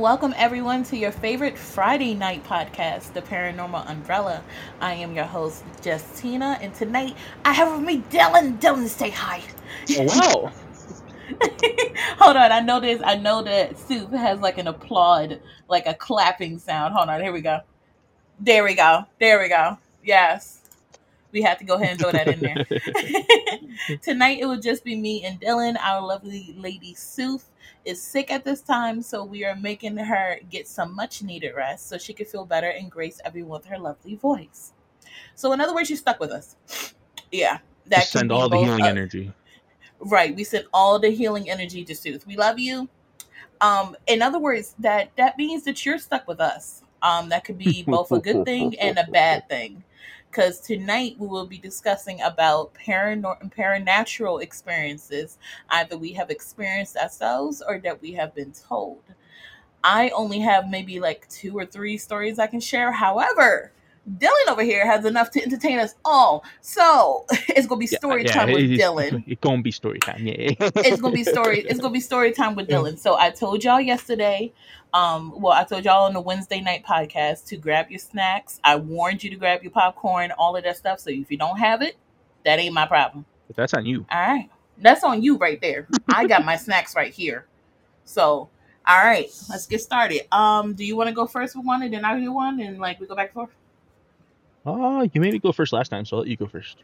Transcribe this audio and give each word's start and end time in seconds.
Welcome, 0.00 0.32
everyone, 0.38 0.82
to 0.84 0.96
your 0.96 1.12
favorite 1.12 1.58
Friday 1.58 2.14
night 2.14 2.42
podcast, 2.44 3.12
The 3.12 3.20
Paranormal 3.20 3.86
Umbrella. 3.86 4.42
I 4.80 4.94
am 4.94 5.14
your 5.14 5.26
host, 5.26 5.62
Justina, 5.84 6.58
and 6.62 6.74
tonight 6.74 7.14
I 7.44 7.52
have 7.52 7.70
with 7.70 7.86
me 7.86 8.02
Dylan. 8.08 8.58
Dylan, 8.58 8.88
say 8.88 9.10
hi. 9.10 9.42
Oh, 9.98 10.04
wow. 10.04 10.52
Hold 12.18 12.36
on, 12.38 12.50
I 12.50 12.60
know 12.60 12.80
this. 12.80 13.02
I 13.04 13.16
know 13.16 13.42
that 13.42 13.78
Soup 13.78 14.10
has 14.12 14.40
like 14.40 14.56
an 14.56 14.68
applaud, 14.68 15.38
like 15.68 15.86
a 15.86 15.92
clapping 15.92 16.58
sound. 16.58 16.94
Hold 16.94 17.10
on, 17.10 17.20
here 17.20 17.34
we 17.34 17.42
go. 17.42 17.60
There 18.40 18.64
we 18.64 18.74
go. 18.74 19.04
There 19.18 19.38
we 19.38 19.50
go. 19.50 19.76
Yes. 20.02 20.62
We 21.30 21.42
had 21.42 21.58
to 21.58 21.64
go 21.64 21.74
ahead 21.74 21.90
and 21.90 22.00
throw 22.00 22.12
that 22.12 22.26
in 22.26 22.40
there. 22.40 23.98
Tonight 24.02 24.38
it 24.40 24.46
will 24.46 24.60
just 24.60 24.82
be 24.82 24.96
me 24.96 25.24
and 25.24 25.38
Dylan. 25.38 25.76
Our 25.78 26.00
lovely 26.00 26.54
lady 26.56 26.94
Sooth 26.94 27.50
is 27.84 28.02
sick 28.02 28.30
at 28.30 28.44
this 28.44 28.60
time, 28.60 29.02
so 29.02 29.24
we 29.24 29.44
are 29.44 29.56
making 29.56 29.96
her 29.96 30.38
get 30.50 30.68
some 30.68 30.94
much 30.94 31.22
needed 31.22 31.54
rest 31.54 31.88
so 31.88 31.98
she 31.98 32.12
can 32.12 32.26
feel 32.26 32.44
better 32.44 32.68
and 32.68 32.90
grace 32.90 33.20
everyone 33.24 33.60
with 33.60 33.66
her 33.66 33.78
lovely 33.78 34.16
voice. 34.16 34.72
So, 35.34 35.52
in 35.52 35.60
other 35.60 35.74
words, 35.74 35.88
she's 35.88 36.00
stuck 36.00 36.20
with 36.20 36.30
us. 36.30 36.56
Yeah, 37.32 37.58
that 37.86 38.04
send 38.04 38.30
all 38.32 38.48
the 38.48 38.58
healing 38.58 38.82
uh, 38.82 38.88
energy. 38.88 39.32
Right, 40.00 40.34
we 40.34 40.44
send 40.44 40.66
all 40.72 40.98
the 40.98 41.10
healing 41.10 41.50
energy 41.50 41.84
to 41.84 41.94
Sooth. 41.94 42.26
We 42.26 42.36
love 42.36 42.58
you. 42.58 42.88
Um, 43.60 43.96
in 44.06 44.22
other 44.22 44.38
words, 44.38 44.74
that 44.78 45.10
that 45.16 45.36
means 45.36 45.64
that 45.64 45.84
you're 45.84 45.98
stuck 45.98 46.26
with 46.26 46.40
us. 46.40 46.82
Um, 47.02 47.30
that 47.30 47.44
could 47.44 47.58
be 47.58 47.82
both 47.82 48.12
a 48.12 48.18
good 48.18 48.44
thing 48.44 48.78
and 48.78 48.98
a 48.98 49.10
bad 49.10 49.48
thing 49.48 49.82
because 50.30 50.60
tonight 50.60 51.16
we 51.18 51.26
will 51.26 51.46
be 51.46 51.58
discussing 51.58 52.20
about 52.22 52.72
paranor- 52.74 53.52
paranatural 53.52 54.40
experiences 54.42 55.38
either 55.70 55.98
we 55.98 56.12
have 56.12 56.30
experienced 56.30 56.96
ourselves 56.96 57.62
or 57.66 57.78
that 57.80 58.00
we 58.00 58.12
have 58.12 58.34
been 58.34 58.52
told. 58.52 59.02
I 59.82 60.10
only 60.10 60.40
have 60.40 60.68
maybe 60.68 61.00
like 61.00 61.28
two 61.28 61.56
or 61.56 61.66
three 61.66 61.98
stories 61.98 62.38
i 62.38 62.46
can 62.46 62.60
share. 62.60 62.92
However 62.92 63.72
Dylan 64.08 64.48
over 64.48 64.62
here 64.62 64.86
has 64.86 65.04
enough 65.04 65.30
to 65.32 65.42
entertain 65.42 65.78
us 65.78 65.94
all. 66.04 66.44
So 66.60 67.26
it's 67.48 67.66
gonna 67.66 67.78
be 67.78 67.86
story 67.86 68.24
yeah, 68.24 68.32
time 68.32 68.48
yeah, 68.48 68.54
with 68.54 68.70
Dylan. 68.70 69.24
It's 69.30 69.40
gonna 69.40 69.62
be 69.62 69.70
story 69.70 69.98
time, 69.98 70.26
yeah. 70.26 70.34
it's 70.58 71.00
gonna 71.00 71.14
be 71.14 71.24
story. 71.24 71.60
It's 71.60 71.80
gonna 71.80 71.92
be 71.92 72.00
story 72.00 72.32
time 72.32 72.54
with 72.54 72.68
Dylan. 72.68 72.98
So 72.98 73.16
I 73.18 73.30
told 73.30 73.62
y'all 73.62 73.80
yesterday. 73.80 74.52
Um, 74.92 75.40
well, 75.40 75.52
I 75.52 75.62
told 75.62 75.84
y'all 75.84 76.06
on 76.06 76.14
the 76.14 76.20
Wednesday 76.20 76.60
night 76.60 76.84
podcast 76.84 77.46
to 77.46 77.56
grab 77.56 77.90
your 77.90 78.00
snacks. 78.00 78.58
I 78.64 78.74
warned 78.76 79.22
you 79.22 79.30
to 79.30 79.36
grab 79.36 79.62
your 79.62 79.70
popcorn, 79.70 80.32
all 80.32 80.56
of 80.56 80.64
that 80.64 80.76
stuff. 80.76 80.98
So 80.98 81.10
if 81.10 81.30
you 81.30 81.36
don't 81.36 81.58
have 81.58 81.80
it, 81.80 81.96
that 82.44 82.58
ain't 82.58 82.74
my 82.74 82.86
problem. 82.86 83.24
But 83.46 83.56
that's 83.56 83.74
on 83.74 83.86
you. 83.86 84.06
All 84.10 84.20
right, 84.20 84.50
that's 84.78 85.04
on 85.04 85.22
you 85.22 85.36
right 85.36 85.60
there. 85.60 85.86
I 86.08 86.26
got 86.26 86.44
my 86.44 86.56
snacks 86.56 86.96
right 86.96 87.12
here. 87.12 87.46
So 88.04 88.48
all 88.86 89.04
right, 89.04 89.30
let's 89.48 89.66
get 89.66 89.80
started. 89.80 90.22
Um, 90.34 90.74
do 90.74 90.84
you 90.84 90.96
want 90.96 91.08
to 91.08 91.14
go 91.14 91.26
first 91.26 91.54
with 91.54 91.64
one, 91.64 91.82
and 91.82 91.92
then 91.92 92.04
I 92.04 92.18
do 92.18 92.32
one, 92.32 92.60
and 92.60 92.78
like 92.78 92.98
we 92.98 93.06
go 93.06 93.14
back 93.14 93.28
and 93.28 93.34
forth? 93.34 93.50
Oh, 94.66 95.02
you 95.12 95.20
made 95.20 95.32
me 95.32 95.38
go 95.38 95.52
first 95.52 95.72
last 95.72 95.88
time, 95.88 96.04
so 96.04 96.16
I'll 96.16 96.22
let 96.22 96.28
you 96.28 96.36
go 96.36 96.46
first. 96.46 96.78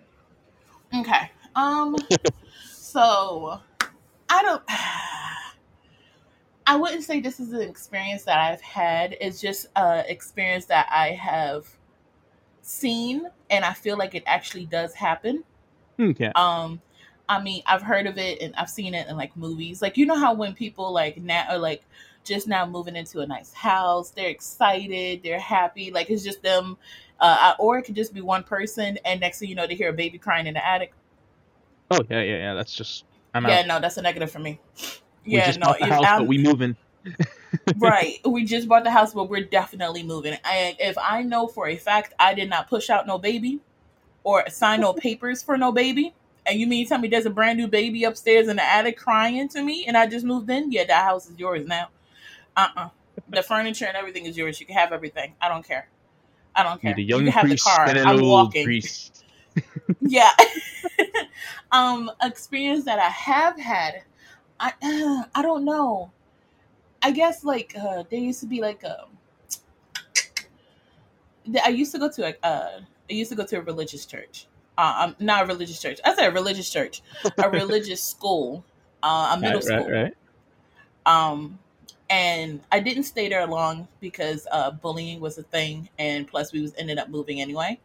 Okay. 0.95 1.31
Um. 1.55 1.97
so, 2.65 3.61
I 4.29 4.43
don't. 4.43 4.63
I 6.69 6.75
wouldn't 6.75 7.05
say 7.05 7.21
this 7.21 7.39
is 7.39 7.53
an 7.53 7.63
experience 7.63 8.25
that 8.25 8.39
I've 8.39 8.61
had. 8.61 9.17
It's 9.21 9.41
just 9.41 9.67
an 9.77 10.05
experience 10.09 10.65
that 10.67 10.89
I 10.91 11.11
have 11.11 11.69
seen, 12.63 13.29
and 13.51 13.65
I 13.65 13.73
feel 13.73 13.97
like 13.97 14.15
it 14.15 14.25
actually 14.27 14.67
does 14.67 14.93
happen. 14.93 15.45
Okay. 16.01 16.33
Um, 16.35 16.81
I 17.29 17.41
mean, 17.43 17.63
I've 17.67 17.83
heard 17.83 18.07
of 18.07 18.19
it 18.19 18.41
and 18.41 18.55
I've 18.57 18.71
seen 18.71 18.95
it 18.95 19.09
in 19.09 19.17
like 19.17 19.37
movies. 19.37 19.83
Like 19.83 19.97
you 19.97 20.07
know 20.07 20.17
how 20.17 20.35
when 20.35 20.55
people 20.55 20.93
like 20.93 21.19
now 21.19 21.47
are 21.49 21.59
like 21.59 21.83
just 22.27 22.47
now 22.49 22.67
moving 22.67 22.97
into 22.97 23.21
a 23.21 23.27
nice 23.27 23.53
house, 23.53 24.11
they're 24.11 24.29
excited, 24.29 25.23
they're 25.23 25.41
happy. 25.41 25.91
Like 25.91 26.11
it's 26.11 26.25
just 26.25 26.43
them 26.43 26.77
uh, 27.21 27.55
or 27.59 27.79
it 27.79 27.83
could 27.83 27.95
just 27.95 28.13
be 28.13 28.21
one 28.21 28.43
person, 28.43 28.99
and 29.05 29.21
next 29.21 29.39
thing 29.39 29.49
you 29.49 29.55
know, 29.55 29.67
they 29.67 29.75
hear 29.75 29.91
a 29.91 29.93
baby 29.93 30.19
crying 30.19 30.47
in 30.47 30.55
the 30.55 30.67
attic. 30.67 30.93
Oh 31.91 32.01
yeah, 32.11 32.23
yeah, 32.23 32.37
yeah. 32.37 32.55
That's 32.55 32.75
just. 32.75 33.05
I'm 33.35 33.47
yeah, 33.47 33.61
out. 33.61 33.67
no, 33.67 33.81
that's 33.81 33.97
a 33.97 34.03
negative 34.03 34.31
for 34.31 34.39
me. 34.39 34.61
We 35.25 35.35
yeah, 35.35 35.47
just 35.47 35.59
no, 35.59 35.75
house, 35.81 36.21
but 36.21 36.27
we 36.27 36.39
moving. 36.39 36.77
right, 37.77 38.19
we 38.25 38.45
just 38.45 38.69
bought 38.69 38.85
the 38.85 38.91
house, 38.91 39.15
but 39.15 39.29
we're 39.29 39.45
definitely 39.45 40.03
moving. 40.03 40.37
And 40.45 40.77
if 40.79 40.97
I 40.99 41.23
know 41.23 41.47
for 41.47 41.69
a 41.69 41.77
fact 41.77 42.15
I 42.19 42.35
did 42.35 42.51
not 42.51 42.69
push 42.69 42.91
out 42.91 43.07
no 43.07 43.19
baby, 43.19 43.61
or 44.25 44.49
sign 44.49 44.81
no 44.81 44.93
papers 44.93 45.43
for 45.43 45.57
no 45.57 45.73
baby, 45.73 46.15
and 46.47 46.59
you 46.59 46.67
mean 46.67 46.87
tell 46.87 46.99
me 46.99 47.09
there's 47.09 47.27
a 47.27 47.31
brand 47.31 47.59
new 47.59 47.69
baby 47.69 48.05
upstairs 48.05 48.49
in 48.49 48.57
the 48.57 48.65
attic 48.65 48.97
crying 48.97 49.49
to 49.51 49.63
me, 49.63 49.85
and 49.87 49.97
I 49.97 50.07
just 50.07 50.25
moved 50.25 50.51
in? 50.51 50.73
Yeah, 50.73 50.85
that 50.85 51.05
house 51.05 51.29
is 51.31 51.39
yours 51.39 51.67
now. 51.67 51.89
Uh 52.57 52.69
uh 52.77 52.89
The 53.29 53.43
furniture 53.43 53.87
and 53.87 53.97
everything 53.97 54.27
is 54.27 54.37
yours. 54.37 54.61
You 54.61 54.67
can 54.67 54.77
have 54.77 54.93
everything. 54.93 55.35
I 55.41 55.49
don't 55.49 55.67
care. 55.67 55.89
I 56.55 56.63
don't 56.63 56.81
care. 56.81 56.95
The 56.95 57.03
young 57.03 57.25
you 57.25 57.31
have 57.31 57.49
the 57.49 57.57
car. 57.57 57.87
I'm 57.89 58.23
walking. 58.23 58.83
yeah. 60.01 60.31
um, 61.73 62.11
experience 62.23 62.85
that 62.85 62.99
I 62.99 63.09
have 63.09 63.59
had. 63.59 64.03
I 64.61 64.73
uh, 64.83 65.25
I 65.35 65.43
don't 65.43 65.65
know. 65.65 66.11
I 67.03 67.11
guess 67.11 67.45
like 67.45 67.75
uh, 67.79 68.05
there 68.11 68.21
used 68.21 68.41
to 68.41 68.47
be 68.47 68.61
like 68.61 68.83
um. 68.85 69.11
I 71.65 71.69
used 71.69 71.93
to 71.93 71.99
go 71.99 72.11
to 72.11 72.27
a 72.27 72.47
uh, 72.47 72.81
I 73.09 73.13
used 73.13 73.31
to 73.31 73.37
go 73.37 73.47
to 73.47 73.59
a 73.59 73.61
religious 73.61 74.05
church. 74.07 74.47
Uh, 74.79 75.07
um, 75.07 75.17
not 75.19 75.45
a 75.45 75.47
religious 75.47 75.81
church. 75.81 76.01
I 76.05 76.15
said 76.15 76.29
a 76.29 76.33
religious 76.33 76.71
church, 76.71 77.03
a 77.39 77.49
religious 77.49 78.03
school, 78.05 78.63
uh, 79.03 79.35
a 79.35 79.41
middle 79.41 79.61
right, 79.61 79.65
school. 79.65 79.91
Right, 79.91 80.03
right. 80.03 80.15
Um, 81.07 81.59
and 82.09 82.61
I 82.71 82.81
didn't 82.81 83.05
stay 83.05 83.29
there 83.29 83.47
long 83.47 83.89
because 84.01 84.47
uh, 84.53 84.71
bullying 84.71 85.21
was 85.21 85.39
a 85.39 85.43
thing, 85.43 85.89
and 85.99 86.27
plus 86.27 86.53
we 86.53 86.61
was 86.61 86.75
ended 86.79 86.99
up 86.99 87.09
moving 87.09 87.41
anyway. 87.41 87.81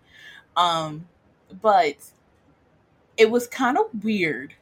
Um, 0.56 1.08
but 1.62 1.98
it 3.18 3.30
was 3.30 3.48
kind 3.48 3.78
of 3.78 3.86
weird. 4.04 4.54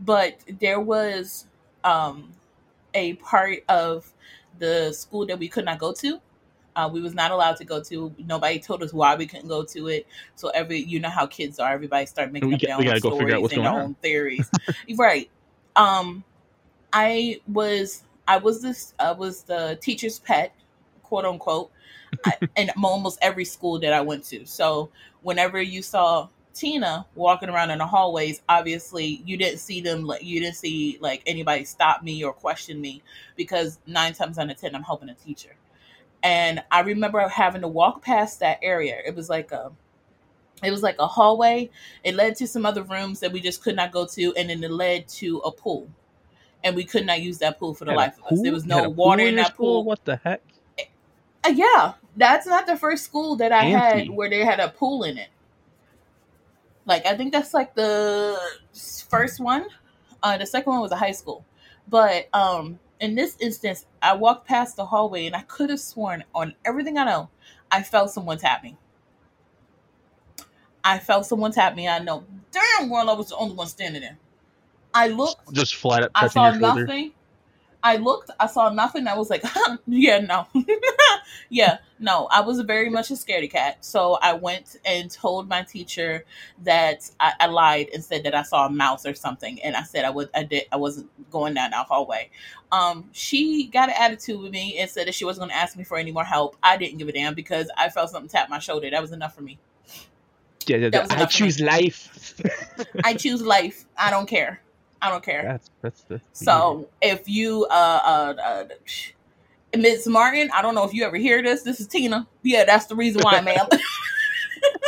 But 0.00 0.38
there 0.60 0.80
was 0.80 1.46
um, 1.84 2.32
a 2.94 3.14
part 3.14 3.58
of 3.68 4.12
the 4.58 4.92
school 4.92 5.26
that 5.26 5.38
we 5.38 5.48
could 5.48 5.64
not 5.64 5.78
go 5.78 5.92
to. 5.94 6.20
Uh, 6.76 6.88
we 6.92 7.00
was 7.00 7.12
not 7.12 7.32
allowed 7.32 7.56
to 7.56 7.64
go 7.64 7.82
to. 7.82 8.14
Nobody 8.18 8.60
told 8.60 8.82
us 8.84 8.92
why 8.92 9.16
we 9.16 9.26
couldn't 9.26 9.48
go 9.48 9.64
to 9.64 9.88
it. 9.88 10.06
So 10.36 10.48
every, 10.50 10.78
you 10.78 11.00
know 11.00 11.10
how 11.10 11.26
kids 11.26 11.58
are. 11.58 11.72
Everybody 11.72 12.06
start 12.06 12.30
making 12.30 12.54
up 12.54 12.60
their 12.60 12.76
own 12.76 12.98
stories 13.00 13.52
and 13.52 13.64
their 13.64 13.72
own 13.72 13.94
theories, 13.94 14.48
right? 14.96 15.28
Um, 15.74 16.22
I 16.92 17.40
was 17.48 18.04
I 18.28 18.36
was 18.36 18.60
this 18.60 18.94
I 19.00 19.12
was 19.12 19.42
the 19.42 19.78
teacher's 19.80 20.18
pet, 20.20 20.54
quote 21.02 21.24
unquote, 21.24 21.72
in 22.56 22.70
almost 22.82 23.18
every 23.22 23.46
school 23.46 23.80
that 23.80 23.92
I 23.92 24.02
went 24.02 24.24
to. 24.26 24.44
So 24.44 24.90
whenever 25.22 25.60
you 25.60 25.82
saw 25.82 26.28
Tina 26.52 27.06
walking 27.14 27.48
around 27.48 27.70
in 27.70 27.78
the 27.78 27.86
hallways, 27.86 28.42
obviously 28.48 29.22
you 29.24 29.38
didn't 29.38 29.60
see 29.60 29.80
them 29.80 30.04
like 30.04 30.22
you 30.22 30.40
didn't 30.40 30.56
see 30.56 30.98
like 31.00 31.22
anybody 31.26 31.64
stop 31.64 32.02
me 32.02 32.22
or 32.22 32.34
question 32.34 32.80
me 32.80 33.02
because 33.34 33.78
nine 33.86 34.12
times 34.12 34.38
out 34.38 34.50
of 34.50 34.56
ten 34.58 34.74
I'm 34.74 34.82
helping 34.82 35.08
a 35.08 35.14
teacher. 35.14 35.56
And 36.22 36.62
I 36.70 36.80
remember 36.80 37.26
having 37.28 37.62
to 37.62 37.68
walk 37.68 38.02
past 38.02 38.40
that 38.40 38.58
area. 38.60 38.98
It 39.06 39.14
was 39.14 39.30
like 39.30 39.52
a 39.52 39.72
it 40.62 40.70
was 40.70 40.82
like 40.82 40.96
a 40.98 41.06
hallway. 41.06 41.70
It 42.04 42.14
led 42.14 42.36
to 42.36 42.46
some 42.46 42.66
other 42.66 42.82
rooms 42.82 43.20
that 43.20 43.32
we 43.32 43.40
just 43.40 43.62
could 43.62 43.76
not 43.76 43.92
go 43.92 44.06
to, 44.06 44.34
and 44.34 44.50
then 44.50 44.62
it 44.62 44.70
led 44.72 45.08
to 45.08 45.38
a 45.38 45.52
pool 45.52 45.88
and 46.64 46.74
we 46.74 46.84
could 46.84 47.06
not 47.06 47.20
use 47.20 47.38
that 47.38 47.58
pool 47.58 47.74
for 47.74 47.84
the 47.84 47.92
life 47.92 48.18
of 48.18 48.32
us. 48.32 48.42
There 48.42 48.52
was 48.52 48.66
no 48.66 48.88
water 48.88 49.22
in 49.22 49.36
that 49.36 49.56
pool. 49.56 49.84
What 49.84 50.04
the 50.04 50.16
heck? 50.16 50.42
Uh, 51.44 51.50
yeah, 51.50 51.94
that's 52.16 52.46
not 52.46 52.66
the 52.66 52.76
first 52.76 53.04
school 53.04 53.36
that 53.36 53.52
I 53.52 53.64
had 53.64 54.10
where 54.10 54.28
they 54.28 54.44
had 54.44 54.60
a 54.60 54.68
pool 54.68 55.04
in 55.04 55.18
it. 55.18 55.28
Like 56.84 57.06
I 57.06 57.16
think 57.16 57.32
that's 57.32 57.54
like 57.54 57.74
the 57.74 58.38
first 59.08 59.40
one. 59.40 59.66
Uh, 60.22 60.36
the 60.36 60.46
second 60.46 60.72
one 60.72 60.80
was 60.80 60.90
a 60.90 60.96
high 60.96 61.12
school, 61.12 61.44
but 61.88 62.28
um, 62.34 62.78
in 63.00 63.14
this 63.14 63.36
instance, 63.40 63.86
I 64.02 64.14
walked 64.14 64.48
past 64.48 64.76
the 64.76 64.86
hallway 64.86 65.26
and 65.26 65.36
I 65.36 65.42
could 65.42 65.70
have 65.70 65.80
sworn 65.80 66.24
on 66.34 66.54
everything 66.64 66.98
I 66.98 67.04
know, 67.04 67.28
I 67.70 67.82
felt 67.82 68.10
someone 68.10 68.38
tap 68.38 68.62
me. 68.62 68.76
I 70.82 70.98
felt 70.98 71.26
someone 71.26 71.52
tap 71.52 71.76
me. 71.76 71.86
I 71.86 71.98
know 71.98 72.24
damn 72.50 72.88
well 72.88 73.10
I 73.10 73.12
was 73.12 73.28
the 73.28 73.36
only 73.36 73.54
one 73.54 73.66
standing 73.66 74.02
there. 74.02 74.18
I 74.94 75.08
looked. 75.08 75.52
Just 75.52 75.74
flat 75.76 76.02
up. 76.02 76.10
I 76.14 76.28
saw 76.28 76.50
nothing. 76.52 77.12
I 77.82 77.96
looked. 77.96 78.30
I 78.40 78.46
saw 78.46 78.70
nothing. 78.70 79.06
I 79.06 79.16
was 79.16 79.30
like, 79.30 79.44
yeah, 79.86 80.18
no, 80.18 80.46
yeah, 81.48 81.78
no. 82.00 82.26
I 82.32 82.40
was 82.40 82.60
very 82.62 82.90
much 82.90 83.10
a 83.10 83.14
scaredy 83.14 83.50
cat. 83.50 83.84
So 83.84 84.18
I 84.20 84.32
went 84.32 84.76
and 84.84 85.10
told 85.10 85.48
my 85.48 85.62
teacher 85.62 86.24
that 86.64 87.08
I, 87.20 87.34
I, 87.40 87.46
lied 87.46 87.88
and 87.94 88.02
said 88.02 88.24
that 88.24 88.34
I 88.34 88.42
saw 88.42 88.66
a 88.66 88.70
mouse 88.70 89.06
or 89.06 89.14
something, 89.14 89.62
and 89.62 89.76
I 89.76 89.84
said 89.84 90.04
I 90.04 90.10
was 90.10 90.26
I 90.34 90.42
did 90.42 90.64
I 90.72 90.76
wasn't 90.76 91.08
going 91.30 91.54
down 91.54 91.70
that 91.70 91.86
hallway. 91.86 92.30
Um, 92.72 93.08
she 93.12 93.68
got 93.68 93.88
an 93.88 93.94
attitude 93.98 94.40
with 94.40 94.50
me 94.50 94.78
and 94.78 94.90
said 94.90 95.06
that 95.06 95.14
she 95.14 95.24
wasn't 95.24 95.42
going 95.42 95.50
to 95.50 95.62
ask 95.62 95.76
me 95.76 95.84
for 95.84 95.98
any 95.98 96.10
more 96.10 96.24
help. 96.24 96.56
I 96.62 96.76
didn't 96.76 96.98
give 96.98 97.08
a 97.08 97.12
damn 97.12 97.34
because 97.34 97.70
I 97.76 97.90
felt 97.90 98.10
something 98.10 98.28
tap 98.28 98.50
my 98.50 98.58
shoulder. 98.58 98.90
That 98.90 99.00
was 99.00 99.12
enough 99.12 99.34
for 99.34 99.42
me. 99.42 99.58
Yeah, 100.66 100.76
yeah, 100.76 101.06
I 101.10 101.24
choose 101.24 101.60
life. 101.60 102.38
I 103.04 103.14
choose 103.14 103.40
life. 103.40 103.86
I 103.96 104.10
don't 104.10 104.26
care. 104.26 104.60
I 105.00 105.10
don't 105.10 105.24
care. 105.24 105.42
That's 105.44 105.70
that's 105.82 106.02
the 106.02 106.20
so 106.32 106.88
if 107.00 107.28
you 107.28 107.66
uh, 107.70 108.00
uh, 108.04 108.34
uh 108.42 108.64
Miss 109.76 110.06
Martin, 110.06 110.50
I 110.54 110.62
don't 110.62 110.74
know 110.74 110.84
if 110.84 110.94
you 110.94 111.04
ever 111.04 111.16
hear 111.16 111.42
this. 111.42 111.62
This 111.62 111.80
is 111.80 111.86
Tina. 111.86 112.26
Yeah, 112.42 112.64
that's 112.64 112.86
the 112.86 112.96
reason 112.96 113.22
why, 113.22 113.40
ma'am. 113.40 113.66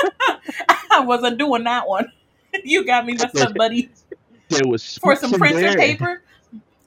I 0.91 1.01
wasn't 1.01 1.39
doing 1.39 1.65
that 1.65 1.89
one. 1.89 2.11
You 2.65 2.85
got 2.85 3.07
me 3.07 3.12
messed 3.15 3.37
up, 3.37 3.55
buddy. 3.55 3.89
There 4.49 4.67
was 4.67 4.99
For 5.01 5.15
some 5.15 5.31
printer 5.31 5.61
there. 5.61 5.79
paper. 5.79 6.25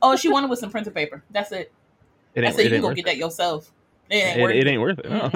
Oh, 0.01 0.17
she 0.17 0.27
wanted 0.27 0.49
with 0.49 0.59
some 0.59 0.69
printer 0.69 0.91
paper. 0.91 1.23
That's 1.31 1.53
it. 1.53 1.71
It 2.35 2.43
I 2.43 2.51
said 2.51 2.65
it 2.65 2.67
you 2.67 2.73
ain't 2.75 2.81
go 2.83 2.89
get 2.89 2.99
it. 2.99 3.05
that 3.05 3.17
yourself. 3.17 3.71
It 4.09 4.15
ain't 4.15 4.39
It, 4.39 4.43
worth 4.43 4.55
it 4.55 4.67
ain't 4.67 4.81
worth 4.81 4.99
it. 4.99 5.09
no. 5.09 5.31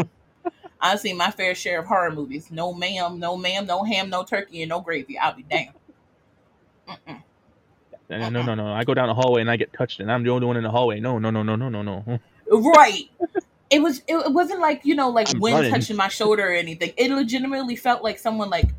I've 0.81 0.99
seen 0.99 1.15
my 1.15 1.31
fair 1.31 1.55
share 1.55 1.79
of 1.79 1.85
horror 1.85 2.11
movies. 2.11 2.51
No 2.51 2.73
ma'am, 2.73 3.19
no 3.19 3.37
ma'am, 3.37 3.65
no 3.65 3.83
ham, 3.85 4.09
no 4.09 4.25
turkey, 4.25 4.63
and 4.63 4.69
no 4.69 4.81
gravy. 4.81 5.17
I'll 5.17 5.33
be 5.33 5.43
damned. 5.43 5.73
Mm-mm. 6.89 7.23
No, 8.09 8.29
no, 8.29 8.55
no. 8.55 8.73
I 8.73 8.83
go 8.85 8.93
down 8.93 9.07
the 9.07 9.13
hallway 9.15 9.41
and 9.41 9.51
I 9.51 9.57
get 9.57 9.73
touched, 9.73 9.99
and 9.99 10.11
I'm 10.11 10.23
the 10.23 10.29
only 10.31 10.47
one 10.47 10.57
in 10.57 10.63
the 10.63 10.71
hallway. 10.71 10.99
No, 10.99 11.19
no, 11.19 11.29
no, 11.29 11.43
no, 11.43 11.55
no, 11.55 11.69
no, 11.69 11.81
no. 11.83 12.19
Right. 12.51 13.09
It 13.69 13.79
was. 13.81 13.99
It, 14.07 14.15
it 14.15 14.33
wasn't 14.33 14.61
like 14.61 14.85
you 14.85 14.95
know, 14.95 15.09
like 15.09 15.29
I'm 15.29 15.39
wind 15.39 15.55
running. 15.55 15.71
touching 15.71 15.97
my 15.97 16.07
shoulder 16.07 16.47
or 16.49 16.53
anything. 16.53 16.93
It 16.97 17.11
legitimately 17.11 17.75
felt 17.75 18.03
like 18.03 18.19
someone 18.19 18.49
like, 18.49 18.69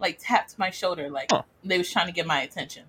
like 0.00 0.18
tapped 0.20 0.58
my 0.58 0.70
shoulder, 0.70 1.10
like 1.10 1.30
Huh. 1.30 1.42
they 1.64 1.78
was 1.78 1.90
trying 1.90 2.06
to 2.08 2.12
get 2.12 2.26
my 2.26 2.42
attention. 2.42 2.84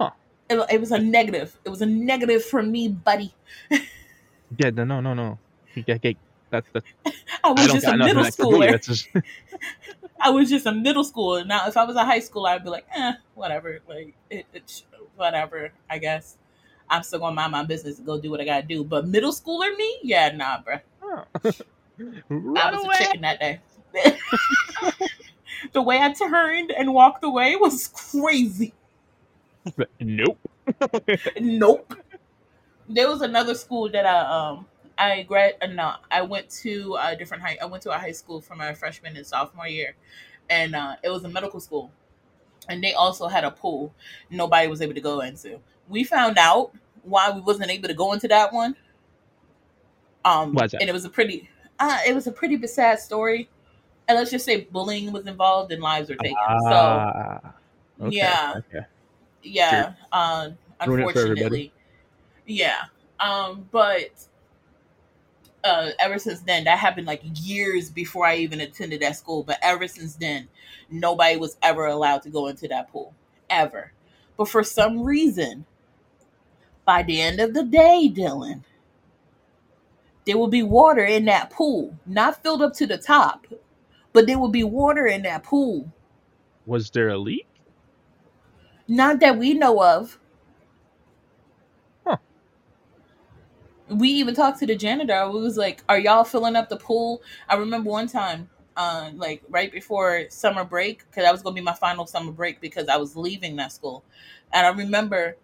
Huh. 0.00 0.10
It, 0.50 0.58
it 0.72 0.80
was 0.80 0.92
a 0.92 0.98
negative. 0.98 1.58
It 1.64 1.70
was 1.70 1.82
a 1.82 1.86
negative 1.86 2.44
for 2.44 2.62
me, 2.62 2.88
buddy. 2.88 3.34
Yeah, 4.58 4.70
no, 4.70 4.84
no, 4.84 5.00
no, 5.00 5.14
no. 5.14 5.38
Yeah, 5.86 5.98
yeah, 6.02 6.12
that's 6.50 6.68
that's. 6.72 6.86
I 7.44 7.52
I 7.56 7.62
was 7.62 7.66
don't 7.66 7.76
just 7.76 7.88
a 7.88 7.96
middle 7.96 8.24
that 8.24 8.36
could 8.36 8.50
do. 8.50 8.58
schooler. 8.58 8.70
That's 8.70 8.86
just. 8.86 9.08
I 10.20 10.30
was 10.30 10.48
just 10.48 10.66
a 10.66 10.72
middle 10.72 11.04
schooler. 11.04 11.46
Now, 11.46 11.66
if 11.66 11.76
I 11.76 11.84
was 11.84 11.96
a 11.96 12.04
high 12.04 12.20
schooler, 12.20 12.50
I'd 12.50 12.64
be 12.64 12.70
like, 12.70 12.86
eh, 12.94 13.12
whatever. 13.34 13.80
Like, 13.88 14.14
it, 14.30 14.46
it, 14.52 14.82
whatever. 15.16 15.72
I 15.90 15.98
guess 15.98 16.36
I'm 16.88 17.02
still 17.02 17.18
gonna 17.18 17.34
mind 17.34 17.52
my 17.52 17.64
business 17.64 17.98
and 17.98 18.06
go 18.06 18.20
do 18.20 18.30
what 18.30 18.40
I 18.40 18.44
gotta 18.44 18.66
do. 18.66 18.84
But 18.84 19.06
middle 19.06 19.32
schooler 19.32 19.76
me, 19.76 19.98
yeah, 20.02 20.30
nah, 20.34 20.58
bruh. 20.62 20.80
Oh. 21.02 21.24
I 22.56 22.70
was 22.70 22.84
away. 22.84 22.96
a 23.00 23.04
chicken 23.04 23.20
that 23.22 23.40
day. 23.40 23.60
the 25.72 25.82
way 25.82 26.00
I 26.00 26.12
turned 26.12 26.72
and 26.72 26.92
walked 26.92 27.24
away 27.24 27.56
was 27.56 27.88
crazy. 27.88 28.74
Nope. 30.00 30.38
Nope. 31.40 31.94
There 32.88 33.08
was 33.08 33.22
another 33.22 33.54
school 33.54 33.90
that 33.90 34.06
I 34.06 34.20
um 34.20 34.66
I 34.96 35.22
grad 35.22 35.54
uh, 35.60 35.66
no 35.66 35.94
I 36.10 36.22
went 36.22 36.50
to 36.62 36.96
a 37.00 37.16
different 37.16 37.42
high 37.42 37.58
I 37.60 37.66
went 37.66 37.82
to 37.84 37.90
a 37.90 37.98
high 37.98 38.12
school 38.12 38.40
for 38.40 38.54
my 38.54 38.74
freshman 38.74 39.16
and 39.16 39.26
sophomore 39.26 39.68
year, 39.68 39.94
and 40.48 40.74
uh, 40.74 40.96
it 41.02 41.10
was 41.10 41.24
a 41.24 41.28
medical 41.28 41.60
school, 41.60 41.90
and 42.68 42.82
they 42.82 42.92
also 42.94 43.28
had 43.28 43.44
a 43.44 43.50
pool. 43.50 43.92
Nobody 44.30 44.68
was 44.68 44.80
able 44.80 44.94
to 44.94 45.00
go 45.00 45.20
into. 45.20 45.60
We 45.88 46.04
found 46.04 46.38
out 46.38 46.72
why 47.02 47.30
we 47.30 47.40
wasn't 47.40 47.70
able 47.70 47.88
to 47.88 47.94
go 47.94 48.12
into 48.12 48.28
that 48.28 48.52
one. 48.52 48.76
Um, 50.24 50.54
that? 50.54 50.72
and 50.80 50.88
it 50.88 50.92
was 50.92 51.04
a 51.04 51.10
pretty 51.10 51.50
uh, 51.78 51.98
it 52.06 52.14
was 52.14 52.26
a 52.26 52.32
pretty 52.32 52.64
sad 52.66 52.98
story. 53.00 53.48
And 54.06 54.18
let's 54.18 54.30
just 54.30 54.44
say 54.44 54.62
bullying 54.70 55.12
was 55.12 55.26
involved 55.26 55.72
and 55.72 55.82
lives 55.82 56.10
were 56.10 56.16
taken. 56.16 56.36
so 56.36 56.76
Ah, 56.76 57.54
okay, 58.00 58.10
yeah. 58.10 58.54
Okay. 58.56 58.86
yeah 59.42 59.92
uh, 60.12 60.50
Ruin 60.86 61.00
it 61.00 61.12
for 61.12 61.20
everybody. 61.20 61.34
unfortunately 61.60 61.72
yeah 62.46 62.82
um 63.20 63.68
but 63.70 64.26
uh 65.64 65.90
ever 65.98 66.18
since 66.18 66.40
then 66.42 66.64
that 66.64 66.78
happened 66.78 67.06
like 67.06 67.22
years 67.34 67.90
before 67.90 68.26
i 68.26 68.36
even 68.36 68.60
attended 68.60 69.00
that 69.02 69.16
school 69.16 69.42
but 69.42 69.58
ever 69.62 69.88
since 69.88 70.16
then 70.16 70.48
nobody 70.90 71.36
was 71.36 71.56
ever 71.62 71.86
allowed 71.86 72.22
to 72.22 72.30
go 72.30 72.48
into 72.48 72.68
that 72.68 72.90
pool 72.90 73.14
ever 73.50 73.92
but 74.36 74.48
for 74.48 74.62
some 74.64 75.02
reason 75.02 75.66
by 76.86 77.02
the 77.02 77.20
end 77.20 77.40
of 77.40 77.54
the 77.54 77.64
day 77.64 78.10
dylan 78.14 78.62
there 80.26 80.38
will 80.38 80.48
be 80.48 80.62
water 80.62 81.04
in 81.04 81.24
that 81.26 81.50
pool 81.50 81.98
not 82.06 82.42
filled 82.42 82.62
up 82.62 82.74
to 82.74 82.86
the 82.86 82.98
top 82.98 83.46
but 84.12 84.26
there 84.26 84.38
will 84.38 84.48
be 84.50 84.64
water 84.64 85.06
in 85.06 85.22
that 85.22 85.42
pool 85.44 85.88
Was 86.66 86.90
there 86.90 87.08
a 87.10 87.18
leak? 87.18 87.46
Not 88.88 89.20
that 89.20 89.38
we 89.38 89.54
know 89.54 89.82
of. 89.82 90.18
We 93.94 94.08
even 94.10 94.34
talked 94.34 94.58
to 94.60 94.66
the 94.66 94.76
janitor. 94.76 95.28
We 95.30 95.40
was 95.40 95.56
like, 95.56 95.82
"Are 95.88 95.98
y'all 95.98 96.24
filling 96.24 96.56
up 96.56 96.68
the 96.68 96.76
pool?" 96.76 97.22
I 97.48 97.56
remember 97.56 97.90
one 97.90 98.08
time, 98.08 98.50
uh, 98.76 99.10
like 99.14 99.42
right 99.48 99.70
before 99.72 100.24
summer 100.30 100.64
break, 100.64 101.04
because 101.06 101.24
that 101.24 101.32
was 101.32 101.42
gonna 101.42 101.54
be 101.54 101.60
my 101.60 101.74
final 101.74 102.06
summer 102.06 102.32
break 102.32 102.60
because 102.60 102.88
I 102.88 102.96
was 102.96 103.16
leaving 103.16 103.56
that 103.56 103.72
school, 103.72 104.04
and 104.52 104.66
I 104.66 104.70
remember 104.70 105.36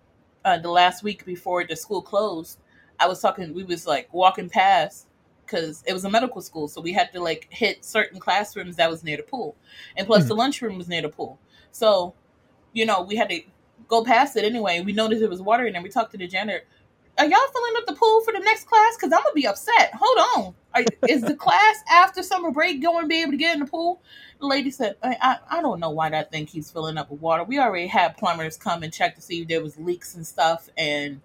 uh, 0.45 0.59
the 0.59 0.71
last 0.71 1.03
week 1.03 1.25
before 1.25 1.65
the 1.65 1.77
school 1.77 2.03
closed, 2.03 2.59
I 2.99 3.07
was 3.07 3.21
talking. 3.21 3.55
We 3.55 3.65
was 3.65 3.87
like 3.87 4.13
walking 4.13 4.49
past 4.49 5.07
because 5.47 5.83
it 5.87 5.93
was 5.93 6.05
a 6.05 6.11
medical 6.11 6.41
school, 6.41 6.69
so 6.69 6.81
we 6.81 6.93
had 6.93 7.13
to 7.13 7.21
like 7.21 7.47
hit 7.51 7.85
certain 7.85 8.21
classrooms 8.21 8.77
that 8.77 8.91
was 8.91 9.05
near 9.05 9.17
the 9.17 9.23
pool, 9.23 9.57
and 9.97 10.07
plus 10.07 10.27
the 10.27 10.35
lunchroom 10.35 10.79
was 10.79 10.89
near 10.89 11.03
the 11.03 11.09
pool. 11.09 11.39
So, 11.73 12.15
you 12.73 12.87
know, 12.87 13.03
we 13.03 13.17
had 13.17 13.29
to 13.31 13.43
go 13.89 14.05
past 14.05 14.37
it 14.37 14.45
anyway. 14.45 14.81
We 14.81 14.93
noticed 14.93 15.21
there 15.21 15.29
was 15.29 15.43
water 15.43 15.67
in 15.67 15.73
there. 15.73 15.83
We 15.83 15.89
talked 15.89 16.13
to 16.13 16.19
the 16.19 16.27
janitor. 16.27 16.65
Are 17.21 17.27
y'all 17.27 17.39
filling 17.53 17.77
up 17.77 17.87
the 17.87 17.93
pool 17.93 18.23
for 18.23 18.33
the 18.33 18.39
next 18.39 18.67
class? 18.67 18.97
Because 18.97 19.13
I'm 19.13 19.23
gonna 19.23 19.35
be 19.35 19.47
upset. 19.47 19.93
Hold 19.93 20.19
on. 20.47 20.55
Are, 20.75 20.85
is 21.07 21.21
the 21.21 21.35
class 21.35 21.83
after 21.93 22.23
summer 22.23 22.51
break 22.51 22.81
going 22.81 23.05
to 23.05 23.09
be 23.09 23.21
able 23.21 23.33
to 23.33 23.37
get 23.37 23.53
in 23.53 23.61
the 23.61 23.67
pool? 23.67 24.01
The 24.41 24.47
lady 24.47 24.71
said, 24.71 24.97
I, 25.03 25.17
I, 25.21 25.59
I 25.59 25.61
don't 25.61 25.81
know 25.81 25.91
why 25.91 26.09
that 26.09 26.31
thing 26.31 26.47
keeps 26.47 26.71
filling 26.71 26.97
up 26.97 27.11
with 27.11 27.21
water. 27.21 27.45
We 27.45 27.59
already 27.59 27.89
had 27.89 28.17
plumbers 28.17 28.57
come 28.57 28.83
and 28.83 28.91
check 28.91 29.17
to 29.17 29.21
see 29.21 29.43
if 29.43 29.49
there 29.49 29.63
was 29.63 29.77
leaks 29.77 30.15
and 30.15 30.27
stuff, 30.27 30.71
and 30.79 31.21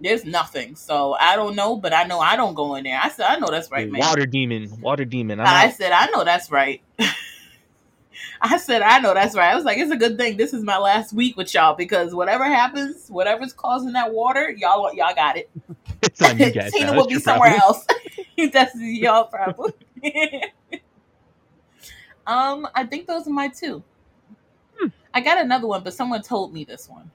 there's 0.00 0.24
nothing. 0.24 0.76
So 0.76 1.14
I 1.20 1.36
don't 1.36 1.56
know, 1.56 1.76
but 1.76 1.92
I 1.92 2.04
know 2.04 2.18
I 2.18 2.36
don't 2.36 2.54
go 2.54 2.76
in 2.76 2.84
there. 2.84 2.98
I 3.02 3.10
said, 3.10 3.26
I 3.26 3.38
know 3.38 3.50
that's 3.50 3.70
right, 3.70 3.90
man. 3.90 4.00
Water 4.00 4.24
demon. 4.24 4.80
Water 4.80 5.04
demon. 5.04 5.40
I'm 5.40 5.46
I 5.46 5.66
out. 5.66 5.74
said, 5.74 5.92
I 5.92 6.06
know 6.06 6.24
that's 6.24 6.50
right. 6.50 6.80
I 8.40 8.56
said, 8.56 8.82
I 8.82 8.98
know 8.98 9.14
that's 9.14 9.34
right. 9.34 9.52
I 9.52 9.54
was 9.54 9.64
like, 9.64 9.78
it's 9.78 9.90
a 9.92 9.96
good 9.96 10.16
thing 10.16 10.36
this 10.36 10.52
is 10.52 10.62
my 10.62 10.78
last 10.78 11.12
week 11.12 11.36
with 11.36 11.52
y'all 11.54 11.74
because 11.74 12.14
whatever 12.14 12.44
happens, 12.44 13.08
whatever's 13.08 13.52
causing 13.52 13.92
that 13.92 14.12
water, 14.12 14.50
y'all 14.50 14.92
y'all 14.94 15.14
got 15.14 15.36
it. 15.36 15.50
It's 16.02 16.20
on 16.22 16.38
you 16.38 16.50
guys. 16.52 16.72
Tina 16.72 16.92
will 16.94 17.06
be 17.06 17.18
somewhere 17.18 17.56
problem. 17.56 17.86
else. 18.38 18.52
that's 18.52 18.74
y'all 18.76 19.24
problem. 19.24 19.72
um, 22.26 22.66
I 22.74 22.84
think 22.84 23.06
those 23.06 23.26
are 23.26 23.30
my 23.30 23.48
two. 23.48 23.82
Hmm. 24.78 24.88
I 25.14 25.20
got 25.20 25.40
another 25.40 25.66
one, 25.66 25.82
but 25.82 25.94
someone 25.94 26.22
told 26.22 26.52
me 26.52 26.64
this 26.64 26.88
one. 26.88 27.10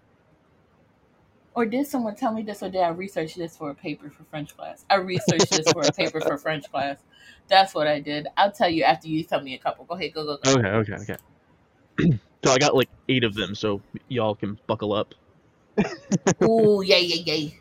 Or 1.58 1.66
did 1.66 1.88
someone 1.88 2.16
tell 2.16 2.32
me 2.32 2.44
this, 2.44 2.62
or 2.62 2.70
did 2.70 2.82
I 2.82 2.90
research 2.90 3.34
this 3.34 3.58
for 3.58 3.72
a 3.72 3.74
paper 3.74 4.12
for 4.12 4.24
French 4.26 4.56
class? 4.56 4.86
I 4.92 4.98
researched 4.98 5.50
this 5.50 5.68
for 5.72 5.82
a 5.82 5.92
paper 5.92 6.22
for 6.22 6.38
French 6.38 6.66
class. 6.72 7.00
That's 7.48 7.74
what 7.74 7.88
I 7.88 8.00
did. 8.00 8.28
I'll 8.38 8.52
tell 8.52 8.70
you 8.70 8.84
after 8.84 9.08
you 9.08 9.24
tell 9.24 9.42
me 9.42 9.56
a 9.56 9.58
couple. 9.58 9.84
Go 9.86 9.96
ahead, 9.96 10.14
go, 10.14 10.24
go, 10.24 10.38
go. 10.38 10.52
Okay, 10.52 10.94
okay, 10.94 10.94
okay. 11.02 11.16
so 12.46 12.52
I 12.52 12.60
got 12.60 12.76
like 12.76 12.90
eight 13.10 13.24
of 13.24 13.34
them, 13.34 13.56
so 13.56 13.82
y'all 14.08 14.36
can 14.36 14.60
buckle 14.68 14.94
up. 14.94 15.16
Ooh, 16.44 16.84
yay, 16.84 17.02
yay, 17.02 17.24
yay. 17.26 17.60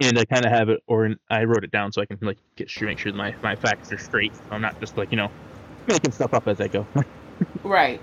And 0.00 0.18
I 0.18 0.26
kind 0.26 0.44
of 0.44 0.52
have 0.52 0.68
it, 0.68 0.82
or 0.86 1.14
I 1.30 1.44
wrote 1.44 1.64
it 1.64 1.70
down 1.70 1.92
so 1.92 2.02
I 2.02 2.04
can 2.04 2.18
like 2.20 2.36
get 2.56 2.68
sure, 2.68 2.88
make 2.88 2.98
sure 2.98 3.10
my 3.14 3.34
my 3.42 3.56
facts 3.56 3.90
are 3.90 3.98
straight. 3.98 4.34
I'm 4.50 4.60
not 4.60 4.78
just 4.80 4.98
like 4.98 5.10
you 5.10 5.16
know 5.16 5.30
making 5.88 6.12
stuff 6.12 6.34
up 6.34 6.46
as 6.46 6.60
I 6.60 6.68
go. 6.68 6.86
Right. 7.64 8.02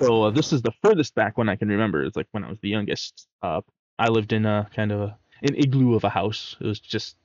So 0.00 0.24
uh, 0.24 0.30
this 0.30 0.52
is 0.52 0.62
the 0.62 0.72
furthest 0.82 1.14
back 1.14 1.38
one 1.38 1.48
I 1.48 1.56
can 1.56 1.68
remember. 1.68 2.04
It's 2.04 2.16
like 2.16 2.28
when 2.30 2.44
I 2.44 2.48
was 2.48 2.58
the 2.60 2.68
youngest. 2.68 3.26
Uh, 3.42 3.62
I 3.98 4.08
lived 4.08 4.32
in 4.32 4.46
a 4.46 4.68
kind 4.74 4.92
of 4.92 5.00
a, 5.00 5.18
an 5.42 5.56
igloo 5.56 5.94
of 5.94 6.04
a 6.04 6.08
house. 6.08 6.56
It 6.60 6.66
was 6.66 6.78
just 6.78 7.16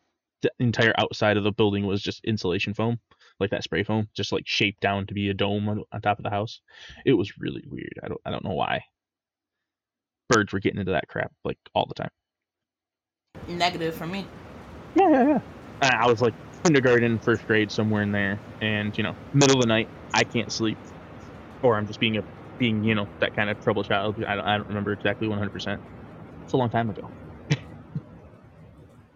the 0.41 0.51
entire 0.59 0.93
outside 0.97 1.37
of 1.37 1.43
the 1.43 1.51
building 1.51 1.85
was 1.85 2.01
just 2.01 2.25
insulation 2.25 2.73
foam, 2.73 2.99
like 3.39 3.51
that 3.51 3.63
spray 3.63 3.83
foam, 3.83 4.07
just 4.15 4.31
like 4.31 4.47
shaped 4.47 4.81
down 4.81 5.05
to 5.07 5.13
be 5.13 5.29
a 5.29 5.33
dome 5.33 5.69
on, 5.69 5.83
on 5.91 6.01
top 6.01 6.17
of 6.17 6.23
the 6.23 6.29
house. 6.29 6.61
It 7.05 7.13
was 7.13 7.37
really 7.37 7.63
weird. 7.69 7.99
I 8.03 8.07
don't 8.07 8.21
I 8.25 8.31
don't 8.31 8.43
know 8.43 8.53
why. 8.53 8.83
Birds 10.29 10.51
were 10.51 10.59
getting 10.59 10.79
into 10.79 10.93
that 10.93 11.07
crap 11.07 11.31
like 11.45 11.59
all 11.75 11.85
the 11.85 11.93
time. 11.93 12.09
Negative 13.47 13.93
for 13.93 14.07
me. 14.07 14.25
Yeah, 14.95 15.09
yeah, 15.09 15.27
yeah. 15.27 15.39
I 15.81 16.05
I 16.05 16.07
was 16.07 16.21
like 16.21 16.33
kindergarten, 16.63 17.19
first 17.19 17.45
grade, 17.45 17.71
somewhere 17.71 18.01
in 18.01 18.11
there, 18.11 18.39
and 18.61 18.97
you 18.97 19.03
know, 19.03 19.15
middle 19.33 19.57
of 19.57 19.61
the 19.61 19.67
night, 19.67 19.89
I 20.13 20.23
can't 20.23 20.51
sleep, 20.51 20.77
or 21.61 21.75
I'm 21.75 21.85
just 21.85 21.99
being 21.99 22.17
a 22.17 22.23
being 22.57 22.83
you 22.83 22.95
know 22.95 23.07
that 23.19 23.35
kind 23.35 23.49
of 23.49 23.61
trouble 23.63 23.83
child. 23.83 24.23
I 24.25 24.35
don't, 24.35 24.45
I 24.45 24.57
don't 24.57 24.67
remember 24.67 24.93
exactly 24.93 25.27
100. 25.27 25.51
percent 25.51 25.81
It's 26.43 26.53
a 26.53 26.57
long 26.57 26.69
time 26.69 26.89
ago. 26.89 27.09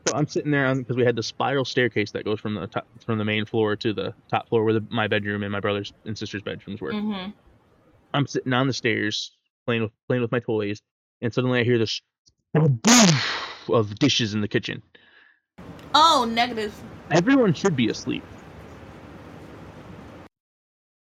so 0.07 0.13
I'm 0.15 0.27
sitting 0.27 0.51
there 0.51 0.65
on 0.65 0.79
because 0.79 0.95
we 0.95 1.05
had 1.05 1.15
the 1.15 1.23
spiral 1.23 1.65
staircase 1.65 2.11
that 2.11 2.25
goes 2.25 2.39
from 2.39 2.55
the 2.55 2.67
top, 2.67 2.87
from 3.05 3.17
the 3.17 3.25
main 3.25 3.45
floor 3.45 3.75
to 3.77 3.93
the 3.93 4.13
top 4.29 4.49
floor 4.49 4.63
where 4.63 4.73
the, 4.73 4.85
my 4.89 5.07
bedroom 5.07 5.43
and 5.43 5.51
my 5.51 5.59
brother's 5.59 5.93
and 6.05 6.17
sister's 6.17 6.41
bedrooms 6.41 6.81
were. 6.81 6.93
Mm-hmm. 6.93 7.31
I'm 8.13 8.27
sitting 8.27 8.53
on 8.53 8.67
the 8.67 8.73
stairs 8.73 9.31
playing 9.65 9.83
with 9.83 9.91
playing 10.07 10.21
with 10.21 10.31
my 10.31 10.39
toys, 10.39 10.81
and 11.21 11.33
suddenly 11.33 11.59
I 11.59 11.63
hear 11.63 11.77
this 11.77 12.01
of 13.69 13.95
dishes 13.99 14.33
in 14.33 14.41
the 14.41 14.47
kitchen. 14.47 14.81
Oh, 15.93 16.27
negative. 16.29 16.73
Everyone 17.11 17.53
should 17.53 17.75
be 17.75 17.89
asleep. 17.89 18.23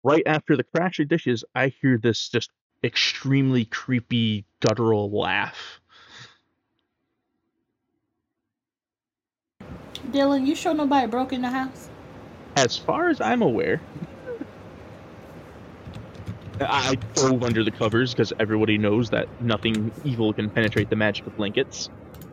Right 0.05 0.23
after 0.27 0.57
the 0.57 0.65
crash 0.65 1.01
of 1.01 1.09
dishes, 1.09 1.45
I 1.55 1.69
hear 1.69 1.99
this 1.99 2.29
just 2.29 2.51
extremely 2.85 3.65
creepy 3.65 4.45
guttural 4.61 5.11
laugh. 5.11 5.81
Dylan, 10.11 10.47
you 10.47 10.55
sure 10.55 10.75
nobody 10.75 11.07
broke 11.07 11.33
in 11.33 11.43
the 11.43 11.51
house? 11.51 11.89
As 12.57 12.77
far 12.77 13.09
as 13.09 13.21
I'm 13.21 13.43
aware, 13.43 13.81
I 16.61 16.95
dove 17.15 17.43
under 17.43 17.63
the 17.63 17.71
covers 17.71 18.13
because 18.13 18.33
everybody 18.39 18.79
knows 18.79 19.11
that 19.11 19.29
nothing 19.41 19.93
evil 20.05 20.33
can 20.33 20.51
penetrate 20.51 20.91
the 20.91 20.97
magic 20.97 21.27
of 21.27 21.37
blankets. 21.37 21.91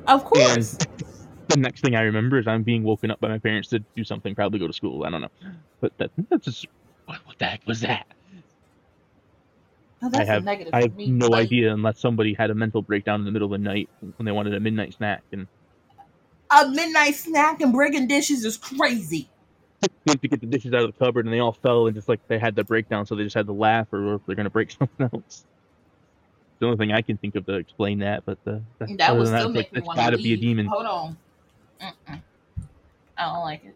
Of 0.07 0.23
course. 0.23 0.73
And 0.73 0.87
the 1.49 1.57
next 1.57 1.81
thing 1.81 1.95
I 1.95 2.01
remember 2.01 2.39
is 2.39 2.47
I'm 2.47 2.63
being 2.63 2.83
woken 2.83 3.11
up 3.11 3.19
by 3.19 3.27
my 3.27 3.39
parents 3.39 3.69
to 3.69 3.79
do 3.79 4.03
something, 4.03 4.35
probably 4.35 4.59
go 4.59 4.67
to 4.67 4.73
school. 4.73 5.03
I 5.03 5.09
don't 5.09 5.21
know, 5.21 5.31
but 5.81 5.97
that, 5.97 6.11
that's 6.29 6.45
just 6.45 6.67
what, 7.05 7.19
what 7.25 7.37
the 7.39 7.45
heck 7.45 7.65
was 7.67 7.81
that? 7.81 8.05
Oh, 10.01 10.09
that's 10.09 10.29
I 10.29 10.33
have 10.33 10.41
a 10.43 10.45
negative 10.45 10.73
I 10.73 10.81
have 10.81 10.95
me. 10.95 11.07
no 11.07 11.27
Like, 11.29 11.47
idea 11.47 11.73
unless 11.73 11.99
somebody 11.99 12.33
had 12.33 12.51
a 12.51 12.55
mental 12.55 12.81
breakdown 12.81 13.21
in 13.21 13.25
the 13.25 13.31
middle 13.31 13.53
of 13.53 13.59
the 13.59 13.63
night 13.63 13.89
when 14.17 14.25
they 14.25 14.31
wanted 14.31 14.53
a 14.53 14.59
midnight 14.59 14.93
snack 14.93 15.23
and 15.31 15.47
A 16.51 16.67
midnight 16.67 17.15
snack 17.15 17.61
and 17.61 17.73
breaking 17.73 18.07
dishes 18.07 18.45
is 18.45 18.57
crazy. 18.57 19.29
went 20.05 20.21
to 20.21 20.27
get 20.27 20.41
the 20.41 20.47
dishes 20.47 20.73
out 20.73 20.83
of 20.83 20.93
the 20.93 21.05
cupboard 21.05 21.25
and 21.25 21.33
they 21.33 21.39
all 21.39 21.53
fell 21.53 21.87
and 21.87 21.95
just 21.95 22.07
like 22.09 22.19
they 22.27 22.37
had 22.39 22.55
the 22.55 22.63
breakdown, 22.63 23.05
so 23.05 23.15
they 23.15 23.23
just 23.23 23.35
had 23.35 23.47
to 23.47 23.53
laugh 23.53 23.87
or 23.91 24.19
they're 24.27 24.35
gonna 24.35 24.49
break 24.49 24.71
something 24.79 25.09
else. 25.13 25.45
The 26.59 26.67
only 26.67 26.77
thing 26.77 26.91
I 26.91 27.01
can 27.01 27.17
think 27.17 27.35
of 27.35 27.45
to 27.47 27.55
explain 27.55 27.99
that, 27.99 28.23
but 28.25 28.37
uh, 28.47 28.59
the, 28.79 28.85
the- 28.87 28.95
That 28.97 29.09
other 29.11 29.19
would 29.19 29.27
than 29.27 29.35
still 29.35 29.47
it's 29.47 29.55
make 29.55 29.65
like, 29.65 29.71
me 29.71 29.75
that's 29.79 29.87
want 29.87 29.99
to 29.99 30.05
gotta 30.05 30.17
leave. 30.17 30.23
be 30.23 30.33
a 30.33 30.37
demon. 30.37 30.65
Hold 30.67 30.85
on. 30.85 31.17
Mm-mm. 31.81 32.21
I 33.17 33.23
don't 33.25 33.41
like 33.41 33.65
it. 33.65 33.75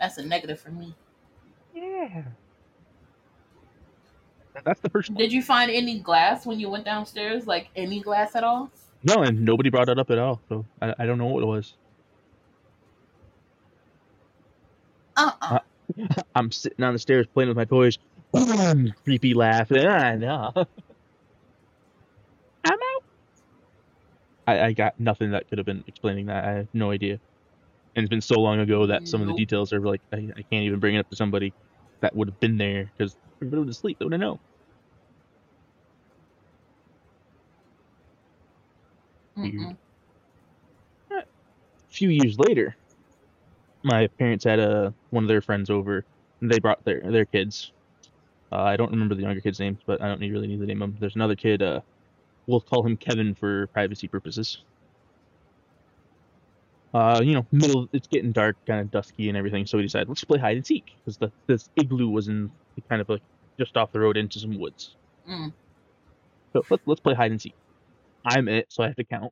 That's 0.00 0.18
a 0.18 0.24
negative 0.24 0.60
for 0.60 0.70
me. 0.70 0.94
Yeah. 1.76 2.22
That's 4.64 4.80
the 4.80 4.88
first 4.88 5.14
Did 5.14 5.30
you 5.30 5.42
find 5.42 5.70
any 5.70 5.98
glass 5.98 6.46
when 6.46 6.58
you 6.58 6.70
went 6.70 6.86
downstairs? 6.86 7.46
Like 7.46 7.68
any 7.76 8.00
glass 8.00 8.34
at 8.34 8.42
all? 8.42 8.70
No, 9.04 9.22
and 9.22 9.44
nobody 9.44 9.68
brought 9.68 9.90
it 9.90 9.98
up 9.98 10.10
at 10.10 10.18
all, 10.18 10.40
so 10.48 10.64
I, 10.80 10.94
I 10.98 11.06
don't 11.06 11.18
know 11.18 11.26
what 11.26 11.42
it 11.42 11.46
was. 11.46 11.74
Uh-uh. 15.18 15.58
I'm 16.34 16.50
sitting 16.50 16.82
on 16.82 16.94
the 16.94 16.98
stairs 16.98 17.26
playing 17.32 17.48
with 17.48 17.56
my 17.56 17.66
toys. 17.66 17.98
Creepy 19.04 19.34
laugh. 19.34 19.70
Ah, 19.70 20.14
no. 20.18 20.52
I'm 22.64 22.72
out. 22.72 23.04
I, 24.46 24.60
I 24.60 24.72
got 24.72 24.98
nothing 24.98 25.30
that 25.32 25.48
could 25.48 25.58
have 25.58 25.66
been 25.66 25.84
explaining 25.86 26.26
that. 26.26 26.44
I 26.44 26.52
have 26.52 26.68
no 26.72 26.90
idea. 26.90 27.20
And 27.94 28.02
it's 28.02 28.10
been 28.10 28.20
so 28.20 28.40
long 28.40 28.60
ago 28.60 28.86
that 28.86 29.06
some 29.06 29.20
of 29.20 29.26
the 29.28 29.34
details 29.34 29.72
are 29.72 29.80
like, 29.80 30.00
I, 30.12 30.16
I 30.16 30.42
can't 30.42 30.64
even 30.64 30.80
bring 30.80 30.96
it 30.96 30.98
up 30.98 31.10
to 31.10 31.16
somebody 31.16 31.52
that 32.02 32.14
would 32.16 32.28
have 32.28 32.40
been 32.40 32.58
there 32.58 32.92
because 32.96 33.16
everybody 33.42 33.60
would 33.60 33.68
have 33.68 33.76
sleep. 33.76 33.98
They 33.98 34.04
wouldn't 34.06 34.20
know. 34.20 34.40
Mm-mm. 39.38 39.76
A 41.12 41.24
few 41.90 42.10
years 42.10 42.38
later, 42.38 42.76
my 43.84 44.08
parents 44.18 44.44
had 44.44 44.58
a 44.60 44.94
one 45.10 45.24
of 45.24 45.28
their 45.28 45.42
friends 45.42 45.70
over. 45.70 46.06
And 46.40 46.50
they 46.52 46.58
brought 46.60 46.84
their 46.84 47.00
their 47.10 47.24
kids. 47.26 47.72
Uh, 48.52 48.62
I 48.62 48.76
don't 48.76 48.92
remember 48.92 49.14
the 49.14 49.22
younger 49.22 49.40
kid's 49.40 49.60
names, 49.60 49.80
but 49.86 50.02
I 50.02 50.08
don't 50.08 50.20
really 50.20 50.46
need 50.48 50.60
to 50.60 50.66
name 50.66 50.82
of 50.82 50.90
them. 50.90 50.98
There's 51.00 51.16
another 51.16 51.36
kid. 51.36 51.62
Uh, 51.62 51.80
we'll 52.46 52.60
call 52.60 52.84
him 52.86 52.96
Kevin 52.96 53.34
for 53.34 53.68
privacy 53.68 54.08
purposes. 54.08 54.64
Uh, 56.96 57.20
you 57.22 57.34
know, 57.34 57.46
middle. 57.52 57.90
It's 57.92 58.06
getting 58.06 58.32
dark, 58.32 58.56
kind 58.66 58.80
of 58.80 58.90
dusky 58.90 59.28
and 59.28 59.36
everything. 59.36 59.66
So 59.66 59.76
we 59.76 59.82
decided 59.82 60.08
let's 60.08 60.24
play 60.24 60.38
hide 60.38 60.56
and 60.56 60.66
seek 60.66 60.94
because 61.04 61.18
the 61.18 61.30
this 61.46 61.68
igloo 61.76 62.08
was 62.08 62.28
in 62.28 62.50
kind 62.88 63.02
of 63.02 63.08
like 63.10 63.20
just 63.58 63.76
off 63.76 63.92
the 63.92 64.00
road 64.00 64.16
into 64.16 64.38
some 64.38 64.58
woods. 64.58 64.96
Mm. 65.28 65.52
So 66.54 66.64
let's 66.70 66.82
let's 66.86 67.00
play 67.02 67.12
hide 67.12 67.32
and 67.32 67.42
seek. 67.42 67.52
I'm 68.24 68.48
it, 68.48 68.68
so 68.70 68.82
I 68.82 68.86
have 68.86 68.96
to 68.96 69.04
count. 69.04 69.30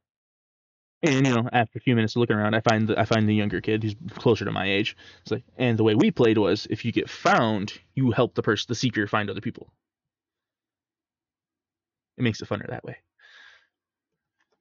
And 1.02 1.26
you 1.26 1.34
know, 1.34 1.48
after 1.54 1.78
a 1.78 1.80
few 1.80 1.94
minutes 1.94 2.14
of 2.14 2.20
looking 2.20 2.36
around, 2.36 2.54
I 2.54 2.60
find 2.60 2.86
the, 2.86 3.00
I 3.00 3.06
find 3.06 3.26
the 3.26 3.34
younger 3.34 3.62
kid 3.62 3.82
who's 3.82 3.96
closer 4.10 4.44
to 4.44 4.52
my 4.52 4.70
age. 4.70 4.94
It's 5.22 5.30
like, 5.30 5.44
and 5.56 5.78
the 5.78 5.84
way 5.84 5.94
we 5.94 6.10
played 6.10 6.36
was, 6.36 6.66
if 6.68 6.84
you 6.84 6.92
get 6.92 7.08
found, 7.08 7.72
you 7.94 8.10
help 8.10 8.34
the 8.34 8.42
person, 8.42 8.66
the 8.68 8.74
seeker, 8.74 9.06
find 9.06 9.30
other 9.30 9.40
people. 9.40 9.72
It 12.18 12.24
makes 12.24 12.42
it 12.42 12.48
funner 12.50 12.68
that 12.68 12.84
way. 12.84 12.98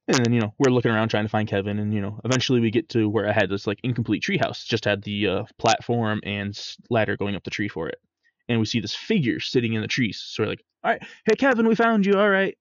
And 0.08 0.18
then 0.26 0.34
you 0.34 0.42
know, 0.42 0.54
we're 0.60 0.72
looking 0.74 0.92
around 0.92 1.10
trying 1.10 1.24
to 1.26 1.30
find 1.30 1.48
Kevin, 1.48 1.80
and 1.80 1.94
you 1.94 2.02
know, 2.02 2.20
eventually 2.26 2.60
we 2.60 2.72
get 2.72 2.90
to 2.90 3.08
where 3.08 3.28
I 3.28 3.32
had 3.32 3.50
this 3.50 3.66
like 3.66 3.80
incomplete 3.84 4.24
treehouse, 4.24 4.66
just 4.66 4.86
had 4.86 5.02
the 5.04 5.28
uh, 5.28 5.44
platform 5.58 6.20
and 6.24 6.60
ladder 6.90 7.16
going 7.16 7.36
up 7.36 7.44
the 7.44 7.50
tree 7.52 7.70
for 7.70 7.88
it. 7.88 8.00
And 8.50 8.60
we 8.60 8.66
see 8.66 8.82
this 8.82 8.94
figure 8.94 9.40
sitting 9.40 9.74
in 9.74 9.82
the 9.82 9.88
trees. 9.88 10.22
So 10.26 10.44
we're 10.44 10.50
like, 10.50 10.64
all 10.84 10.92
right, 10.92 11.02
hey 11.26 11.36
Kevin, 11.36 11.68
we 11.68 11.76
found 11.76 12.06
you. 12.06 12.16
All 12.16 12.30
right 12.30 12.58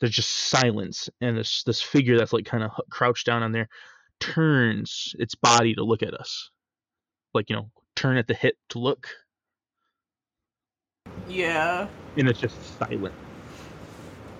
there's 0.00 0.12
just 0.12 0.30
silence 0.30 1.08
and 1.20 1.36
this 1.36 1.62
this 1.62 1.80
figure 1.80 2.18
that's 2.18 2.32
like 2.32 2.44
kind 2.44 2.62
of 2.62 2.70
crouched 2.90 3.26
down 3.26 3.42
on 3.42 3.52
there 3.52 3.68
turns 4.20 5.14
its 5.18 5.34
body 5.34 5.74
to 5.74 5.82
look 5.82 6.02
at 6.02 6.14
us 6.14 6.50
like 7.34 7.48
you 7.48 7.56
know 7.56 7.70
turn 7.94 8.16
at 8.16 8.26
the 8.26 8.34
hip 8.34 8.56
to 8.68 8.78
look 8.78 9.08
Yeah. 11.28 11.88
and 12.16 12.28
it's 12.28 12.40
just 12.40 12.56
silent 12.78 13.14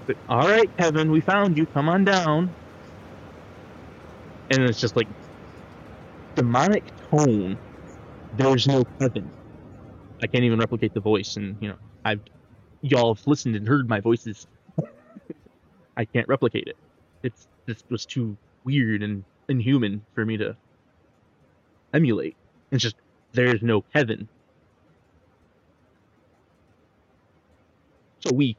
But, 0.06 0.16
all 0.28 0.48
right 0.48 0.70
kevin 0.78 1.10
we 1.10 1.20
found 1.20 1.56
you 1.58 1.66
come 1.66 1.88
on 1.88 2.04
down 2.04 2.56
and 4.50 4.62
it's 4.64 4.80
just 4.80 4.96
like 4.96 5.08
demonic 6.36 6.92
tone 7.10 7.60
there's 8.32 8.66
no 8.66 8.84
kevin 9.00 9.32
i 10.22 10.26
can't 10.28 10.44
even 10.44 10.58
replicate 10.58 10.94
the 10.94 11.00
voice 11.00 11.36
and 11.36 11.56
you 11.60 11.68
know 11.68 11.78
i've 12.04 12.22
y'all 12.82 13.14
have 13.14 13.22
listened 13.26 13.56
and 13.56 13.68
heard 13.68 13.88
my 13.88 14.00
voices 14.00 14.46
I 15.96 16.06
can't 16.06 16.28
replicate 16.28 16.68
it. 16.68 16.76
It's 17.24 17.48
this 17.66 17.82
was 17.90 18.06
too 18.06 18.38
weird 18.64 19.02
and 19.04 19.24
inhuman 19.48 20.06
for 20.14 20.26
me 20.26 20.38
to 20.38 20.56
emulate. 21.94 22.36
It's 22.72 22.82
just 22.82 22.96
there's 23.32 23.62
no 23.62 23.82
Kevin. 23.82 24.28
So 28.20 28.34
we 28.34 28.56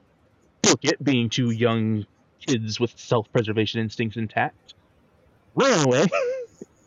took 0.67 0.85
it, 0.85 1.03
being 1.03 1.29
two 1.29 1.51
young 1.51 2.05
kids 2.45 2.79
with 2.79 2.93
self-preservation 2.97 3.79
instincts 3.79 4.17
intact, 4.17 4.73
ran 5.55 5.85
away, 5.85 6.05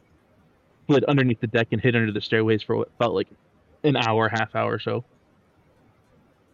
slid 0.86 1.04
underneath 1.04 1.40
the 1.40 1.46
deck 1.46 1.68
and 1.72 1.80
hid 1.80 1.96
under 1.96 2.12
the 2.12 2.20
stairways 2.20 2.62
for 2.62 2.76
what 2.76 2.90
felt 2.98 3.14
like 3.14 3.28
an 3.84 3.96
hour, 3.96 4.28
half 4.28 4.54
hour 4.54 4.74
or 4.74 4.78
so. 4.78 5.04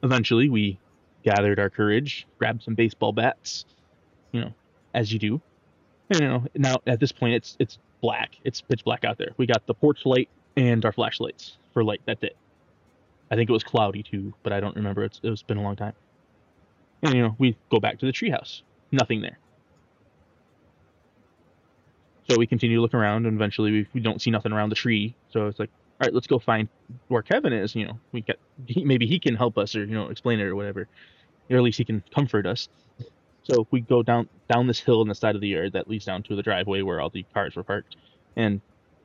Eventually, 0.03 0.49
we 0.49 0.79
gathered 1.25 1.59
our 1.59 1.71
courage, 1.71 2.27
grabbed 2.39 2.63
some 2.63 2.75
baseball 2.75 3.13
bats, 3.13 3.65
you 4.33 4.41
know, 4.41 4.55
as 4.95 5.13
you 5.13 5.19
do. 5.19 5.41
And, 6.11 6.21
you 6.21 6.29
know, 6.29 6.47
now 6.55 6.77
at 6.87 7.01
this 7.01 7.11
point 7.11 7.35
it's 7.35 7.57
it's 7.59 7.79
black. 8.01 8.37
It's 8.45 8.61
pitch 8.61 8.85
black 8.85 9.05
out 9.05 9.19
there. 9.19 9.33
We 9.37 9.47
got 9.47 9.67
the 9.67 9.75
porch 9.75 10.07
light 10.07 10.29
and 10.57 10.85
our 10.85 10.93
flashlights 10.93 11.59
for 11.73 11.83
light. 11.83 12.01
That's 12.07 12.23
it. 12.23 12.37
I 13.31 13.35
think 13.35 13.51
it 13.51 13.53
was 13.53 13.65
cloudy 13.65 14.05
too, 14.05 14.33
but 14.45 14.53
I 14.53 14.61
don't 14.61 14.77
remember. 14.77 15.03
It's 15.03 15.21
it's 15.25 15.43
been 15.43 15.59
a 15.59 15.63
long 15.63 15.75
time. 15.75 15.95
And 17.03 17.15
you 17.15 17.23
know, 17.23 17.37
we 17.39 17.57
go 17.71 17.79
back 17.79 17.99
to 17.99 18.07
the 18.07 18.13
treehouse. 18.13 18.63
Nothing 18.93 19.21
there. 19.21 19.39
So 22.29 22.37
we 22.39 22.47
continue 22.47 22.77
to 22.77 22.83
look 22.83 22.95
around, 22.95 23.27
and 23.27 23.37
eventually 23.37 23.71
we, 23.71 23.87
we 23.95 24.01
don't 24.01 24.21
see 24.21 24.31
nothing 24.31 24.53
around 24.53 24.71
the 24.71 24.75
tree. 24.75 25.15
So 25.31 25.47
it's 25.47 25.61
like, 25.61 25.71
all 26.01 26.07
right, 26.07 26.15
let's 26.15 26.27
go 26.27 26.39
find 26.39 26.69
where 27.09 27.23
Kevin 27.23 27.53
is. 27.53 27.75
You 27.75 27.87
know, 27.87 28.01
we 28.13 28.21
get 28.21 28.39
he, 28.67 28.85
maybe 28.85 29.07
he 29.07 29.19
can 29.19 29.35
help 29.37 29.59
us 29.59 29.77
or 29.77 29.85
you 29.85 29.95
know 29.95 30.09
explain 30.09 30.41
it 30.41 30.45
or 30.45 30.57
whatever, 30.57 30.89
or 31.51 31.57
at 31.57 31.63
least 31.63 31.79
he 31.79 31.85
can 31.85 32.03
comfort 32.15 32.47
us. 32.47 32.69
So 33.45 33.67
we 33.71 33.81
go 33.81 34.03
down 34.03 34.29
down 34.53 34.67
this 34.67 34.81
hill 34.81 35.01
on 35.01 35.09
the 35.09 35.15
side 35.15 35.37
of 35.37 35.41
the 35.41 35.49
yard 35.49 35.73
that 35.75 35.89
leads 35.89 36.05
down 36.05 36.23
to 36.25 36.37
the 36.37 36.43
driveway 36.43 36.83
where 36.83 37.01
all 37.01 37.11
the 37.11 37.25
cars 37.33 37.55
were 37.55 37.63
parked, 37.63 37.97
and 38.35 38.61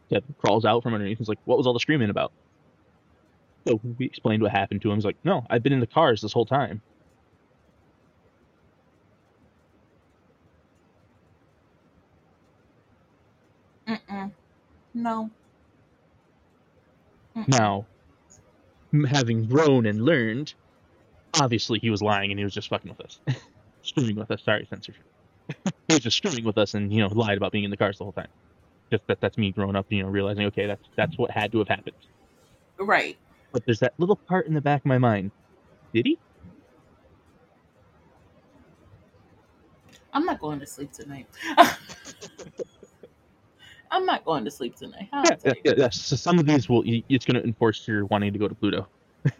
Kevin 0.09 0.35
crawls 0.39 0.65
out 0.65 0.81
from 0.83 0.93
underneath. 0.93 1.21
is 1.21 1.29
like, 1.29 1.39
"What 1.45 1.57
was 1.57 1.67
all 1.67 1.73
the 1.73 1.79
screaming 1.79 2.09
about?" 2.09 2.31
So 3.67 3.79
we 3.99 4.05
explained 4.05 4.41
what 4.41 4.51
happened 4.51 4.81
to 4.81 4.89
him. 4.89 4.95
He's 4.95 5.05
like, 5.05 5.17
"No, 5.23 5.45
I've 5.49 5.61
been 5.61 5.73
in 5.73 5.79
the 5.79 5.87
cars 5.87 6.21
this 6.21 6.33
whole 6.33 6.47
time." 6.47 6.81
Mm-mm. 14.11 14.31
No. 14.93 15.29
Mm-mm. 17.35 17.47
Now, 17.47 17.85
having 19.07 19.45
grown 19.45 19.85
and 19.85 20.03
learned, 20.03 20.53
obviously 21.39 21.79
he 21.79 21.89
was 21.89 22.01
lying 22.01 22.31
and 22.31 22.39
he 22.39 22.43
was 22.43 22.53
just 22.53 22.69
fucking 22.69 22.89
with 22.89 23.01
us, 23.01 23.19
screwing 23.83 24.15
with 24.15 24.29
us. 24.31 24.43
Sorry, 24.43 24.65
censorship. 24.69 25.03
he 25.87 25.95
was 25.95 25.99
just 25.99 26.17
screwing 26.17 26.43
with 26.43 26.57
us 26.57 26.73
and 26.73 26.93
you 26.93 27.01
know 27.01 27.07
lied 27.07 27.37
about 27.37 27.51
being 27.51 27.63
in 27.63 27.71
the 27.71 27.77
cars 27.77 27.97
the 27.97 28.03
whole 28.03 28.13
time. 28.13 28.27
Just 28.91 29.07
that 29.07 29.21
that's 29.21 29.37
me 29.37 29.51
growing 29.51 29.75
up, 29.75 29.85
you 29.89 30.03
know, 30.03 30.09
realizing 30.09 30.45
okay, 30.47 30.67
that's 30.67 30.83
that's 30.95 31.17
what 31.17 31.31
had 31.31 31.51
to 31.53 31.59
have 31.59 31.69
happened. 31.69 31.95
Right. 32.77 33.17
But 33.53 33.65
there's 33.65 33.79
that 33.79 33.93
little 33.97 34.15
part 34.15 34.47
in 34.47 34.53
the 34.53 34.61
back 34.61 34.81
of 34.81 34.85
my 34.85 34.97
mind. 34.97 35.31
Did 35.93 36.05
he? 36.05 36.19
I'm 40.13 40.25
not 40.25 40.41
going 40.41 40.59
to 40.59 40.65
sleep 40.65 40.91
tonight. 40.91 41.27
I'm 43.91 44.05
not 44.05 44.23
going 44.25 44.45
to 44.45 44.51
sleep 44.51 44.75
tonight. 44.75 45.09
I'll 45.11 45.25
Yeah, 45.25 45.35
tell 45.35 45.53
yeah, 45.63 45.73
yeah, 45.77 45.89
So 45.89 46.15
some 46.15 46.39
of 46.39 46.45
these 46.45 46.69
will 46.69 46.83
it's 46.85 47.25
going 47.25 47.35
to 47.35 47.43
enforce 47.45 47.85
your 47.87 48.05
wanting 48.05 48.31
to 48.33 48.39
go 48.39 48.47
to 48.47 48.55
Pluto. 48.55 48.87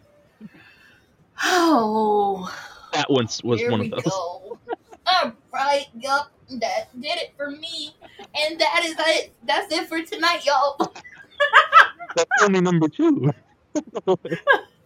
Oh, 1.43 2.53
That 2.93 3.09
once 3.09 3.43
was 3.43 3.63
one 3.63 3.81
of 3.81 3.89
those. 3.89 4.03
go. 4.03 4.59
All 5.07 5.31
right. 5.51 5.87
Yup. 5.97 6.31
that 6.59 6.89
did 7.01 7.17
it 7.17 7.33
for 7.35 7.49
me. 7.49 7.95
And 8.35 8.59
that 8.59 8.81
is 8.83 8.95
it. 8.99 9.33
That's 9.43 9.73
it 9.73 9.87
for 9.87 10.01
tonight, 10.03 10.45
y'all. 10.45 10.77
That's 12.15 12.29
only 12.43 12.61
number 12.61 12.89
two. 12.89 13.31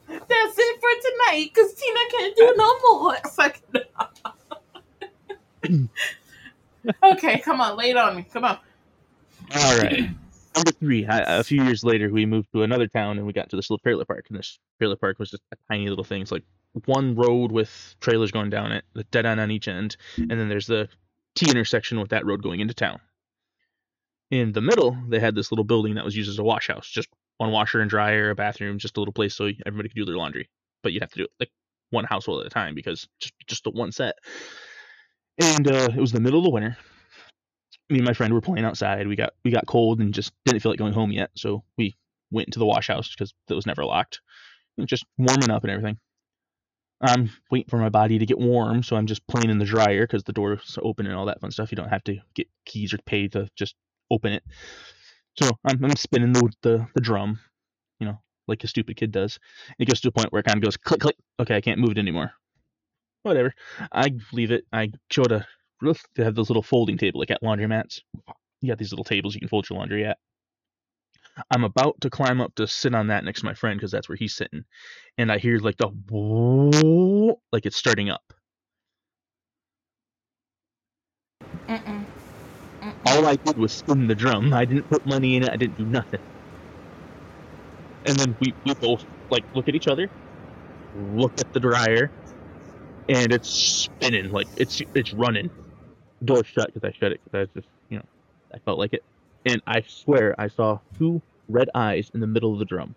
That's 0.08 0.56
it 0.58 0.80
for 0.80 0.90
tonight, 1.02 1.52
because 1.54 1.74
Tina 1.74 2.00
can't 2.12 2.36
do 2.36 2.54
no 2.56 2.80
more. 2.94 3.16
Fuck 3.36 3.60
okay, 7.04 7.40
come 7.40 7.60
on, 7.62 7.76
lay 7.78 7.90
it 7.90 7.98
on 7.98 8.16
me. 8.16 8.24
Come 8.32 8.46
on. 8.46 8.60
All 9.54 9.78
right. 9.78 10.10
Number 10.56 10.72
three. 10.72 11.06
I, 11.06 11.40
a 11.40 11.44
few 11.44 11.64
years 11.64 11.84
later, 11.84 12.10
we 12.10 12.26
moved 12.26 12.48
to 12.54 12.64
another 12.64 12.88
town 12.88 13.18
and 13.18 13.28
we 13.28 13.34
got 13.34 13.50
to 13.50 13.56
this 13.58 13.70
little 13.70 13.82
trailer 13.84 14.06
park. 14.06 14.26
And 14.30 14.40
this 14.40 14.58
trailer 14.80 14.96
park 14.96 15.20
was 15.20 15.30
just 15.30 15.44
a 15.52 15.58
tiny 15.70 15.90
little 15.90 16.06
thing. 16.06 16.22
It's 16.22 16.32
like 16.32 16.44
one 16.86 17.16
road 17.16 17.52
with 17.52 17.96
trailers 18.00 18.32
going 18.32 18.50
down 18.50 18.72
it, 18.72 18.86
the 18.94 19.04
dead 19.06 19.26
end 19.26 19.40
on 19.40 19.52
each 19.52 19.68
end, 19.68 19.98
and 20.18 20.32
then 20.32 20.50
there's 20.50 20.68
the 20.68 20.90
T 21.36 21.50
intersection 21.50 22.00
with 22.00 22.10
that 22.10 22.26
road 22.26 22.44
going 22.44 22.60
into 22.60 22.74
town. 22.74 23.00
In 24.32 24.52
the 24.52 24.62
middle, 24.62 24.98
they 25.08 25.20
had 25.20 25.36
this 25.36 25.52
little 25.52 25.64
building 25.64 25.96
that 25.96 26.06
was 26.06 26.16
used 26.16 26.30
as 26.30 26.40
a 26.40 26.44
wash 26.44 26.68
house, 26.68 26.90
just 26.90 27.10
one 27.38 27.52
washer 27.52 27.80
and 27.80 27.90
dryer, 27.90 28.30
a 28.30 28.36
bathroom, 28.36 28.80
just 28.80 28.98
a 28.98 29.00
little 29.00 29.14
place 29.14 29.36
so 29.36 29.50
everybody 29.66 29.90
could 29.90 29.96
do 29.96 30.06
their 30.06 30.18
laundry. 30.18 30.50
But 30.84 30.94
you'd 30.94 31.04
have 31.04 31.12
to 31.12 31.20
do 31.20 31.24
it 31.24 31.32
like 31.40 31.52
one 31.92 32.06
household 32.06 32.42
at 32.42 32.48
a 32.48 32.50
time 32.50 32.76
because 32.76 33.08
just 33.20 33.34
just 33.48 33.64
the 33.64 33.72
one 33.72 33.92
set. 33.92 34.16
And 35.38 35.68
uh, 35.68 35.90
it 35.96 36.00
was 36.00 36.12
the 36.12 36.20
middle 36.20 36.40
of 36.40 36.46
the 36.46 36.50
winter. 36.50 36.78
Me 37.90 37.98
and 37.98 38.06
my 38.06 38.14
friend 38.14 38.34
were 38.34 38.42
playing 38.42 38.66
outside. 38.66 39.08
We 39.08 39.16
got 39.16 39.34
we 39.44 39.52
got 39.52 39.68
cold 39.68 40.00
and 40.00 40.14
just 40.14 40.34
didn't 40.46 40.62
feel 40.62 40.72
like 40.72 40.80
going 40.80 40.94
home 40.94 41.12
yet, 41.12 41.30
so 41.36 41.64
we 41.78 41.96
went 42.32 42.48
into 42.48 42.60
the 42.60 42.66
wash 42.66 42.88
house 42.88 43.10
because 43.10 43.34
that 43.48 43.56
was 43.56 43.66
never 43.66 43.86
locked. 43.86 44.22
And 44.78 44.88
just 44.88 45.06
warming 45.18 45.52
up 45.52 45.64
and 45.64 45.72
everything. 45.72 45.98
I'm 47.02 47.30
waiting 47.52 47.70
for 47.70 47.78
my 47.78 47.90
body 47.90 48.18
to 48.18 48.26
get 48.26 48.40
warm, 48.40 48.82
so 48.82 48.96
I'm 48.96 49.06
just 49.06 49.26
playing 49.28 49.50
in 49.50 49.60
the 49.60 49.66
dryer 49.66 50.08
because 50.08 50.24
the 50.24 50.34
door's 50.34 50.78
open 50.82 51.06
and 51.06 51.16
all 51.16 51.26
that 51.26 51.42
fun 51.42 51.52
stuff. 51.52 51.72
You 51.72 51.76
don't 51.76 51.90
have 51.90 52.04
to 52.06 52.18
get 52.34 52.48
keys 52.66 52.94
or 52.94 52.98
pay 53.06 53.28
to 53.30 53.50
just 53.56 53.76
open 54.10 54.34
it. 54.34 54.44
So 55.40 55.50
I'm, 55.66 55.84
I'm 55.84 55.96
spinning 55.98 56.34
the, 56.34 56.50
the 56.62 56.88
the 56.96 57.02
drum, 57.02 57.40
you 58.00 58.08
know, 58.08 58.20
like 58.48 58.64
a 58.64 58.68
stupid 58.68 58.96
kid 58.96 59.12
does. 59.12 59.40
It 59.78 59.86
gets 59.86 60.02
to 60.02 60.08
a 60.08 60.12
point 60.12 60.32
where 60.32 60.40
it 60.40 60.46
kind 60.46 60.58
of 60.58 60.64
goes 60.64 60.78
click 60.78 61.02
click. 61.02 61.18
Okay, 61.40 61.56
I 61.56 61.62
can't 61.62 61.80
move 61.80 61.92
it 61.92 61.98
anymore. 61.98 62.32
Whatever. 63.24 63.54
I 63.92 64.12
leave 64.32 64.52
it. 64.52 64.66
I 64.72 64.92
go 65.14 65.24
to 65.24 65.46
they 66.16 66.24
have 66.24 66.36
those 66.36 66.50
little 66.50 66.64
folding 66.64 66.98
table 66.98 67.20
like 67.20 67.32
at 67.32 67.42
laundromats. 67.44 68.02
You 68.62 68.70
got 68.70 68.78
these 68.78 68.92
little 68.92 69.06
tables 69.06 69.34
you 69.34 69.40
can 69.40 69.50
fold 69.50 69.70
your 69.70 69.78
laundry 69.78 70.06
at. 70.06 70.18
I'm 71.52 71.64
about 71.66 72.00
to 72.02 72.10
climb 72.10 72.40
up 72.40 72.56
to 72.56 72.68
sit 72.68 72.96
on 72.96 73.08
that 73.08 73.26
next 73.26 73.42
to 73.42 73.46
my 73.46 73.54
friend 73.54 73.78
because 73.78 73.92
that's 73.92 74.08
where 74.08 74.16
he's 74.16 74.36
sitting, 74.36 74.64
and 75.18 75.32
I 75.32 75.38
hear 75.38 75.58
like 75.60 75.78
the 75.78 75.88
like 77.52 77.66
it's 77.66 77.78
starting 77.78 78.10
up. 78.10 78.24
Mm-mm. 81.68 82.06
All 83.08 83.26
I 83.26 83.36
did 83.36 83.58
was 83.58 83.74
spin 83.74 84.08
the 84.08 84.16
drum. 84.16 84.54
I 84.54 84.66
didn't 84.66 84.90
put 84.90 85.06
money 85.06 85.36
in 85.36 85.44
it. 85.44 85.50
I 85.50 85.58
didn't 85.58 85.78
do 85.78 85.86
nothing. 85.86 86.20
And 88.06 88.18
then 88.18 88.36
we, 88.40 88.54
we 88.66 88.74
both 88.76 89.04
like 89.32 89.44
look 89.56 89.68
at 89.68 89.76
each 89.76 89.88
other, 89.88 90.10
look 91.16 91.34
at 91.40 91.52
the 91.54 91.60
dryer, 91.60 92.12
and 93.10 93.34
it's 93.34 93.50
spinning 93.50 94.32
like 94.32 94.48
it's 94.58 94.82
it's 94.94 95.14
running. 95.14 95.50
Door 96.26 96.44
shut 96.46 96.74
because 96.74 96.88
I 96.88 96.92
shut 96.98 97.12
it 97.12 97.22
because 97.24 97.38
I 97.38 97.40
was 97.42 97.50
just 97.56 97.68
you 97.90 97.98
know 97.98 98.06
I 98.54 98.60
felt 98.60 98.80
like 98.80 98.94
it, 98.94 99.04
and 99.46 99.62
I 99.68 99.82
swear 99.88 100.36
I 100.40 100.48
saw 100.48 100.80
two 100.98 101.22
red 101.48 101.70
eyes 101.76 102.10
in 102.14 102.20
the 102.20 102.28
middle 102.28 102.52
of 102.54 102.60
the 102.60 102.66
drum. 102.66 102.96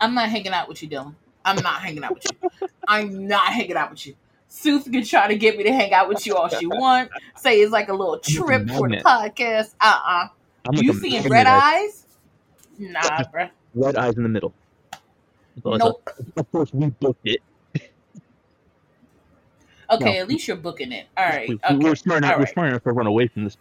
I'm 0.00 0.14
not 0.14 0.28
hanging 0.30 0.52
out 0.52 0.68
with 0.68 0.82
you, 0.82 0.88
Dylan. 0.88 1.14
I'm 1.44 1.56
not 1.62 1.80
hanging 1.80 2.04
out 2.04 2.14
with 2.14 2.26
you. 2.42 2.68
I'm 2.86 3.26
not 3.26 3.46
hanging 3.52 3.76
out 3.76 3.90
with 3.90 4.06
you. 4.06 4.14
Sooth 4.48 4.90
can 4.90 5.04
try 5.04 5.28
to 5.28 5.36
get 5.36 5.56
me 5.56 5.64
to 5.64 5.72
hang 5.72 5.92
out 5.92 6.08
with 6.08 6.26
you 6.26 6.36
all 6.36 6.48
she 6.48 6.66
want. 6.66 7.10
Say 7.36 7.60
it's 7.60 7.72
like 7.72 7.88
a 7.88 7.92
little 7.92 8.18
trip 8.18 8.68
for 8.68 8.88
the 8.88 8.96
podcast. 8.96 9.74
Uh 9.80 9.98
uh 10.04 10.26
I'm 10.66 10.74
like 10.74 10.82
You 10.84 10.92
seeing 10.94 11.22
red 11.28 11.46
I- 11.46 11.84
eyes? 11.84 12.06
Nah, 12.78 13.00
bruh. 13.32 13.50
Red 13.74 13.96
eyes 13.96 14.16
in 14.16 14.22
the 14.22 14.28
middle. 14.28 14.52
Nope. 15.64 16.08
of 16.36 16.50
course, 16.52 16.72
we 16.72 16.86
booked 16.90 17.26
it. 17.26 17.40
Okay, 19.90 20.14
No. 20.16 20.20
at 20.20 20.28
least 20.28 20.46
you're 20.48 20.56
booking 20.56 20.92
it. 20.92 21.06
All 21.16 21.24
right. 21.26 21.48
We, 21.48 21.56
Okay. 21.64 21.76
we 21.76 21.84
were 21.88 21.96
smart 21.96 22.18
enough. 22.18 22.32
all 22.32 22.38
We're 22.38 22.44
right. 22.44 22.52
smart 22.52 22.68
enough 22.70 22.82
to 22.84 22.92
run 22.92 23.06
away 23.06 23.26
from 23.28 23.44
this. 23.44 23.56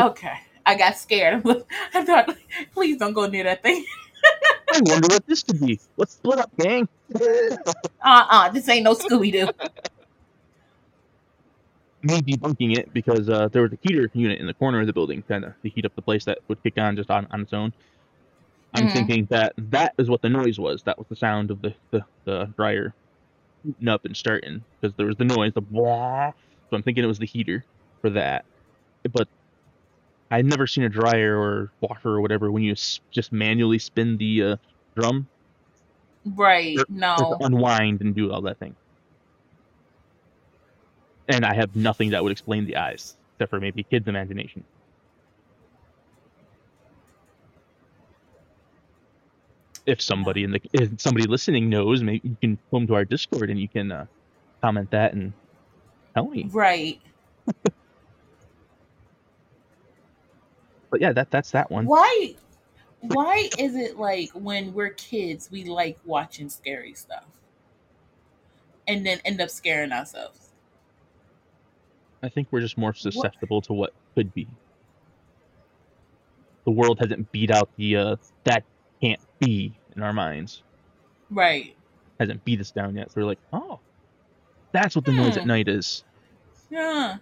Okay. 0.00 0.34
I 0.66 0.74
got 0.76 0.96
scared. 0.96 1.42
I 1.94 2.04
thought, 2.04 2.34
please 2.72 2.96
don't 2.98 3.12
go 3.12 3.26
near 3.26 3.44
that 3.44 3.62
thing. 3.62 3.84
I 4.72 4.80
wonder 4.82 5.08
what 5.14 5.26
this 5.26 5.42
could 5.42 5.60
be. 5.60 5.78
Let's 5.96 6.14
split 6.14 6.38
up, 6.38 6.50
gang. 6.58 6.88
Uh 8.00 8.24
uh 8.30 8.48
This 8.50 8.68
ain't 8.68 8.84
no 8.84 8.94
Scooby 8.94 9.32
Doo. 9.32 9.48
Me 12.02 12.20
debunking 12.22 12.76
it 12.78 12.92
because 12.94 13.28
uh, 13.28 13.48
there 13.48 13.62
was 13.62 13.72
a 13.72 13.78
heater 13.82 14.08
unit 14.14 14.38
in 14.40 14.46
the 14.46 14.54
corner 14.54 14.80
of 14.80 14.86
the 14.86 14.92
building, 14.92 15.20
kind 15.22 15.44
of 15.44 15.52
to 15.62 15.68
heat 15.68 15.84
up 15.84 15.94
the 15.96 16.02
place 16.02 16.24
that 16.24 16.38
would 16.46 16.62
kick 16.62 16.74
on 16.78 16.94
just 16.96 17.10
on, 17.10 17.26
on 17.32 17.40
its 17.40 17.52
own. 17.52 17.72
I'm 18.74 18.86
Mhm. 18.86 18.92
thinking 18.92 19.26
that 19.30 19.52
that 19.70 19.94
is 19.98 20.08
what 20.08 20.22
the 20.22 20.28
noise 20.28 20.58
was. 20.60 20.82
That 20.84 20.96
was 20.96 21.08
the 21.08 21.16
sound 21.16 21.50
of 21.50 21.60
the, 21.60 21.74
the, 21.90 22.04
the 22.24 22.44
dryer 22.56 22.94
up 23.86 24.04
and 24.04 24.16
starting 24.16 24.64
because 24.80 24.94
there 24.96 25.06
was 25.06 25.16
the 25.16 25.24
noise, 25.24 25.52
the 25.54 25.60
blah. 25.60 26.32
So 26.70 26.76
I'm 26.76 26.82
thinking 26.82 27.04
it 27.04 27.08
was 27.08 27.18
the 27.18 27.26
heater 27.26 27.64
for 28.00 28.10
that. 28.10 28.44
But 29.12 29.28
I'd 30.30 30.44
never 30.44 30.66
seen 30.66 30.84
a 30.84 30.88
dryer 30.88 31.36
or 31.38 31.72
washer 31.80 32.10
or 32.10 32.20
whatever 32.20 32.50
when 32.52 32.62
you 32.62 32.72
s- 32.72 33.00
just 33.10 33.32
manually 33.32 33.78
spin 33.78 34.18
the 34.18 34.42
uh, 34.42 34.56
drum 34.96 35.26
Right. 36.24 36.76
Or- 36.78 36.82
or 36.82 36.86
No. 36.90 37.16
to 37.16 37.46
unwind 37.46 38.00
and 38.02 38.14
do 38.14 38.30
all 38.32 38.42
that 38.42 38.58
thing. 38.58 38.76
And 41.28 41.44
I 41.44 41.54
have 41.54 41.74
nothing 41.76 42.10
that 42.10 42.22
would 42.22 42.32
explain 42.32 42.66
the 42.66 42.76
eyes, 42.76 43.16
except 43.34 43.50
for 43.50 43.60
maybe 43.60 43.82
kids' 43.84 44.08
imagination. 44.08 44.64
If 49.88 50.02
somebody 50.02 50.44
in 50.44 50.50
the 50.52 50.60
if 50.72 51.00
somebody 51.00 51.26
listening 51.26 51.70
knows, 51.70 52.02
maybe 52.02 52.28
you 52.28 52.36
can 52.40 52.58
come 52.70 52.86
to 52.86 52.94
our 52.94 53.04
Discord 53.04 53.48
and 53.48 53.58
you 53.58 53.68
can 53.68 53.90
uh, 53.90 54.06
comment 54.62 54.90
that 54.90 55.14
and 55.14 55.32
tell 56.14 56.28
me. 56.28 56.48
Right. 56.52 57.00
But 60.90 61.00
yeah, 61.00 61.12
that 61.12 61.30
that's 61.30 61.50
that 61.52 61.70
one. 61.70 61.86
Why 61.86 62.34
why 63.00 63.48
is 63.58 63.76
it 63.76 63.98
like 63.98 64.30
when 64.32 64.72
we're 64.72 64.90
kids 64.90 65.50
we 65.50 65.64
like 65.64 65.98
watching 66.04 66.48
scary 66.48 66.94
stuff? 66.94 67.24
And 68.86 69.04
then 69.04 69.20
end 69.24 69.40
up 69.40 69.50
scaring 69.50 69.92
ourselves. 69.92 70.48
I 72.22 72.28
think 72.28 72.48
we're 72.50 72.60
just 72.60 72.78
more 72.78 72.94
susceptible 72.94 73.60
to 73.62 73.72
what 73.72 73.92
could 74.14 74.32
be. 74.34 74.48
The 76.64 76.70
world 76.70 76.98
hasn't 76.98 77.30
beat 77.30 77.50
out 77.50 77.68
the 77.76 77.96
uh, 77.96 78.16
that 78.44 78.64
can't 79.02 79.20
be 79.40 79.80
in 79.96 80.02
our 80.02 80.12
minds. 80.12 80.64
Right. 81.30 81.76
Hasn't 82.20 82.44
beat 82.44 82.60
us 82.60 82.72
down 82.72 82.96
yet. 82.96 83.10
So 83.10 83.20
we're 83.20 83.26
like, 83.28 83.40
oh, 83.52 83.80
that's 84.72 84.96
what 84.96 85.04
the 85.04 85.12
noise 85.12 85.36
at 85.36 85.44
Hmm. 85.44 85.46
night 85.46 85.68
is. 85.68 86.04
Yeah. 86.70 87.18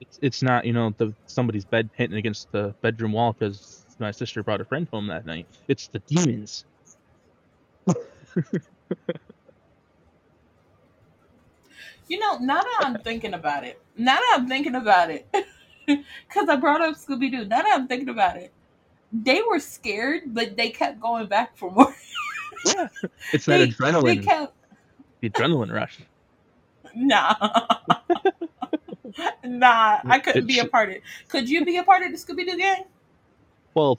It's 0.00 0.18
it's 0.22 0.42
not 0.42 0.64
you 0.66 0.72
know 0.72 0.92
the 0.98 1.14
somebody's 1.26 1.64
bed 1.64 1.90
hitting 1.96 2.16
against 2.18 2.48
the 2.52 2.74
bedroom 2.82 3.12
wall 3.12 3.34
because 3.38 3.86
my 3.98 4.10
sister 4.12 4.42
brought 4.44 4.60
a 4.60 4.64
friend 4.64 4.88
home 4.92 5.08
that 5.08 5.26
night. 5.26 5.48
It's 5.68 5.88
the 5.88 6.00
demons. 6.00 6.64
You 12.08 12.18
know, 12.18 12.38
now 12.38 12.62
that 12.62 12.82
I'm 12.84 12.98
thinking 13.02 13.34
about 13.34 13.64
it, 13.64 13.82
now 13.96 14.16
that 14.16 14.36
I'm 14.38 14.48
thinking 14.48 14.74
about 14.74 15.10
it, 15.10 15.28
because 15.86 16.48
I 16.48 16.56
brought 16.56 16.82
up 16.82 16.96
Scooby 16.96 17.30
Doo, 17.30 17.44
now 17.46 17.62
that 17.62 17.72
I'm 17.80 17.88
thinking 17.88 18.08
about 18.10 18.36
it, 18.36 18.52
they 19.12 19.42
were 19.42 19.58
scared, 19.58 20.22
but 20.26 20.56
they 20.56 20.70
kept 20.70 21.00
going 21.00 21.26
back 21.26 21.56
for 21.56 21.70
more. 21.70 21.94
Yeah, 22.64 22.88
it's 23.32 23.46
that 23.46 23.58
they, 23.58 23.66
they 23.66 23.72
adrenaline, 23.72 24.24
kept, 24.24 24.54
the 25.20 25.30
adrenaline 25.30 25.72
rush. 25.72 26.00
nah. 26.94 27.34
nah, 29.44 30.00
I 30.06 30.18
couldn't 30.18 30.44
It 30.44 30.46
be 30.46 30.58
a 30.58 30.66
part 30.66 30.90
of 30.90 30.96
it. 30.96 31.02
Could 31.28 31.48
you 31.48 31.64
be 31.64 31.76
a 31.76 31.84
part 31.84 32.02
of 32.02 32.12
the 32.12 32.18
Scooby 32.18 32.46
Doo 32.46 32.56
gang? 32.56 32.84
Well, 33.74 33.98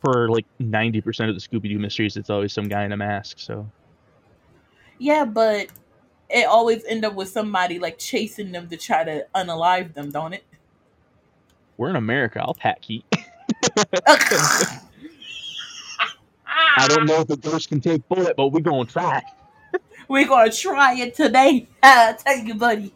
for 0.00 0.28
like 0.28 0.46
ninety 0.58 1.00
percent 1.00 1.30
of 1.30 1.36
the 1.36 1.40
Scooby 1.40 1.68
Doo 1.68 1.78
mysteries, 1.78 2.16
it's 2.16 2.30
always 2.30 2.52
some 2.52 2.68
guy 2.68 2.84
in 2.84 2.92
a 2.92 2.96
mask. 2.96 3.38
So 3.38 3.66
Yeah, 4.98 5.24
but 5.24 5.68
it 6.28 6.46
always 6.46 6.84
end 6.84 7.04
up 7.04 7.14
with 7.14 7.28
somebody 7.28 7.78
like 7.78 7.98
chasing 7.98 8.52
them 8.52 8.68
to 8.68 8.76
try 8.76 9.04
to 9.04 9.26
unalive 9.34 9.94
them, 9.94 10.10
don't 10.10 10.32
it? 10.32 10.44
we're 11.80 11.88
in 11.88 11.96
America. 11.96 12.40
I'll 12.40 12.54
pack 12.54 12.84
heat. 12.84 13.04
I 16.46 16.88
don't 16.88 17.06
know 17.06 17.20
if 17.20 17.28
the 17.28 17.36
ghost 17.36 17.68
can 17.68 17.80
take 17.80 18.06
bullet, 18.08 18.36
but 18.36 18.48
we're 18.48 18.60
gonna 18.60 18.84
try. 18.84 19.22
We're 20.08 20.26
gonna 20.26 20.50
try 20.50 20.94
it 20.94 21.14
today. 21.14 21.68
I 21.84 22.14
tell 22.18 22.36
you, 22.38 22.54
buddy. 22.54 22.92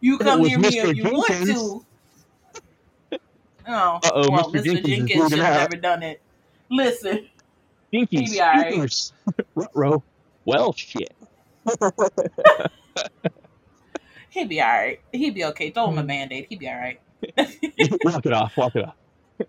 You 0.00 0.18
come 0.18 0.42
near 0.42 0.58
me 0.58 0.68
Mr. 0.68 0.90
if 0.90 0.96
you 0.96 1.04
want 1.04 1.28
Jenkins- 1.28 1.54
to. 1.54 1.84
Oh, 3.68 4.00
Uh-oh, 4.02 4.28
well, 4.32 4.50
Mr. 4.50 4.54
Mr. 4.56 4.64
Jenkins 4.64 4.86
Jenkins, 4.88 5.30
should 5.30 5.38
have 5.38 5.70
never 5.70 5.76
done 5.80 6.02
it. 6.02 6.20
Listen, 6.68 7.28
I- 7.94 8.04
speakers. 8.04 9.12
Ruh-roh. 9.54 10.02
Well, 10.44 10.72
shit. 10.72 11.14
he'd 14.30 14.48
be 14.48 14.60
all 14.60 14.66
right. 14.68 15.00
He'd 15.12 15.34
be 15.36 15.44
okay. 15.44 15.70
Throw 15.70 15.88
him 15.88 15.98
a 15.98 16.02
Mm. 16.02 16.06
band 16.08 16.32
aid. 16.32 16.46
He'd 16.48 16.58
be 16.58 16.68
all 16.68 16.74
right. 16.78 17.00
walk 18.04 18.26
it 18.26 18.32
off. 18.32 18.56
Walk 18.56 18.74
it 18.74 18.84
off. 18.84 18.96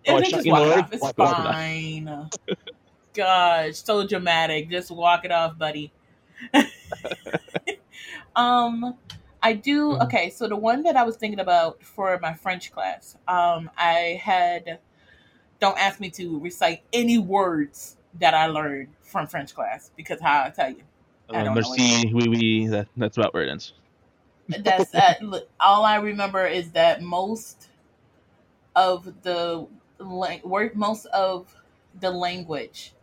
Oh, 0.08 0.18
I 0.18 0.22
Just 0.24 0.46
you 0.46 0.52
walk 0.52 0.64
the 0.64 0.72
it 0.72 0.78
off. 0.78 0.94
It's 0.94 1.02
Walk 1.02 1.16
it 1.18 1.24
off. 1.24 1.48
fine. 1.52 2.30
Gosh, 3.14 3.76
so 3.78 4.08
dramatic. 4.08 4.70
Just 4.70 4.92
walk 4.92 5.26
it 5.26 5.32
off, 5.32 5.58
buddy. 5.58 5.92
um, 8.36 8.98
I 9.42 9.54
do. 9.54 9.98
Mhm. 9.98 10.04
Okay, 10.04 10.30
so 10.30 10.48
the 10.48 10.56
one 10.56 10.84
that 10.84 10.96
I 10.96 11.04
was 11.04 11.18
thinking 11.18 11.40
about 11.40 11.84
for 11.84 12.20
my 12.22 12.34
French 12.34 12.72
class, 12.72 13.18
um, 13.28 13.70
I 13.78 14.20
had. 14.24 14.80
Don't 15.60 15.78
ask 15.80 16.00
me 16.00 16.10
to 16.12 16.40
recite 16.40 16.84
any 16.94 17.18
words 17.18 17.98
that 18.20 18.34
I 18.34 18.48
learned 18.48 18.90
from 19.02 19.28
French 19.28 19.56
class 19.56 19.92
because 19.96 20.22
how 20.22 20.44
I 20.44 20.50
tell 20.50 20.70
you, 20.70 20.84
I 21.34 21.42
Uh, 21.42 21.44
don't 21.44 21.62
know 21.62 21.62
merci, 21.62 22.12
oui, 22.14 22.28
oui. 22.28 22.68
That, 22.68 22.88
that's 22.98 23.18
about 23.18 23.34
where 23.34 23.44
it 23.44 23.50
ends. 23.50 23.74
that's 24.64 24.92
that. 24.92 25.22
all 25.60 25.86
I 25.86 25.98
remember 25.98 26.46
is 26.46 26.72
that 26.72 27.02
most 27.02 27.70
of 28.76 29.22
the 29.24 29.68
lang- 30.00 30.42
word, 30.44 30.76
most 30.76 31.06
of 31.08 31.54
the 32.00 32.10
language 32.12 32.94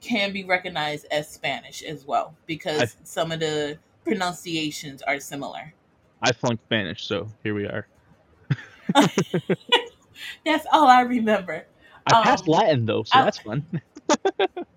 can 0.00 0.32
be 0.32 0.44
recognized 0.44 1.06
as 1.10 1.28
Spanish 1.28 1.82
as 1.82 2.04
well 2.06 2.34
because 2.46 2.80
I- 2.82 3.04
some 3.04 3.32
of 3.32 3.40
the 3.40 3.78
pronunciations 4.04 5.02
are 5.02 5.18
similar. 5.20 5.74
I 6.22 6.32
flunked 6.32 6.64
Spanish, 6.64 7.04
so 7.04 7.28
here 7.42 7.54
we 7.54 7.64
are. 7.66 7.86
That's 10.44 10.66
all 10.72 10.86
I 10.88 11.02
remember. 11.02 11.66
I 12.06 12.22
passed 12.22 12.48
Um, 12.48 12.54
Latin 12.54 12.86
though, 12.86 13.02
so 13.04 13.18
I- 13.18 13.24
that's 13.24 13.38
fun. 13.38 13.64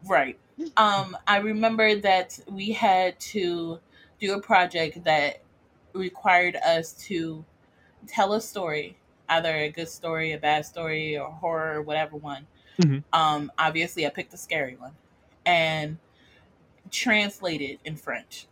Right. 0.06 0.38
Um, 0.76 1.15
I 1.26 1.38
remember 1.38 1.95
that 1.95 2.38
we 2.50 2.71
had 2.74 3.17
to 3.32 3.80
do 4.19 4.34
a 4.34 4.41
project 4.41 5.04
that 5.06 5.41
required 5.93 6.58
us 6.58 6.91
to 7.06 7.45
tell 8.08 8.34
a 8.34 8.41
story, 8.41 8.97
either 9.32 9.56
a 9.56 9.70
good 9.70 9.89
story, 9.89 10.34
a 10.34 10.38
bad 10.38 10.65
story, 10.65 11.17
or 11.17 11.32
horror, 11.32 11.82
whatever 11.82 12.17
one. 12.17 12.46
Mhm. 12.80 13.04
Um, 13.13 13.52
obviously, 13.58 14.06
I 14.06 14.10
picked 14.10 14.34
a 14.34 14.38
scary 14.38 14.76
one 14.76 14.94
and 15.46 15.98
translated 16.91 17.80
in 17.86 17.96
French. 17.96 18.48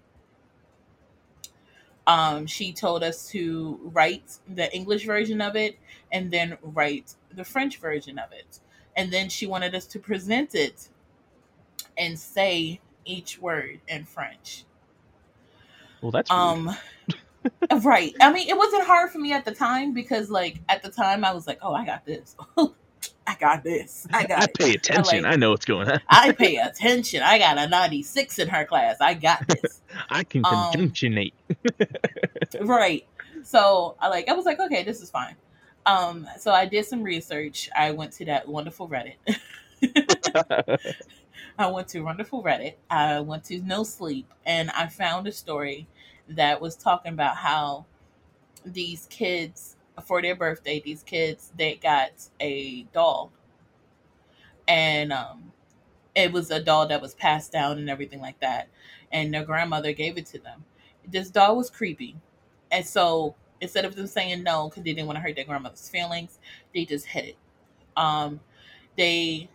Um, 2.07 2.47
she 2.47 2.73
told 2.73 3.03
us 3.03 3.29
to 3.29 3.79
write 3.93 4.39
the 4.47 4.73
English 4.73 5.05
version 5.05 5.41
of 5.41 5.55
it 5.55 5.77
and 6.11 6.31
then 6.31 6.57
write 6.61 7.13
the 7.31 7.43
French 7.43 7.77
version 7.77 8.17
of 8.17 8.31
it. 8.31 8.59
And 8.95 9.13
then 9.13 9.29
she 9.29 9.45
wanted 9.45 9.75
us 9.75 9.85
to 9.87 9.99
present 9.99 10.55
it 10.55 10.89
and 11.97 12.17
say 12.17 12.79
each 13.05 13.39
word 13.39 13.79
in 13.87 14.05
French. 14.05 14.65
Well, 16.01 16.11
that's. 16.11 16.31
Um 16.31 16.75
right. 17.83 18.15
I 18.21 18.31
mean, 18.31 18.47
it 18.49 18.57
wasn't 18.57 18.83
hard 18.85 19.11
for 19.11 19.19
me 19.19 19.33
at 19.33 19.45
the 19.45 19.51
time 19.53 19.93
because 19.93 20.29
like 20.29 20.59
at 20.69 20.81
the 20.83 20.89
time 20.89 21.23
I 21.25 21.33
was 21.33 21.47
like, 21.47 21.59
"Oh, 21.61 21.73
I 21.73 21.85
got 21.85 22.05
this. 22.05 22.35
I 23.27 23.35
got 23.39 23.63
this. 23.63 24.07
I 24.11 24.25
got 24.25 24.39
I 24.41 24.43
it. 24.45 24.53
pay 24.57 24.73
attention. 24.73 25.23
like- 25.23 25.33
I 25.33 25.35
know 25.35 25.51
what's 25.51 25.65
going 25.65 25.87
on. 25.89 25.99
I 26.09 26.31
pay 26.37 26.57
attention. 26.57 27.21
I 27.21 27.37
got 27.37 27.57
a 27.59 27.67
96 27.67 28.39
in 28.39 28.47
her 28.49 28.65
class. 28.65 28.97
I 29.01 29.13
got 29.13 29.47
this." 29.47 29.81
I 30.09 30.23
can 30.23 30.43
Um, 30.45 30.71
conjunctionate. 30.71 31.33
right. 32.61 33.05
So, 33.43 33.95
I 33.99 34.07
like 34.09 34.27
I 34.29 34.33
was 34.33 34.45
like, 34.45 34.59
"Okay, 34.59 34.83
this 34.83 35.01
is 35.01 35.09
fine." 35.09 35.35
Um 35.85 36.27
so 36.37 36.51
I 36.51 36.65
did 36.65 36.85
some 36.85 37.03
research. 37.03 37.69
I 37.77 37.91
went 37.91 38.11
to 38.13 38.25
that 38.25 38.47
wonderful 38.47 38.89
Reddit. 38.89 39.15
I 41.57 41.67
went 41.67 41.87
to 41.89 42.01
Wonderful 42.01 42.43
Reddit. 42.43 42.75
I 42.89 43.19
went 43.21 43.43
to 43.45 43.59
No 43.61 43.83
Sleep, 43.83 44.31
and 44.45 44.69
I 44.71 44.87
found 44.87 45.27
a 45.27 45.31
story 45.31 45.87
that 46.29 46.61
was 46.61 46.75
talking 46.75 47.13
about 47.13 47.37
how 47.37 47.85
these 48.65 49.07
kids, 49.09 49.75
for 50.03 50.21
their 50.21 50.35
birthday, 50.35 50.81
these 50.83 51.03
kids 51.03 51.51
they 51.57 51.75
got 51.75 52.11
a 52.39 52.83
doll, 52.93 53.31
and 54.67 55.11
um, 55.11 55.51
it 56.15 56.31
was 56.31 56.51
a 56.51 56.61
doll 56.61 56.87
that 56.87 57.01
was 57.01 57.15
passed 57.15 57.51
down 57.51 57.77
and 57.77 57.89
everything 57.89 58.21
like 58.21 58.39
that, 58.39 58.69
and 59.11 59.33
their 59.33 59.43
grandmother 59.45 59.93
gave 59.93 60.17
it 60.17 60.25
to 60.27 60.39
them. 60.39 60.63
This 61.07 61.29
doll 61.29 61.57
was 61.57 61.69
creepy, 61.69 62.15
and 62.71 62.85
so 62.85 63.35
instead 63.61 63.85
of 63.85 63.95
them 63.95 64.07
saying 64.07 64.43
no 64.43 64.69
because 64.69 64.83
they 64.83 64.93
didn't 64.93 65.07
want 65.07 65.17
to 65.17 65.21
hurt 65.21 65.35
their 65.35 65.45
grandmother's 65.45 65.89
feelings, 65.89 66.39
they 66.73 66.85
just 66.85 67.05
hid 67.05 67.25
it. 67.25 67.37
Um, 67.97 68.39
they 68.97 69.49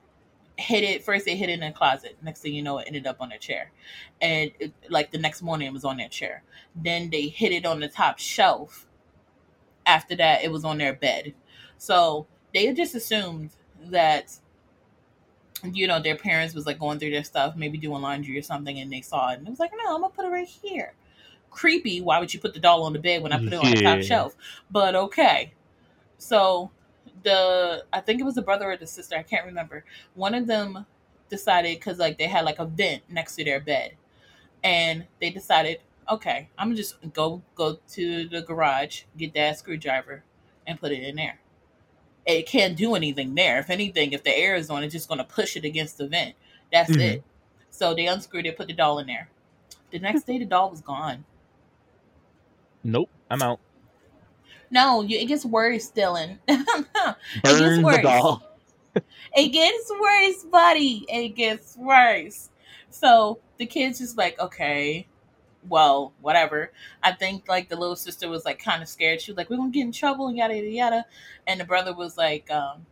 hid 0.56 0.84
it 0.84 1.04
first 1.04 1.24
they 1.24 1.36
hid 1.36 1.48
it 1.48 1.54
in 1.54 1.62
a 1.62 1.72
closet. 1.72 2.16
Next 2.22 2.40
thing 2.40 2.54
you 2.54 2.62
know 2.62 2.78
it 2.78 2.86
ended 2.86 3.06
up 3.06 3.16
on 3.20 3.32
a 3.32 3.38
chair. 3.38 3.72
And 4.20 4.52
it, 4.58 4.72
like 4.88 5.10
the 5.10 5.18
next 5.18 5.42
morning 5.42 5.66
it 5.66 5.72
was 5.72 5.84
on 5.84 5.96
their 5.96 6.08
chair. 6.08 6.42
Then 6.74 7.10
they 7.10 7.28
hid 7.28 7.52
it 7.52 7.66
on 7.66 7.80
the 7.80 7.88
top 7.88 8.18
shelf 8.18 8.86
after 9.86 10.16
that 10.16 10.44
it 10.44 10.50
was 10.50 10.64
on 10.64 10.78
their 10.78 10.94
bed. 10.94 11.34
So 11.78 12.26
they 12.52 12.72
just 12.72 12.94
assumed 12.94 13.50
that 13.86 14.38
you 15.64 15.86
know 15.86 16.00
their 16.00 16.16
parents 16.16 16.54
was 16.54 16.66
like 16.66 16.78
going 16.78 16.98
through 16.98 17.10
their 17.10 17.24
stuff 17.24 17.56
maybe 17.56 17.78
doing 17.78 18.02
laundry 18.02 18.38
or 18.38 18.42
something 18.42 18.78
and 18.78 18.92
they 18.92 19.00
saw 19.00 19.30
it. 19.30 19.38
And 19.38 19.46
it 19.46 19.50
was 19.50 19.60
like 19.60 19.72
no 19.72 19.94
i'm 19.94 20.02
gonna 20.02 20.12
put 20.14 20.24
it 20.24 20.28
right 20.28 20.46
here. 20.46 20.94
Creepy. 21.50 22.00
Why 22.00 22.18
would 22.18 22.34
you 22.34 22.40
put 22.40 22.52
the 22.52 22.60
doll 22.60 22.82
on 22.82 22.92
the 22.92 22.98
bed 22.98 23.22
when 23.22 23.32
i 23.32 23.38
put 23.38 23.52
it 23.52 23.54
on 23.54 23.70
the 23.70 23.82
top 23.82 24.02
shelf? 24.02 24.36
But 24.70 24.94
okay. 24.94 25.52
So 26.18 26.70
the 27.24 27.84
I 27.92 28.00
think 28.00 28.20
it 28.20 28.24
was 28.24 28.34
the 28.36 28.42
brother 28.42 28.70
or 28.70 28.76
the 28.76 28.86
sister, 28.86 29.16
I 29.16 29.22
can't 29.22 29.46
remember. 29.46 29.84
One 30.14 30.34
of 30.34 30.46
them 30.46 30.86
decided 31.30 31.78
because 31.78 31.98
like 31.98 32.18
they 32.18 32.28
had 32.28 32.44
like 32.44 32.58
a 32.60 32.66
vent 32.66 33.02
next 33.10 33.36
to 33.36 33.44
their 33.44 33.60
bed, 33.60 33.94
and 34.62 35.06
they 35.20 35.30
decided, 35.30 35.80
okay, 36.10 36.48
I'm 36.58 36.68
gonna 36.68 36.76
just 36.76 36.96
go 37.12 37.42
go 37.54 37.78
to 37.90 38.28
the 38.28 38.42
garage, 38.42 39.04
get 39.16 39.34
that 39.34 39.58
screwdriver, 39.58 40.22
and 40.66 40.80
put 40.80 40.92
it 40.92 41.02
in 41.02 41.16
there. 41.16 41.40
It 42.26 42.46
can't 42.46 42.76
do 42.76 42.94
anything 42.94 43.34
there. 43.34 43.58
If 43.58 43.70
anything, 43.70 44.12
if 44.12 44.22
the 44.24 44.36
air 44.36 44.54
is 44.56 44.70
on, 44.70 44.82
it's 44.84 44.94
just 44.94 45.08
gonna 45.08 45.24
push 45.24 45.56
it 45.56 45.64
against 45.64 45.98
the 45.98 46.08
vent. 46.08 46.34
That's 46.72 46.90
Mhm. 46.90 47.00
it. 47.00 47.24
So 47.70 47.94
they 47.94 48.06
unscrewed 48.06 48.46
it, 48.46 48.56
put 48.56 48.68
the 48.68 48.72
doll 48.74 48.98
in 48.98 49.06
there. 49.06 49.28
The 49.90 49.98
next 49.98 50.24
day, 50.26 50.38
the 50.38 50.44
doll 50.46 50.70
was 50.70 50.80
gone. 50.80 51.24
nope, 52.84 53.08
I'm 53.30 53.42
out. 53.42 53.60
No, 54.70 55.02
you, 55.02 55.18
it 55.18 55.26
gets 55.26 55.44
worse, 55.44 55.90
Dylan. 55.90 56.38
it 56.48 57.16
gets 57.44 57.82
worse. 57.82 58.02
doll. 58.02 58.42
It 59.36 59.48
gets 59.48 59.90
worse, 60.00 60.44
buddy. 60.44 61.04
It 61.08 61.30
gets 61.30 61.76
worse. 61.76 62.50
So 62.90 63.40
the 63.58 63.66
kid's 63.66 63.98
just 63.98 64.16
like, 64.16 64.38
okay, 64.38 65.06
well, 65.68 66.12
whatever. 66.20 66.70
I 67.02 67.12
think 67.12 67.48
like 67.48 67.68
the 67.68 67.76
little 67.76 67.96
sister 67.96 68.28
was 68.28 68.44
like 68.44 68.58
kind 68.58 68.82
of 68.82 68.88
scared. 68.88 69.20
She 69.20 69.32
was 69.32 69.36
like, 69.36 69.50
we're 69.50 69.56
gonna 69.56 69.70
get 69.70 69.82
in 69.82 69.92
trouble 69.92 70.28
and 70.28 70.36
yada 70.36 70.54
yada 70.54 70.70
yada. 70.70 71.06
And 71.46 71.60
the 71.60 71.64
brother 71.64 71.94
was 71.94 72.16
like, 72.16 72.50
um, 72.50 72.86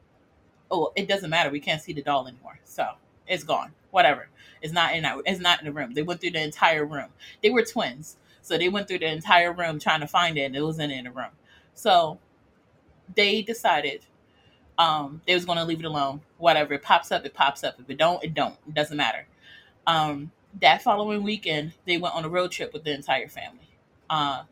oh, 0.70 0.92
it 0.96 1.08
doesn't 1.08 1.30
matter. 1.30 1.50
We 1.50 1.60
can't 1.60 1.82
see 1.82 1.92
the 1.92 2.02
doll 2.02 2.26
anymore, 2.26 2.58
so 2.64 2.86
it's 3.26 3.44
gone. 3.44 3.72
Whatever. 3.90 4.28
It's 4.62 4.72
not 4.72 4.94
in. 4.94 5.04
Our, 5.04 5.22
it's 5.26 5.40
not 5.40 5.60
in 5.60 5.66
the 5.66 5.72
room. 5.72 5.94
They 5.94 6.02
went 6.02 6.20
through 6.20 6.30
the 6.30 6.42
entire 6.42 6.84
room. 6.84 7.08
They 7.42 7.50
were 7.50 7.62
twins, 7.62 8.16
so 8.40 8.56
they 8.56 8.68
went 8.68 8.88
through 8.88 9.00
the 9.00 9.12
entire 9.12 9.52
room 9.52 9.78
trying 9.78 10.00
to 10.00 10.06
find 10.06 10.38
it, 10.38 10.42
and 10.42 10.56
it 10.56 10.62
wasn't 10.62 10.92
in 10.92 11.04
the 11.04 11.10
room. 11.10 11.30
So 11.74 12.18
they 13.14 13.42
decided 13.42 14.04
um, 14.78 15.22
they 15.26 15.34
was 15.34 15.44
going 15.44 15.58
to 15.58 15.64
leave 15.64 15.80
it 15.80 15.86
alone. 15.86 16.20
Whatever 16.38 16.74
it 16.74 16.82
pops 16.82 17.12
up, 17.12 17.24
it 17.26 17.34
pops 17.34 17.64
up. 17.64 17.80
If 17.80 17.90
it 17.90 17.98
don't, 17.98 18.22
it 18.24 18.34
don't. 18.34 18.56
It 18.66 18.74
doesn't 18.74 18.96
matter. 18.96 19.26
Um, 19.86 20.32
that 20.60 20.82
following 20.82 21.22
weekend, 21.22 21.72
they 21.86 21.98
went 21.98 22.14
on 22.14 22.24
a 22.24 22.28
road 22.28 22.52
trip 22.52 22.72
with 22.72 22.84
the 22.84 22.94
entire 22.94 23.28
family. 23.28 23.68
Uh, 24.10 24.44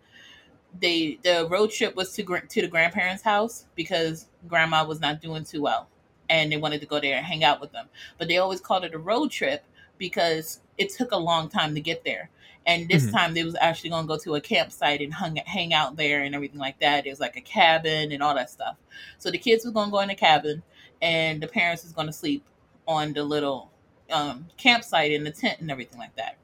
they 0.81 1.19
the 1.23 1.49
road 1.51 1.71
trip 1.71 1.97
was 1.97 2.13
to 2.15 2.25
to 2.49 2.63
the 2.63 2.69
grandparents' 2.69 3.23
house 3.23 3.67
because 3.75 4.27
grandma 4.49 4.85
was 4.87 5.01
not 5.01 5.21
doing 5.21 5.45
too 5.45 5.63
well, 5.63 5.89
and 6.31 6.53
they 6.53 6.57
wanted 6.59 6.81
to 6.81 6.87
go 6.87 7.01
there 7.01 7.17
and 7.17 7.27
hang 7.27 7.45
out 7.45 7.61
with 7.61 7.73
them. 7.73 7.89
But 8.19 8.29
they 8.29 8.39
always 8.39 8.61
called 8.61 8.85
it 8.85 8.95
a 8.95 8.99
road 8.99 9.31
trip 9.31 9.65
because 9.99 10.61
it 10.79 10.91
took 10.91 11.13
a 11.13 11.17
long 11.19 11.49
time 11.49 11.75
to 11.75 11.81
get 11.81 12.05
there. 12.05 12.31
And 12.67 12.89
this 12.89 13.07
Mhm. 13.07 13.13
time 13.13 13.35
they 13.35 13.43
was 13.43 13.57
actually 13.61 13.91
going 13.91 14.05
to 14.05 14.09
go 14.09 14.19
to 14.19 14.35
a 14.35 14.41
campsite 14.41 15.01
and 15.01 15.13
hung, 15.15 15.37
hang 15.37 15.73
out 15.73 15.97
there 15.97 16.23
and 16.23 16.35
everything 16.35 16.61
like 16.61 16.79
that. 16.81 17.07
It 17.07 17.11
was 17.11 17.21
like 17.21 17.37
a 17.37 17.41
cabin 17.41 18.13
and 18.13 18.23
all 18.23 18.35
that 18.35 18.51
stuff. 18.51 18.77
So 19.19 19.31
the 19.31 19.39
kids 19.39 19.65
was 19.65 19.73
going 19.73 19.87
to 19.89 19.91
go 19.93 20.01
in 20.01 20.09
the 20.09 20.15
cabin, 20.15 20.63
and 21.01 21.43
the 21.43 21.49
parents 21.49 21.83
was 21.83 21.93
going 21.93 22.07
to 22.07 22.13
sleep 22.13 22.45
on 22.87 23.13
the 23.13 23.25
little 23.25 23.71
um, 24.11 24.47
campsite 24.57 25.13
in 25.13 25.23
the 25.25 25.31
tent 25.31 25.61
and 25.61 25.71
everything 25.71 25.99
like 25.99 26.15
that. 26.17 26.37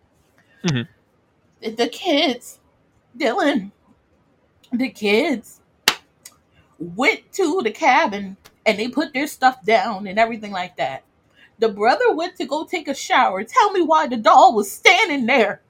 Mhm. 0.65 0.87
The, 1.61 1.71
the 1.73 1.89
kids, 1.89 2.61
Dylan, 3.19 3.73
the 4.73 4.89
kids 4.89 5.61
went 6.79 7.33
to 7.33 7.61
the 7.63 7.71
cabin 7.71 8.37
and 8.65 8.79
they 8.79 8.89
put 8.89 9.13
their 9.13 9.27
stuff 9.27 9.65
down 9.65 10.07
and 10.07 10.19
everything 10.19 10.53
like 10.53 10.77
that. 10.77 11.03
The 11.59 11.69
brother 11.69 12.13
went 12.13 12.37
to 12.37 12.47
go 12.47 12.65
take 12.65 12.87
a 12.89 12.95
shower. 12.95 13.43
Tell 13.43 13.73
me 13.73 13.81
why 13.81 14.07
the 14.07 14.17
doll 14.17 14.55
was 14.55 14.71
standing 14.71 15.27
there. 15.27 15.63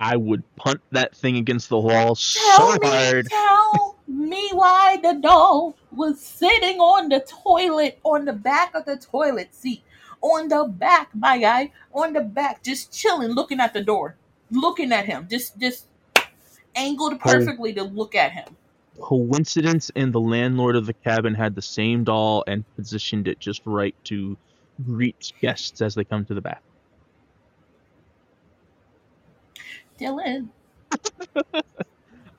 I 0.00 0.16
would 0.16 0.42
punt 0.56 0.80
that 0.92 1.14
thing 1.14 1.36
against 1.36 1.68
the 1.68 1.78
wall 1.78 2.14
so 2.16 2.40
Tell 2.56 2.72
me, 2.78 2.88
hard. 2.88 3.26
tell 3.28 3.96
me 4.08 4.50
why 4.52 4.98
the 5.02 5.14
doll 5.14 5.76
was 5.92 6.20
sitting 6.20 6.80
on 6.80 7.08
the 7.10 7.20
toilet, 7.20 7.98
on 8.04 8.24
the 8.24 8.32
back 8.32 8.74
of 8.74 8.86
the 8.86 8.96
toilet 8.96 9.54
seat, 9.54 9.82
on 10.22 10.48
the 10.48 10.64
back, 10.64 11.10
my 11.14 11.38
guy, 11.38 11.72
on 11.92 12.14
the 12.14 12.22
back, 12.22 12.62
just 12.62 12.92
chilling, 12.92 13.30
looking 13.32 13.60
at 13.60 13.74
the 13.74 13.82
door, 13.82 14.16
looking 14.50 14.92
at 14.92 15.06
him, 15.06 15.28
just, 15.30 15.58
just. 15.58 15.86
angled 16.74 17.20
perfectly 17.20 17.72
to 17.74 17.82
look 17.82 18.14
at 18.14 18.32
him. 18.32 18.56
Coincidence, 19.00 19.90
and 19.96 20.12
the 20.12 20.20
landlord 20.20 20.76
of 20.76 20.86
the 20.86 20.92
cabin 20.94 21.34
had 21.34 21.54
the 21.54 21.62
same 21.62 22.04
doll 22.04 22.44
and 22.46 22.64
positioned 22.76 23.26
it 23.28 23.40
just 23.40 23.62
right 23.66 23.94
to 24.04 24.36
greet 24.84 25.32
guests 25.40 25.82
as 25.82 25.94
they 25.94 26.04
come 26.04 26.24
to 26.26 26.34
the 26.34 26.40
bath. 26.40 26.62
Dylan, 30.00 30.48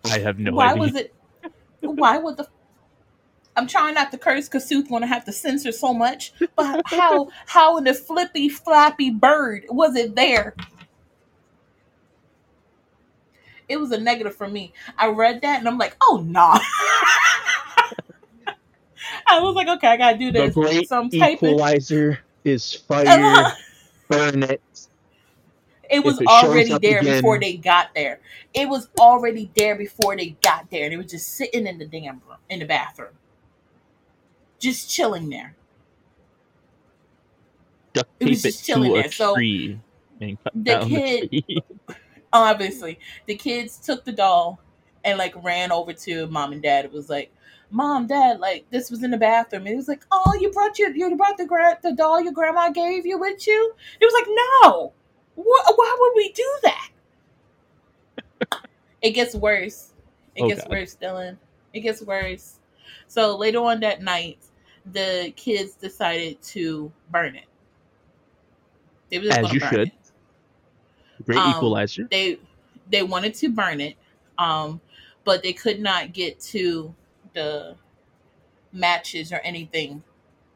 I 0.05 0.19
have 0.19 0.39
no 0.39 0.53
why 0.53 0.69
idea. 0.69 0.79
Why 0.79 0.85
was 0.85 0.95
it? 0.95 1.13
Why 1.81 2.17
would 2.17 2.37
the? 2.37 2.47
I'm 3.55 3.67
trying 3.67 3.93
not 3.95 4.11
to 4.11 4.17
curse 4.17 4.47
because 4.47 4.65
Sue's 4.67 4.87
gonna 4.87 5.07
have 5.07 5.25
to 5.25 5.31
censor 5.31 5.71
so 5.71 5.93
much. 5.93 6.33
But 6.55 6.81
how 6.85 7.29
how 7.45 7.77
in 7.77 7.83
the 7.83 7.93
flippy 7.93 8.49
flappy 8.49 9.09
bird 9.11 9.65
was 9.69 9.95
it 9.95 10.15
there? 10.15 10.55
It 13.69 13.79
was 13.79 13.91
a 13.91 13.97
negative 13.99 14.35
for 14.35 14.47
me. 14.47 14.73
I 14.97 15.07
read 15.07 15.41
that 15.41 15.59
and 15.59 15.67
I'm 15.67 15.77
like, 15.77 15.95
oh 16.01 16.23
nah. 16.25 16.59
I 19.27 19.39
was 19.39 19.55
like, 19.55 19.67
okay, 19.67 19.87
I 19.87 19.97
gotta 19.97 20.17
do 20.17 20.31
the 20.31 20.39
this. 20.41 20.53
great 20.53 20.89
so 20.89 20.99
I'm 20.99 21.09
typing. 21.09 21.49
equalizer 21.51 22.19
is 22.43 22.73
fire. 22.87 23.53
Burn 24.09 24.43
it. 24.43 24.61
It 25.91 26.03
was 26.03 26.21
it 26.21 26.27
already 26.27 26.77
there 26.79 26.99
again- 26.99 27.17
before 27.17 27.39
they 27.39 27.57
got 27.57 27.93
there. 27.95 28.19
It 28.53 28.69
was 28.69 28.89
already 28.99 29.51
there 29.55 29.75
before 29.75 30.15
they 30.15 30.37
got 30.41 30.69
there. 30.71 30.85
and 30.85 30.93
it 30.93 30.97
was 30.97 31.11
just 31.11 31.35
sitting 31.35 31.67
in 31.67 31.77
the 31.77 31.85
damn 31.85 32.21
room, 32.27 32.37
in 32.49 32.59
the 32.59 32.65
bathroom, 32.65 33.13
just 34.59 34.89
chilling 34.89 35.29
there. 35.29 35.55
Duct 37.93 38.09
It 38.19 38.29
was 38.29 38.41
tape 38.41 38.49
it 38.49 38.53
just 38.53 38.65
chilling 38.65 38.93
there, 38.93 39.11
so 39.11 39.35
tree 39.35 39.79
and 40.21 40.37
cut 40.43 40.53
the 40.55 40.79
kid- 40.87 41.29
the. 41.31 41.63
Obviously, 42.33 42.97
the 43.25 43.35
kids 43.35 43.77
took 43.77 44.05
the 44.05 44.13
doll 44.13 44.59
and 45.03 45.17
like 45.17 45.33
ran 45.43 45.71
over 45.71 45.91
to 45.91 46.27
mom 46.27 46.53
and 46.53 46.61
dad. 46.61 46.85
It 46.85 46.93
was 46.93 47.09
like, 47.09 47.29
"Mom, 47.69 48.07
dad, 48.07 48.39
like 48.39 48.65
this 48.69 48.89
was 48.89 49.03
in 49.03 49.11
the 49.11 49.17
bathroom." 49.17 49.63
And 49.65 49.73
it 49.73 49.75
was 49.75 49.89
like, 49.89 50.05
"Oh, 50.11 50.33
you 50.39 50.49
brought 50.51 50.79
your 50.79 50.91
you 50.95 51.13
brought 51.17 51.37
the 51.37 51.45
gra- 51.45 51.79
the 51.83 51.91
doll 51.93 52.21
your 52.21 52.31
grandma 52.31 52.69
gave 52.69 53.05
you 53.05 53.17
with 53.19 53.45
you?" 53.45 53.73
It 53.99 54.05
was 54.05 54.13
like, 54.13 54.27
"No, 54.63 54.93
Wh- 55.35 55.77
why 55.77 55.97
would 55.99 56.13
we 56.15 56.31
do 56.33 56.57
that?" 56.63 56.89
it 59.01 59.11
gets 59.11 59.35
worse. 59.35 59.91
It 60.35 60.43
Oh, 60.43 60.47
gets 60.49 60.61
God. 60.63 60.71
worse, 60.71 60.97
Dylan. 61.01 61.37
It 61.73 61.81
gets 61.81 62.01
worse. 62.01 62.59
So 63.07 63.37
later 63.37 63.59
on 63.59 63.79
that 63.81 64.01
night, 64.01 64.39
the 64.85 65.33
kids 65.35 65.75
decided 65.75 66.41
to 66.43 66.91
burn 67.11 67.35
it. 67.35 67.45
They 69.09 69.19
were 69.19 69.25
just 69.25 69.39
As 69.39 69.51
you 69.53 69.59
burn 69.59 69.69
should. 69.69 69.87
it 69.89 69.93
Great 71.25 71.37
Um, 71.37 71.55
equalizer. 71.55 72.07
they 72.09 72.39
they 72.89 73.03
wanted 73.03 73.33
to 73.35 73.49
burn 73.49 73.79
it 73.79 73.95
um 74.37 74.81
but 75.23 75.43
they 75.43 75.53
could 75.53 75.79
not 75.79 76.13
get 76.13 76.39
to 76.39 76.93
the 77.33 77.75
matches 78.73 79.31
or 79.31 79.37
anything 79.37 80.03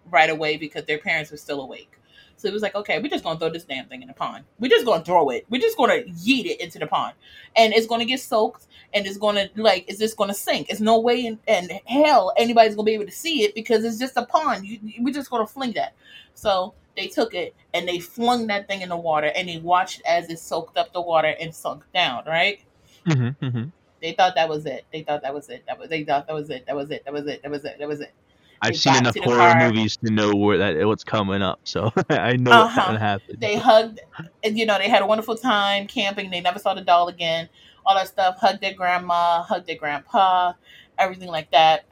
right 0.09 0.29
away 0.29 0.57
because 0.57 0.83
their 0.85 0.97
parents 0.97 1.31
were 1.31 1.38
still 1.38 1.61
awake 1.61 1.91
so 1.91 2.04
it 2.45 2.53
was 2.53 2.62
like 2.62 2.75
okay 2.75 2.99
we're 2.99 3.10
just 3.10 3.23
gonna 3.23 3.39
throw 3.39 3.49
this 3.49 3.63
damn 3.63 3.86
thing 3.88 4.01
in 4.01 4.08
the 4.08 4.13
pond 4.13 4.43
we're 4.60 4.69
just 4.69 4.86
gonna 4.86 5.03
throw 5.03 5.29
it 5.29 5.45
we're 5.49 5.62
just 5.62 5.77
gonna 5.77 5.93
yeet 5.93 6.45
it 6.45 6.60
into 6.62 6.79
the 6.79 6.88
pond 6.88 7.13
and 7.55 7.73
it's 7.73 7.88
gonna 7.88 8.05
get 8.05 8.19
soaked 8.19 8.67
and 8.93 9.05
it's 9.05 9.17
gonna 9.17 9.49
like 9.55 9.86
it's 9.88 9.99
just 9.99 10.17
gonna 10.17 10.34
sink 10.34 10.69
it's 10.69 10.79
no 10.79 10.99
way 10.99 11.25
in, 11.25 11.39
in 11.47 11.69
hell 11.86 12.34
anybody's 12.38 12.75
gonna 12.75 12.86
be 12.86 12.93
able 12.93 13.05
to 13.05 13.12
see 13.12 13.43
it 13.43 13.53
because 13.55 13.84
it's 13.84 13.99
just 13.99 14.17
a 14.17 14.25
pond 14.25 14.65
you, 14.65 14.79
we're 14.99 15.13
just 15.13 15.29
gonna 15.29 15.47
fling 15.47 15.73
that 15.73 15.93
so 16.34 16.73
they 16.95 17.08
took 17.08 17.34
it 17.34 17.55
and 17.73 17.88
they 17.88 17.99
flung 17.99 18.47
that 18.47 18.67
thing 18.67 18.81
in 18.81 18.89
the 18.89 18.97
water 18.97 19.31
and 19.36 19.49
they 19.49 19.58
watched 19.58 20.01
as 20.05 20.29
it 20.29 20.39
soaked 20.39 20.77
up 20.77 20.93
the 20.93 21.01
water 21.01 21.36
and 21.39 21.53
sunk 21.53 21.84
down, 21.93 22.23
right? 22.25 22.62
hmm 23.05 23.29
hmm 23.41 23.63
They 24.01 24.13
thought 24.13 24.36
that 24.36 24.49
was 24.49 24.65
it. 24.65 24.86
They 24.91 25.03
thought 25.03 25.21
that 25.23 25.34
was 25.34 25.49
it. 25.49 25.63
That 25.67 25.77
was 25.79 25.89
they 25.89 26.03
thought 26.03 26.27
that 26.27 26.34
was 26.34 26.49
it. 26.49 26.65
That 26.65 26.75
was 26.75 26.89
it. 26.91 27.03
That 27.05 27.13
was 27.13 27.25
it. 27.27 27.41
That 27.43 27.51
was 27.51 27.65
it. 27.65 27.79
That 27.79 27.88
was 27.88 28.01
it. 28.01 28.13
I've 28.61 28.75
seen 28.75 28.95
enough 28.95 29.17
horror 29.19 29.53
car. 29.53 29.55
movies 29.55 29.97
to 30.05 30.11
know 30.11 30.35
where 30.35 30.57
that 30.59 30.87
what's 30.87 31.03
coming 31.05 31.41
up, 31.43 31.61
so 31.65 31.91
I 32.09 32.37
know 32.37 32.51
Uh-huh. 32.51 32.71
what's 32.73 32.77
gonna 32.85 32.99
happen. 32.99 33.37
They 33.41 33.57
hugged 33.57 33.99
and 34.43 34.57
you 34.57 34.65
know, 34.65 34.77
they 34.77 34.89
had 34.89 35.01
a 35.01 35.07
wonderful 35.07 35.37
time 35.37 35.87
camping. 35.87 36.29
They 36.31 36.41
never 36.41 36.59
saw 36.59 36.73
the 36.73 36.81
doll 36.81 37.07
again. 37.09 37.49
All 37.85 37.95
that 37.95 38.07
stuff. 38.09 38.37
Hugged 38.39 38.61
their 38.61 38.73
grandma, 38.73 39.43
hugged 39.43 39.67
their 39.67 39.77
grandpa, 39.77 40.53
everything 40.97 41.29
like 41.29 41.51
that. 41.51 41.85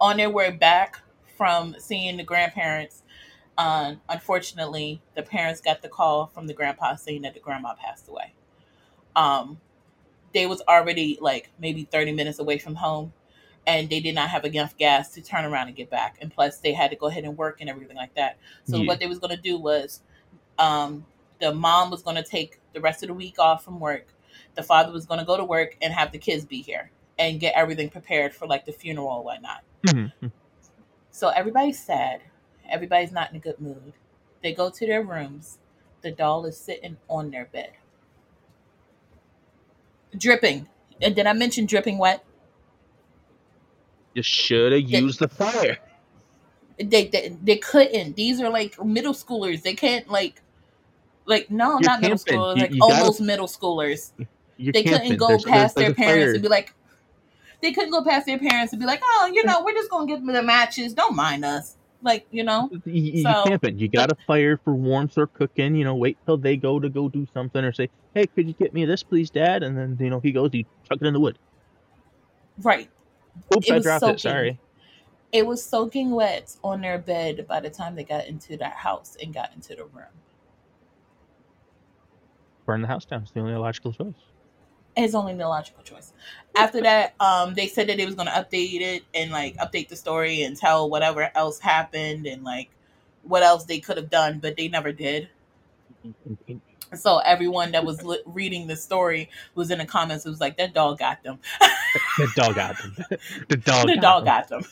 On 0.00 0.16
their 0.18 0.30
way 0.30 0.50
back 0.50 1.00
from 1.36 1.76
seeing 1.78 2.16
the 2.18 2.24
grandparents, 2.24 3.02
uh, 3.58 3.94
unfortunately, 4.08 5.02
the 5.16 5.22
parents 5.22 5.60
got 5.60 5.82
the 5.82 5.88
call 5.88 6.26
from 6.28 6.46
the 6.46 6.54
grandpa 6.54 6.96
saying 6.96 7.22
that 7.22 7.34
the 7.34 7.40
grandma 7.40 7.74
passed 7.74 8.08
away. 8.08 8.34
Um, 9.16 9.60
they 10.34 10.46
was 10.46 10.62
already 10.68 11.18
like 11.20 11.50
maybe 11.60 11.84
30 11.84 12.12
minutes 12.12 12.38
away 12.38 12.58
from 12.58 12.76
home 12.76 13.12
and 13.70 13.88
they 13.88 14.00
did 14.00 14.14
not 14.14 14.30
have 14.30 14.44
enough 14.44 14.76
gas 14.76 15.12
to 15.14 15.22
turn 15.22 15.44
around 15.44 15.68
and 15.68 15.76
get 15.76 15.88
back. 15.90 16.18
And 16.20 16.32
plus 16.32 16.58
they 16.58 16.72
had 16.72 16.90
to 16.90 16.96
go 16.96 17.06
ahead 17.06 17.24
and 17.24 17.36
work 17.38 17.60
and 17.60 17.70
everything 17.70 17.96
like 17.96 18.14
that. 18.14 18.36
So 18.64 18.78
Yeah. 18.78 18.86
what 18.86 18.98
they 18.98 19.06
was 19.06 19.18
going 19.18 19.34
to 19.34 19.40
do 19.40 19.58
was 19.58 20.00
um, 20.58 21.06
the 21.40 21.54
mom 21.54 21.90
was 21.90 22.02
going 22.02 22.16
to 22.16 22.22
take 22.22 22.58
the 22.72 22.80
rest 22.80 23.02
of 23.02 23.08
the 23.08 23.14
week 23.14 23.38
off 23.38 23.64
from 23.64 23.78
work. 23.80 24.06
The 24.56 24.62
father 24.62 24.92
was 24.92 25.06
going 25.06 25.20
to 25.20 25.26
go 25.26 25.36
to 25.36 25.44
work 25.44 25.76
and 25.80 25.92
have 25.92 26.10
the 26.12 26.18
kids 26.18 26.44
be 26.44 26.62
here 26.62 26.90
and 27.18 27.38
get 27.38 27.54
everything 27.54 27.88
prepared 27.90 28.34
for 28.34 28.46
like 28.46 28.64
the 28.66 28.72
funeral 28.72 29.16
and 29.16 29.24
whatnot. 29.24 29.62
Mhm. 29.86 30.32
so 31.10 31.28
everybody's 31.28 31.82
sad. 31.82 32.22
Everybody's 32.68 33.12
not 33.12 33.30
in 33.30 33.36
a 33.36 33.40
good 33.40 33.60
mood. 33.60 33.92
They 34.42 34.52
go 34.52 34.68
to 34.70 34.86
their 34.86 35.02
rooms. 35.02 35.58
The 36.02 36.10
doll 36.10 36.44
is 36.46 36.56
sitting 36.56 36.96
on 37.08 37.30
their 37.30 37.44
bed. 37.46 37.72
Dripping. 40.16 40.68
And 41.00 41.14
did 41.14 41.26
i 41.26 41.32
mention 41.32 41.66
dripping 41.66 41.98
wet 41.98 42.24
You 44.20 44.24
should 44.24 44.72
have 44.72 44.82
used 44.82 45.18
the 45.20 45.28
fire. 45.28 45.78
they, 46.78 47.06
they 47.08 47.36
they 47.42 47.56
couldn't. 47.56 48.16
These 48.16 48.40
are 48.40 48.50
like 48.50 48.82
middle 48.84 49.12
schoolers. 49.14 49.62
They 49.62 49.74
can't 49.74 50.08
like 50.08 50.40
like 51.26 51.50
no, 51.50 51.72
You're 51.72 51.80
not 51.82 52.00
middle 52.00 52.18
camping. 52.18 52.34
schoolers, 52.38 52.56
You- 52.56 52.62
like 52.62 52.72
you 52.74 52.80
gotta- 52.80 52.94
almost 52.94 53.20
middle 53.20 53.46
schoolers. 53.46 54.12
They 54.58 54.82
camping. 54.82 54.92
couldn't 54.92 55.16
go 55.16 55.28
There's- 55.28 55.44
past 55.44 55.74
there's 55.76 55.86
their 55.88 55.94
parents 55.94 56.24
fire. 56.24 56.34
and 56.34 56.42
be 56.42 56.48
like 56.48 56.74
they 57.62 57.72
couldn't 57.72 57.90
go 57.92 58.02
past 58.04 58.26
their 58.26 58.38
parents 58.38 58.72
and 58.72 58.80
be 58.80 58.86
like, 58.86 59.00
Oh, 59.02 59.30
you 59.32 59.44
know, 59.44 59.62
we're 59.64 59.72
just 59.74 59.90
gonna 59.90 60.06
give 60.06 60.18
them 60.24 60.32
the 60.34 60.42
matches. 60.42 60.92
Don't 60.94 61.14
mind 61.16 61.44
us. 61.44 61.76
Like, 62.02 62.26
you 62.30 62.42
know? 62.44 62.70
You, 62.86 62.92
you 63.16 63.22
So- 63.22 63.44
camping. 63.46 63.78
You 63.78 63.88
got 63.88 64.10
a 64.10 64.16
fire 64.26 64.58
for 64.64 64.74
warmth 64.74 65.18
or 65.18 65.26
cooking. 65.26 65.74
You 65.74 65.84
know, 65.84 65.94
wait 65.94 66.16
till 66.24 66.38
they 66.38 66.56
go 66.56 66.80
to 66.80 66.88
go 66.88 67.08
do 67.10 67.26
something 67.34 67.62
or 67.62 67.72
say, 67.74 67.90
"Hey, 68.14 68.26
could 68.26 68.46
you 68.48 68.54
get 68.54 68.72
me 68.72 68.86
this, 68.86 69.02
please, 69.02 69.28
Dad?" 69.28 69.62
And 69.62 69.76
then 69.76 69.98
you 70.00 70.08
know 70.08 70.18
he 70.20 70.32
goes, 70.32 70.50
you 70.54 70.64
chuck 70.88 70.98
it 71.02 71.06
in 71.06 71.12
the 71.12 71.20
wood. 71.20 71.38
Right. 72.62 72.88
Oops, 73.54 73.70
It 73.70 73.72
I 73.72 73.78
dropped 73.80 74.02
soaking. 74.02 74.08
it. 74.08 74.20
Sorry. 74.20 74.60
It 75.32 75.46
was 75.46 75.64
soaking 75.64 76.12
wet 76.12 76.56
on 76.64 76.80
their 76.82 76.98
bed 76.98 77.46
by 77.48 77.60
the 77.60 77.70
time 77.70 77.96
they 77.96 78.04
got 78.04 78.26
into 78.26 78.56
that 78.58 78.74
house 78.74 79.16
and 79.22 79.34
got 79.34 79.54
into 79.54 79.76
the 79.76 79.84
room. 79.84 80.06
Burn 82.66 82.82
the 82.82 82.88
house 82.88 83.04
down. 83.06 83.22
It's 83.22 83.32
the 83.32 83.40
only 83.40 83.54
logical 83.54 83.92
choice. 83.92 84.14
It's 84.96 85.14
only 85.14 85.34
the 85.34 85.48
logical 85.48 85.82
choice. 85.84 86.12
After 86.56 86.82
that, 86.82 87.14
um, 87.20 87.54
they 87.54 87.68
said 87.68 87.88
that 87.88 87.96
they 87.96 88.06
was 88.06 88.14
gonna 88.16 88.32
update 88.32 88.80
it 88.80 89.04
and 89.14 89.30
like 89.30 89.56
update 89.56 89.88
the 89.88 89.96
story 89.96 90.42
and 90.42 90.56
tell 90.56 90.90
whatever 90.90 91.30
else 91.34 91.60
happened 91.60 92.26
and 92.26 92.44
like 92.44 92.70
what 93.22 93.42
else 93.42 93.64
they 93.64 93.80
could 93.80 93.96
have 93.96 94.10
done, 94.10 94.40
but 94.40 94.56
they 94.56 94.68
never 94.68 94.92
did. 94.92 95.28
So 96.96 97.18
everyone 97.18 97.70
that 97.72 97.84
was 97.84 98.02
li- 98.02 98.22
reading 98.26 98.66
the 98.66 98.74
story 98.76 99.30
was 99.54 99.70
in 99.70 99.78
the 99.78 99.84
comments. 99.86 100.26
It 100.26 100.28
was 100.30 100.40
like 100.40 100.56
that 100.58 100.74
dog 100.74 100.98
got 100.98 101.22
them. 101.22 101.38
the 102.18 102.28
dog 102.34 102.54
got 102.56 102.76
them. 102.78 102.96
the 103.48 103.56
dog. 103.56 103.86
the 103.86 103.94
got 103.96 104.24
dog 104.24 104.48
them. 104.48 104.62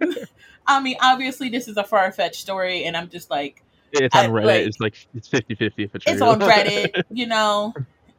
got 0.00 0.10
them. 0.16 0.26
I 0.66 0.80
mean, 0.80 0.96
obviously, 1.00 1.48
this 1.48 1.68
is 1.68 1.76
a 1.76 1.84
far 1.84 2.10
fetched 2.12 2.40
story, 2.40 2.84
and 2.84 2.96
I'm 2.96 3.08
just 3.08 3.30
like, 3.30 3.62
It's 3.92 4.14
I- 4.14 4.26
on 4.26 4.32
Reddit. 4.32 4.44
like- 4.46 4.66
it's 4.66 4.80
like 4.80 4.94
it's 5.14 5.28
50-50 5.28 5.72
if 5.78 5.94
it's, 5.94 6.04
it's 6.06 6.20
on 6.22 6.40
Reddit, 6.40 7.02
you 7.10 7.26
know. 7.26 7.72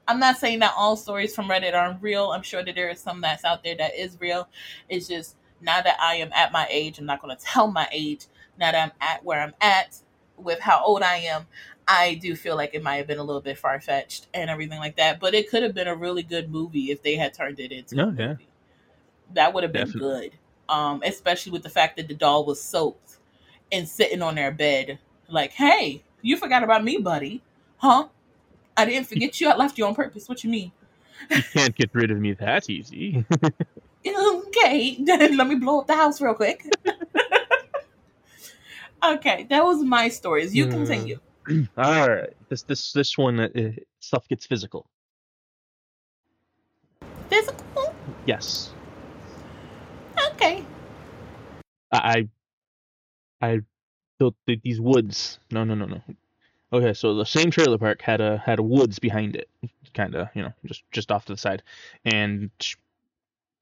I'm 0.08 0.20
not 0.20 0.38
saying 0.38 0.60
that 0.60 0.74
all 0.78 0.96
stories 0.98 1.34
from 1.34 1.48
Reddit 1.48 1.74
are 1.74 1.98
real. 2.02 2.32
I'm 2.32 2.42
sure 2.44 2.64
that 2.64 2.76
there 2.76 2.90
is 2.90 3.00
some 3.00 3.22
that's 3.22 3.46
out 3.46 3.64
there 3.64 3.76
that 3.78 3.96
is 3.98 4.18
real. 4.20 4.50
It's 4.90 5.08
just 5.08 5.38
now 5.62 5.82
that 5.82 5.98
I 6.00 6.16
am 6.16 6.30
at 6.34 6.52
my 6.52 6.68
age, 6.70 7.00
I'm 7.00 7.06
not 7.06 7.22
going 7.22 7.36
to 7.36 7.42
tell 7.44 7.68
my 7.72 7.88
age. 7.92 8.28
Now 8.60 8.72
that 8.74 8.84
I'm 8.84 8.92
at 9.00 9.24
where 9.24 9.42
I'm 9.42 9.54
at 9.62 9.98
with 10.36 10.60
how 10.60 10.84
old 10.84 11.04
I 11.04 11.16
am, 11.18 11.46
I 11.88 12.16
do 12.16 12.36
feel 12.36 12.56
like 12.56 12.74
it 12.74 12.84
might 12.84 12.98
have 12.98 13.08
been 13.08 13.20
a 13.20 13.24
little 13.24 13.42
bit 13.42 13.58
far 13.58 13.80
fetched 13.82 14.28
and 14.34 14.50
everything 14.50 14.80
like 14.80 14.96
that. 14.98 15.20
But 15.20 15.34
it 15.34 15.50
could 15.50 15.64
have 15.64 15.74
been 15.74 15.88
a 15.88 15.96
really 15.96 16.24
good 16.24 16.50
movie 16.52 16.92
if 16.92 17.04
they 17.04 17.16
had 17.16 17.34
turned 17.34 17.60
it 17.60 17.72
into 17.72 17.96
a 17.96 18.12
yeah. 18.14 18.28
movie. 18.30 18.48
That 19.34 19.54
would 19.54 19.64
have 19.64 19.74
been 19.74 19.88
Definitely. 19.88 20.30
good. 20.30 20.32
Um, 20.70 21.02
especially 21.06 21.52
with 21.52 21.64
the 21.64 21.70
fact 21.70 21.98
that 21.98 22.08
the 22.08 22.14
doll 22.14 22.46
was 22.46 22.62
soaked 22.64 23.18
and 23.72 23.88
sitting 23.88 24.22
on 24.22 24.36
their 24.36 24.52
bed, 24.52 25.00
like, 25.28 25.52
"Hey, 25.54 26.04
you 26.22 26.38
forgot 26.38 26.64
about 26.64 26.84
me, 26.84 26.98
buddy? 26.98 27.44
Huh? 27.78 28.08
I 28.78 28.86
didn't 28.86 29.08
forget 29.10 29.40
you. 29.42 29.50
I 29.50 29.56
left 29.56 29.78
you 29.78 29.86
on 29.86 29.96
purpose. 29.96 30.30
What 30.30 30.44
you 30.44 30.50
mean? 30.50 30.72
you 31.36 31.44
can't 31.44 31.76
get 31.76 31.90
rid 31.94 32.12
of 32.12 32.20
me 32.20 32.34
that 32.40 32.70
easy. 32.70 33.26
Okay, 34.06 34.98
then 35.04 35.38
let 35.38 35.48
me 35.48 35.56
blow 35.56 35.80
up 35.82 35.88
the 35.88 35.96
house 35.96 36.22
real 36.22 36.34
quick. 36.34 36.66
okay, 39.04 39.46
that 39.50 39.64
was 39.64 39.84
my 39.84 40.10
stories. 40.10 40.56
You 40.56 40.66
Hmm. 40.66 40.72
continue. 40.72 41.20
All 41.78 42.10
right. 42.10 42.30
This 42.50 42.64
this 42.64 42.94
this 42.94 43.18
one 43.18 43.40
uh, 43.40 43.50
stuff 44.00 44.28
gets 44.28 44.46
physical. 44.46 44.86
Physical? 47.30 47.94
Yes. 48.26 48.72
Okay. 50.34 50.64
I 51.92 52.28
I 53.42 53.62
built 54.20 54.36
th- 54.48 54.62
these 54.64 54.80
woods. 54.80 55.40
No, 55.52 55.64
no, 55.64 55.76
no, 55.76 55.86
no. 55.86 56.02
Okay, 56.72 56.94
so 56.94 57.14
the 57.14 57.26
same 57.26 57.52
trailer 57.52 57.78
park 57.78 58.02
had 58.02 58.20
a 58.22 58.38
had 58.38 58.58
a 58.60 58.64
woods 58.64 58.98
behind 58.98 59.36
it, 59.36 59.48
kind 59.94 60.16
of, 60.16 60.30
you 60.34 60.42
know, 60.42 60.54
just 60.66 60.84
just 60.92 61.12
off 61.12 61.26
to 61.26 61.34
the 61.34 61.38
side, 61.38 61.62
and 62.04 62.50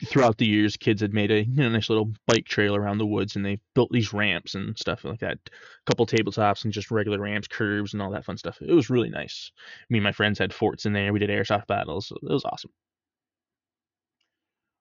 throughout 0.05 0.37
the 0.37 0.45
years, 0.45 0.77
kids 0.77 1.01
had 1.01 1.13
made 1.13 1.31
a 1.31 1.43
you 1.43 1.55
know, 1.55 1.69
nice 1.69 1.89
little 1.89 2.11
bike 2.27 2.45
trail 2.45 2.75
around 2.75 2.97
the 2.97 3.05
woods, 3.05 3.35
and 3.35 3.45
they 3.45 3.59
built 3.75 3.91
these 3.91 4.13
ramps 4.13 4.55
and 4.55 4.77
stuff 4.77 5.03
like 5.03 5.19
that. 5.19 5.37
A 5.45 5.49
couple 5.85 6.05
tabletops 6.05 6.63
and 6.63 6.73
just 6.73 6.91
regular 6.91 7.19
ramps, 7.19 7.47
curves, 7.47 7.93
and 7.93 8.01
all 8.01 8.11
that 8.11 8.25
fun 8.25 8.37
stuff. 8.37 8.57
It 8.61 8.73
was 8.73 8.89
really 8.89 9.09
nice. 9.09 9.51
Me 9.89 9.99
and 9.99 10.03
my 10.03 10.11
friends 10.11 10.39
had 10.39 10.53
forts 10.53 10.85
in 10.85 10.93
there. 10.93 11.13
We 11.13 11.19
did 11.19 11.29
airsoft 11.29 11.67
battles. 11.67 12.11
It 12.11 12.31
was 12.31 12.45
awesome. 12.45 12.71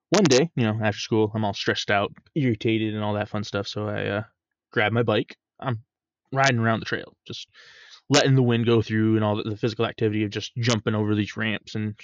One 0.09 0.23
day, 0.23 0.51
you 0.55 0.65
know, 0.65 0.79
after 0.83 0.99
school, 0.99 1.31
I'm 1.33 1.45
all 1.45 1.53
stressed 1.53 1.89
out, 1.89 2.11
irritated, 2.35 2.93
and 2.93 3.03
all 3.03 3.13
that 3.13 3.29
fun 3.29 3.43
stuff. 3.43 3.67
So 3.67 3.87
I 3.87 4.05
uh, 4.07 4.23
grab 4.71 4.91
my 4.91 5.03
bike. 5.03 5.37
I'm 5.59 5.83
riding 6.33 6.59
around 6.59 6.79
the 6.81 6.85
trail, 6.85 7.15
just 7.25 7.47
letting 8.09 8.35
the 8.35 8.43
wind 8.43 8.65
go 8.65 8.81
through 8.81 9.15
and 9.15 9.23
all 9.23 9.37
the, 9.37 9.43
the 9.43 9.57
physical 9.57 9.85
activity 9.85 10.23
of 10.23 10.31
just 10.31 10.51
jumping 10.57 10.95
over 10.95 11.15
these 11.15 11.37
ramps 11.37 11.75
and 11.75 11.97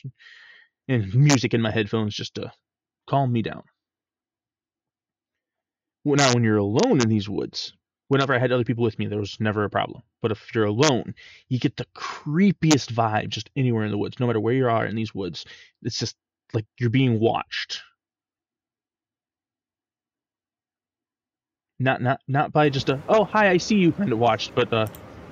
and 0.88 1.14
music 1.14 1.54
in 1.54 1.62
my 1.62 1.70
headphones 1.70 2.16
just 2.16 2.36
to 2.36 2.50
calm 3.08 3.32
me 3.32 3.42
down. 3.42 3.64
Well, 6.04 6.16
now, 6.16 6.34
when 6.34 6.44
you're 6.44 6.58
alone 6.58 7.02
in 7.02 7.10
these 7.10 7.28
woods, 7.28 7.74
whenever 8.08 8.34
I 8.34 8.40
had 8.40 8.52
other 8.52 8.64
people 8.64 8.84
with 8.84 8.98
me, 8.98 9.08
there 9.08 9.20
was 9.20 9.40
never 9.40 9.64
a 9.64 9.70
problem. 9.70 10.04
But 10.22 10.32
if 10.32 10.54
you're 10.56 10.66
alone, 10.66 11.16
you 11.50 11.60
get 11.60 11.76
the 11.76 11.86
creepiest 11.96 12.94
vibe 12.94 13.30
just 13.30 13.50
anywhere 13.56 13.84
in 13.84 13.92
the 13.92 13.98
woods, 13.98 14.20
no 14.20 14.28
matter 14.28 14.40
where 14.40 14.54
you 14.54 14.68
are 14.68 14.86
in 14.86 14.96
these 14.96 15.14
woods. 15.14 15.46
It's 15.84 16.00
just 16.00 16.16
like 16.54 16.66
you're 16.80 16.90
being 16.90 17.20
watched. 17.20 17.82
Not 21.80 22.02
not 22.02 22.22
not 22.28 22.52
by 22.52 22.70
just 22.70 22.90
a 22.90 23.00
oh 23.08 23.24
hi 23.24 23.50
I 23.50 23.58
see 23.58 23.76
you 23.76 23.92
kind 23.92 24.12
of 24.12 24.18
watch, 24.18 24.52
but 24.56 24.74
uh 24.74 24.88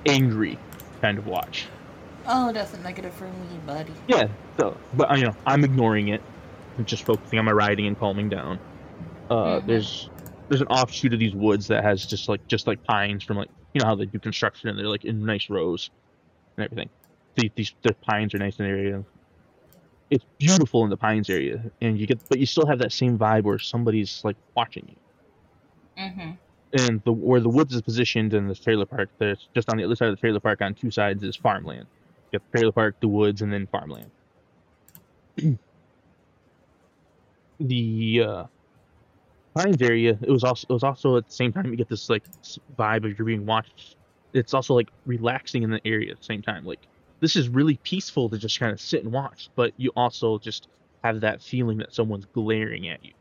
angry 0.06 0.58
kind 1.00 1.18
of 1.18 1.26
watch. 1.26 1.66
Oh, 2.26 2.52
that's 2.52 2.72
a 2.74 2.80
negative 2.82 3.12
for 3.14 3.24
me, 3.24 3.60
buddy. 3.66 3.92
Yeah. 4.06 4.28
So, 4.58 4.76
but 4.94 5.16
you 5.18 5.24
know, 5.24 5.34
I'm 5.44 5.64
ignoring 5.64 6.08
it, 6.08 6.22
just 6.84 7.04
focusing 7.04 7.38
on 7.38 7.44
my 7.44 7.52
riding 7.52 7.86
and 7.86 7.98
calming 7.98 8.28
down. 8.28 8.58
Uh, 9.30 9.60
Mhm. 9.60 9.66
there's 9.66 10.10
there's 10.48 10.60
an 10.60 10.68
offshoot 10.68 11.12
of 11.12 11.18
these 11.18 11.34
woods 11.34 11.66
that 11.66 11.82
has 11.82 12.06
just 12.06 12.28
like 12.28 12.46
just 12.46 12.66
like 12.66 12.82
pines 12.84 13.24
from 13.24 13.36
like 13.38 13.48
you 13.74 13.80
know 13.80 13.86
how 13.86 13.94
they 13.94 14.06
do 14.06 14.18
construction 14.18 14.68
and 14.68 14.78
they're 14.78 14.86
like 14.88 15.04
in 15.04 15.24
nice 15.24 15.50
rows 15.50 15.90
and 16.56 16.64
everything. 16.64 16.88
These 17.34 17.50
these 17.56 17.74
the 17.82 17.94
pines 17.94 18.34
are 18.34 18.38
nice 18.38 18.58
in 18.58 18.64
the 18.66 18.70
area. 18.70 19.04
It's 20.08 20.24
beautiful 20.38 20.84
in 20.84 20.90
the 20.90 20.96
pines 20.96 21.28
area, 21.28 21.60
and 21.80 21.98
you 21.98 22.06
get 22.06 22.20
but 22.28 22.38
you 22.38 22.46
still 22.46 22.66
have 22.66 22.78
that 22.78 22.92
same 22.92 23.18
vibe 23.18 23.42
where 23.42 23.58
somebody's 23.58 24.22
like 24.24 24.36
watching 24.56 24.86
you. 24.88 26.02
Mm-hmm. 26.02 26.30
and 26.78 27.00
the 27.04 27.12
where 27.12 27.40
the 27.40 27.48
woods 27.48 27.74
is 27.74 27.80
positioned 27.80 28.34
in 28.34 28.46
this 28.48 28.60
trailer 28.60 28.84
park, 28.86 29.08
there's 29.18 29.48
just 29.54 29.68
on 29.70 29.78
the 29.78 29.84
other 29.84 29.96
side 29.96 30.08
of 30.10 30.14
the 30.16 30.20
trailer 30.20 30.40
park 30.40 30.60
on 30.62 30.74
two 30.74 30.90
sides 30.90 31.22
is 31.22 31.34
farmland. 31.34 31.86
You 32.30 32.38
got 32.38 32.52
the 32.52 32.58
trailer 32.58 32.72
park, 32.72 32.96
the 33.00 33.08
woods, 33.08 33.40
and 33.42 33.52
then 33.52 33.66
farmland. 33.66 34.10
the 37.60 38.22
uh, 38.26 38.44
Pines 39.54 39.80
area, 39.80 40.18
it 40.20 40.30
was 40.30 40.44
also 40.44 40.66
it 40.68 40.72
was 40.72 40.82
also 40.82 41.16
at 41.16 41.26
the 41.26 41.32
same 41.32 41.52
time 41.52 41.66
you 41.66 41.76
get 41.76 41.88
this 41.88 42.10
like 42.10 42.24
vibe 42.78 43.10
of 43.10 43.18
you're 43.18 43.26
being 43.26 43.46
watched. 43.46 43.96
It's 44.32 44.52
also 44.54 44.74
like 44.74 44.88
relaxing 45.06 45.62
in 45.62 45.70
the 45.70 45.80
area 45.86 46.10
at 46.12 46.18
the 46.18 46.24
same 46.24 46.42
time. 46.42 46.64
Like 46.64 46.80
this 47.20 47.36
is 47.36 47.48
really 47.48 47.76
peaceful 47.82 48.28
to 48.28 48.36
just 48.38 48.58
kind 48.60 48.72
of 48.72 48.80
sit 48.80 49.02
and 49.02 49.12
watch, 49.12 49.48
but 49.56 49.72
you 49.78 49.90
also 49.96 50.38
just 50.38 50.68
have 51.02 51.20
that 51.20 51.40
feeling 51.42 51.78
that 51.78 51.94
someone's 51.94 52.26
glaring 52.34 52.88
at 52.88 53.02
you. 53.04 53.12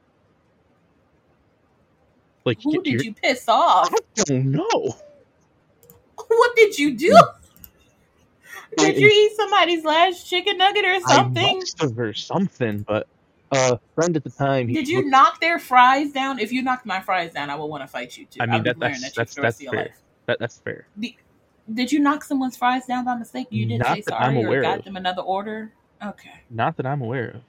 Like 2.43 2.60
Who 2.63 2.82
did 2.84 3.02
you 3.04 3.13
piss 3.13 3.48
off? 3.48 3.91
I 3.93 4.24
don't 4.24 4.52
know. 4.52 4.95
What 6.28 6.56
did 6.56 6.78
you 6.80 6.98
do? 6.98 7.17
Did 8.78 8.95
I- 8.95 8.98
you 8.98 9.08
eat 9.08 9.36
somebody's 9.36 9.84
last 9.86 10.28
chicken 10.30 10.58
nugget 10.58 10.84
or 10.86 10.93
I 10.95 11.00
something? 11.02 11.58
must 11.60 11.82
have 11.82 11.98
or 12.00 12.13
something, 12.13 12.80
but 12.88 13.08
uh, 13.56 13.78
friend 13.96 14.15
at 14.15 14.24
the 14.24 14.30
time. 14.30 14.68
he 14.68 14.74
Did 14.74 14.88
you 14.88 14.98
looked- 14.98 15.10
knock 15.10 15.39
their 15.41 15.60
fries 15.60 16.12
down? 16.12 16.39
If 16.39 16.52
you 16.52 16.62
knocked 16.62 16.86
my 16.86 17.00
fries 17.02 17.34
down, 17.34 17.50
I 17.50 17.56
would 17.56 17.65
want 17.68 17.84
to 17.84 17.88
fight 17.88 18.18
you 18.18 18.26
too. 18.26 18.39
I 18.41 18.46
mean, 18.46 18.54
I'll 18.56 18.60
be 18.62 18.70
that- 18.70 18.80
that's- 18.80 19.04
at 19.06 19.15
that's- 19.15 19.34
for 19.34 19.41
the 19.41 19.48
that's 19.48 19.62
fair. 19.63 19.96
That 20.28 20.39
that's 20.39 20.58
fair. 20.60 20.88
Did 21.74 21.91
you 21.91 22.00
knock 22.00 22.24
someone's 22.24 22.56
fries 22.58 22.86
down 22.86 23.06
by 23.06 23.15
mistake? 23.18 23.48
You 23.50 23.65
didn't 23.65 23.84
Not 23.84 23.96
say 23.98 24.04
that 24.08 24.22
I'm 24.22 24.36
sorry 24.44 24.58
or 24.58 24.62
got 24.62 24.80
of. 24.80 24.86
them 24.86 24.98
another 24.98 25.22
order? 25.24 25.72
Okay. 26.04 26.41
Not 26.50 26.78
that 26.78 26.86
I'm 26.86 27.02
aware 27.02 27.30
of. 27.30 27.41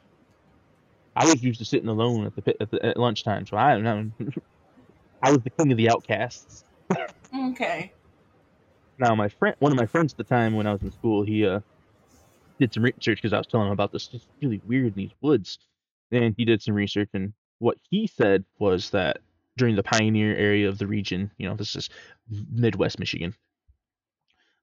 I 1.14 1.24
was 1.26 1.42
used 1.42 1.58
to 1.60 1.64
sitting 1.64 1.88
alone 1.88 2.26
at 2.26 2.34
the 2.34 2.42
pit 2.42 2.56
at, 2.60 2.70
the, 2.70 2.84
at 2.84 2.96
lunchtime, 2.96 3.46
so 3.46 3.56
I 3.56 3.78
don't. 3.80 4.12
I 5.22 5.30
was 5.32 5.40
the 5.42 5.50
king 5.50 5.70
of 5.72 5.78
the 5.78 5.88
outcasts. 5.90 6.64
Okay. 7.34 7.92
Now, 8.98 9.14
my 9.14 9.28
friend, 9.28 9.56
one 9.58 9.72
of 9.72 9.76
my 9.78 9.86
friends 9.86 10.12
at 10.12 10.18
the 10.18 10.24
time 10.24 10.54
when 10.54 10.66
I 10.66 10.72
was 10.72 10.82
in 10.82 10.92
school, 10.92 11.22
he 11.22 11.46
uh 11.46 11.60
did 12.58 12.72
some 12.72 12.82
research 12.84 13.16
because 13.20 13.32
I 13.34 13.38
was 13.38 13.46
telling 13.46 13.66
him 13.66 13.72
about 13.72 13.92
this. 13.92 14.08
It's 14.12 14.26
really 14.40 14.60
weird 14.66 14.86
in 14.86 14.92
these 14.94 15.10
woods, 15.20 15.58
and 16.10 16.34
he 16.36 16.44
did 16.44 16.62
some 16.62 16.74
research, 16.74 17.10
and 17.14 17.32
what 17.58 17.78
he 17.90 18.06
said 18.06 18.44
was 18.58 18.90
that 18.90 19.18
during 19.56 19.76
the 19.76 19.82
pioneer 19.82 20.36
area 20.36 20.68
of 20.68 20.78
the 20.78 20.86
region, 20.86 21.30
you 21.38 21.48
know, 21.48 21.56
this 21.56 21.74
is 21.76 21.88
Midwest 22.50 22.98
Michigan. 22.98 23.34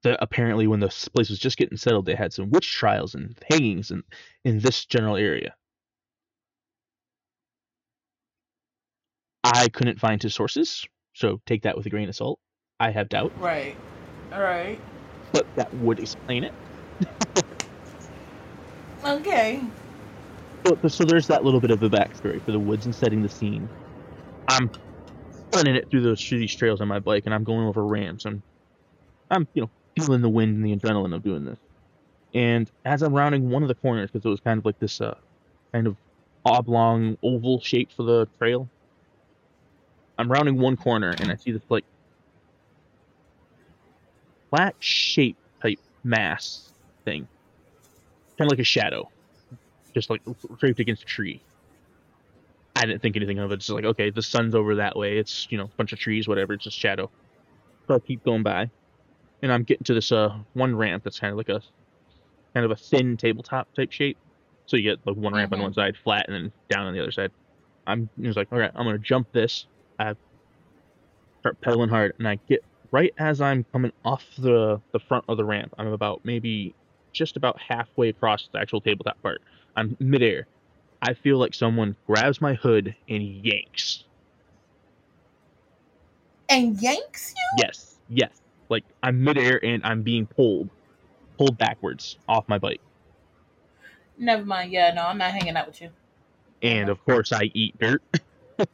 That 0.04 0.18
apparently, 0.20 0.66
when 0.66 0.80
this 0.80 1.08
place 1.08 1.30
was 1.30 1.38
just 1.38 1.56
getting 1.56 1.78
settled, 1.78 2.06
they 2.06 2.14
had 2.14 2.32
some 2.32 2.50
witch 2.50 2.70
trials 2.72 3.14
and 3.14 3.34
hangings 3.50 3.90
in 3.90 4.02
in 4.44 4.60
this 4.60 4.84
general 4.84 5.16
area. 5.16 5.54
I 9.42 9.68
couldn't 9.68 10.00
find 10.00 10.22
his 10.22 10.34
sources, 10.34 10.86
so 11.14 11.40
take 11.46 11.62
that 11.62 11.76
with 11.76 11.86
a 11.86 11.90
grain 11.90 12.08
of 12.08 12.16
salt. 12.16 12.38
I 12.80 12.90
have 12.90 13.08
doubt, 13.08 13.32
Right. 13.38 13.76
All 14.32 14.40
right. 14.40 14.78
but 15.32 15.46
that 15.56 15.72
would 15.74 16.00
explain 16.00 16.44
it. 16.44 16.52
Okay. 19.04 19.60
So, 20.66 20.78
so 20.88 21.04
there's 21.04 21.26
that 21.28 21.44
little 21.44 21.60
bit 21.60 21.70
of 21.70 21.82
a 21.82 21.90
backstory 21.90 22.42
for 22.42 22.52
the 22.52 22.60
woods 22.60 22.86
and 22.86 22.94
setting 22.94 23.22
the 23.22 23.28
scene. 23.28 23.70
I'm 24.48 24.70
running 25.54 25.76
it 25.76 25.88
through 25.90 26.02
those 26.02 26.22
through 26.22 26.40
these 26.40 26.54
trails 26.54 26.80
on 26.80 26.88
my 26.88 27.00
bike, 27.00 27.24
and 27.26 27.34
I'm 27.34 27.44
going 27.44 27.66
over 27.66 27.86
ramps, 27.86 28.24
and 28.24 28.42
I'm 29.30 29.48
you 29.54 29.62
know 29.62 29.70
feeling 29.98 30.22
the 30.22 30.28
wind 30.30 30.56
and 30.56 30.64
the 30.64 30.76
adrenaline 30.76 31.14
of 31.14 31.22
doing 31.22 31.44
this. 31.44 31.58
And 32.34 32.70
as 32.84 33.02
I'm 33.02 33.14
rounding 33.14 33.50
one 33.50 33.62
of 33.62 33.68
the 33.68 33.76
corners, 33.76 34.10
because 34.12 34.24
it 34.26 34.30
was 34.30 34.40
kind 34.40 34.58
of 34.58 34.64
like 34.64 34.78
this 34.80 35.00
uh, 35.00 35.18
kind 35.74 35.86
of 35.86 35.96
oblong 36.44 37.16
oval 37.22 37.60
shape 37.60 37.92
for 37.92 38.04
the 38.04 38.28
trail, 38.40 38.70
I'm 40.18 40.30
rounding 40.30 40.58
one 40.58 40.76
corner, 40.76 41.16
and 41.20 41.30
I 41.30 41.36
see 41.36 41.52
this 41.52 41.62
like 41.70 41.84
flat 44.50 44.76
shape 44.78 45.38
type 45.62 45.80
mass 46.04 46.72
thing, 47.04 47.28
kind 48.38 48.48
of 48.48 48.52
like 48.52 48.60
a 48.60 48.64
shadow 48.64 49.10
just 49.94 50.10
like 50.10 50.22
draped 50.58 50.80
against 50.80 51.02
a 51.02 51.06
tree. 51.06 51.40
I 52.76 52.86
didn't 52.86 53.02
think 53.02 53.16
anything 53.16 53.38
of 53.38 53.50
it. 53.52 53.54
It's 53.54 53.66
just 53.66 53.74
like, 53.74 53.84
okay, 53.84 54.10
the 54.10 54.22
sun's 54.22 54.54
over 54.54 54.76
that 54.76 54.96
way. 54.96 55.18
It's, 55.18 55.46
you 55.50 55.58
know, 55.58 55.64
a 55.64 55.70
bunch 55.76 55.92
of 55.92 55.98
trees, 55.98 56.26
whatever. 56.26 56.54
It's 56.54 56.64
just 56.64 56.76
shadow. 56.78 57.10
So 57.86 57.94
I 57.94 57.98
keep 58.00 58.24
going 58.24 58.42
by. 58.42 58.70
And 59.42 59.52
I'm 59.52 59.62
getting 59.62 59.84
to 59.84 59.94
this 59.94 60.10
uh 60.10 60.30
one 60.54 60.74
ramp 60.74 61.04
that's 61.04 61.20
kind 61.20 61.30
of 61.32 61.36
like 61.36 61.48
a 61.50 61.60
kind 62.54 62.64
of 62.64 62.70
a 62.70 62.76
thin 62.76 63.16
tabletop 63.16 63.68
type 63.74 63.92
shape. 63.92 64.18
So 64.66 64.76
you 64.76 64.82
get 64.82 64.98
like 65.06 65.16
one 65.16 65.34
ramp 65.34 65.52
on 65.52 65.58
Mhm. 65.58 65.62
one 65.62 65.74
side, 65.74 65.96
flat, 66.02 66.26
and 66.28 66.34
then 66.34 66.52
down 66.70 66.86
on 66.86 66.94
the 66.94 67.00
other 67.00 67.12
side. 67.12 67.30
I'm 67.86 68.08
was 68.16 68.36
like, 68.36 68.48
all 68.52 68.58
right, 68.58 68.70
I'm 68.74 68.86
gonna 68.86 68.98
jump 68.98 69.28
this. 69.32 69.66
I 69.98 70.14
start 71.40 71.60
pedaling 71.60 71.90
hard, 71.90 72.14
and 72.18 72.26
I 72.26 72.38
get 72.48 72.64
right 72.90 73.12
as 73.18 73.40
I'm 73.40 73.64
coming 73.72 73.92
off 74.04 74.24
the 74.38 74.80
the 74.92 75.00
front 75.00 75.24
of 75.28 75.36
the 75.36 75.44
ramp. 75.44 75.74
I'm 75.78 75.88
about 75.88 76.22
maybe 76.24 76.74
just 77.12 77.36
about 77.36 77.60
halfway 77.60 78.08
across 78.08 78.48
the 78.52 78.58
actual 78.60 78.80
tabletop 78.80 79.20
part. 79.22 79.42
I'm 79.76 79.96
midair. 80.00 80.46
I 81.02 81.14
feel 81.14 81.38
like 81.38 81.54
someone 81.54 81.96
grabs 82.06 82.40
my 82.40 82.54
hood 82.54 82.94
and 83.08 83.22
yanks. 83.22 84.04
And 86.48 86.80
yanks 86.80 87.34
you? 87.36 87.64
Yes, 87.64 87.96
yes. 88.08 88.40
Like 88.68 88.84
I'm 89.02 89.22
midair 89.22 89.62
and 89.64 89.84
I'm 89.84 90.02
being 90.02 90.26
pulled, 90.26 90.70
pulled 91.36 91.58
backwards 91.58 92.16
off 92.28 92.48
my 92.48 92.58
bike. 92.58 92.80
Never 94.16 94.44
mind. 94.44 94.72
Yeah, 94.72 94.92
no, 94.94 95.02
I'm 95.02 95.18
not 95.18 95.32
hanging 95.32 95.56
out 95.56 95.66
with 95.66 95.82
you. 95.82 95.90
And 96.62 96.88
of 96.88 97.04
course, 97.04 97.32
I 97.32 97.50
eat 97.52 97.78
dirt. 97.78 98.02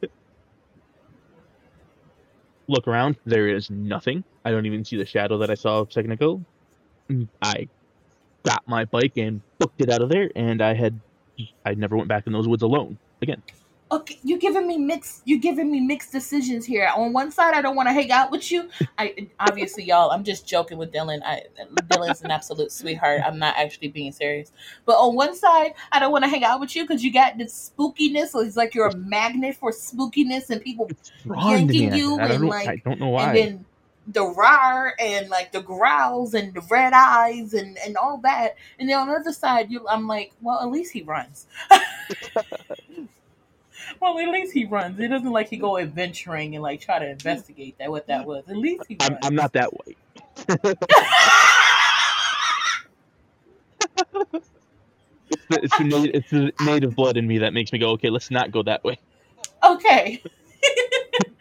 Look 2.67 2.87
around. 2.87 3.17
There 3.25 3.49
is 3.49 3.69
nothing. 3.69 4.23
I 4.45 4.51
don't 4.51 4.65
even 4.65 4.85
see 4.85 4.95
the 4.95 5.05
shadow 5.05 5.37
that 5.39 5.49
I 5.49 5.55
saw 5.55 5.83
a 5.83 5.91
second 5.91 6.11
ago. 6.11 6.41
I 7.41 7.67
got 8.43 8.67
my 8.67 8.85
bike 8.85 9.17
and 9.17 9.41
booked 9.59 9.81
it 9.81 9.89
out 9.89 10.01
of 10.01 10.09
there, 10.09 10.31
and 10.35 10.61
I 10.61 10.73
had 10.73 10.99
I 11.65 11.73
never 11.73 11.95
went 11.95 12.07
back 12.07 12.27
in 12.27 12.33
those 12.33 12.47
woods 12.47 12.63
alone 12.63 12.97
again. 13.21 13.41
okay, 13.91 14.17
you're 14.23 14.39
giving 14.39 14.67
me 14.67 14.77
mixed. 14.77 15.21
You're 15.25 15.39
giving 15.39 15.69
me 15.69 15.79
mixed 15.81 16.11
decisions 16.11 16.65
here. 16.65 16.89
On 16.95 17.11
one 17.13 17.31
side, 17.31 17.53
I 17.53 17.61
don't 17.61 17.75
want 17.75 17.89
to 17.89 17.93
hang 17.93 18.11
out 18.11 18.31
with 18.31 18.51
you. 18.51 18.69
I 18.97 19.27
obviously, 19.39 19.83
y'all, 19.83 20.11
I'm 20.11 20.23
just 20.23 20.47
joking 20.47 20.77
with 20.77 20.91
Dylon. 20.93 21.21
I, 21.25 21.43
Dylon's 21.89 22.21
an 22.21 22.31
absolute 22.31 22.71
sweetheart. 22.71 23.21
I'm 23.25 23.37
not 23.37 23.55
actually 23.57 23.89
being 23.89 24.11
serious. 24.11 24.51
But 24.85 24.93
on 24.93 25.15
one 25.15 25.35
side, 25.35 25.73
I 25.91 25.99
don't 25.99 26.11
want 26.11 26.23
to 26.23 26.29
hang 26.29 26.43
out 26.43 26.59
with 26.59 26.75
you 26.75 26.83
because 26.83 27.03
you 27.03 27.11
got 27.11 27.37
this 27.37 27.73
spookiness. 27.77 28.29
So 28.29 28.39
it's 28.39 28.55
like 28.55 28.73
you're 28.73 28.87
a 28.87 28.95
magnet 28.95 29.57
for 29.57 29.71
spookiness 29.71 30.49
and 30.49 30.61
people 30.61 30.89
yanking 31.25 31.93
you 31.93 32.17
I 32.19 32.27
and 32.27 32.47
like 32.47 32.67
I 32.69 32.81
don't 32.85 32.99
know 32.99 33.09
why. 33.09 33.27
and 33.27 33.37
then 33.37 33.65
the 34.07 34.23
roar 34.23 34.93
and 34.99 35.29
like 35.29 35.51
the 35.51 35.61
growls 35.61 36.33
and 36.33 36.53
the 36.53 36.61
red 36.61 36.93
eyes 36.93 37.53
and 37.53 37.77
and 37.85 37.97
all 37.97 38.17
that. 38.23 38.55
And 38.79 38.89
then 38.89 38.97
on 38.97 39.07
the 39.07 39.13
other 39.13 39.33
side 39.33 39.71
you 39.71 39.85
i'm 39.87 40.07
like 40.07 40.31
well 40.41 40.59
at 40.61 40.69
least 40.69 40.91
he 40.93 41.01
runs. 41.03 41.47
Well 43.99 44.17
at 44.19 44.29
least 44.29 44.53
he 44.53 44.65
runs. 44.65 44.99
It 44.99 45.09
doesn't 45.09 45.31
like 45.31 45.49
he 45.49 45.57
go 45.57 45.77
adventuring 45.77 46.55
and 46.55 46.63
like 46.63 46.81
try 46.81 46.99
to 46.99 47.09
investigate 47.09 47.77
that 47.79 47.91
what 47.91 48.07
that 48.07 48.25
was. 48.25 48.43
At 48.47 48.57
least 48.57 48.85
he 48.87 48.97
I'm, 48.99 49.13
runs. 49.13 49.25
I'm 49.25 49.35
not 49.35 49.53
that 49.53 49.71
way. 49.73 49.95
It's 55.31 55.45
the, 55.47 55.63
it's, 55.63 55.77
the 55.77 55.83
native, 55.85 56.15
it's 56.15 56.29
the 56.29 56.53
native 56.65 56.95
blood 56.95 57.15
in 57.15 57.25
me 57.25 57.37
that 57.37 57.53
makes 57.53 57.71
me 57.71 57.79
go, 57.79 57.91
okay, 57.91 58.09
let's 58.09 58.31
not 58.31 58.51
go 58.51 58.63
that 58.63 58.83
way. 58.83 58.99
okay 59.63 60.21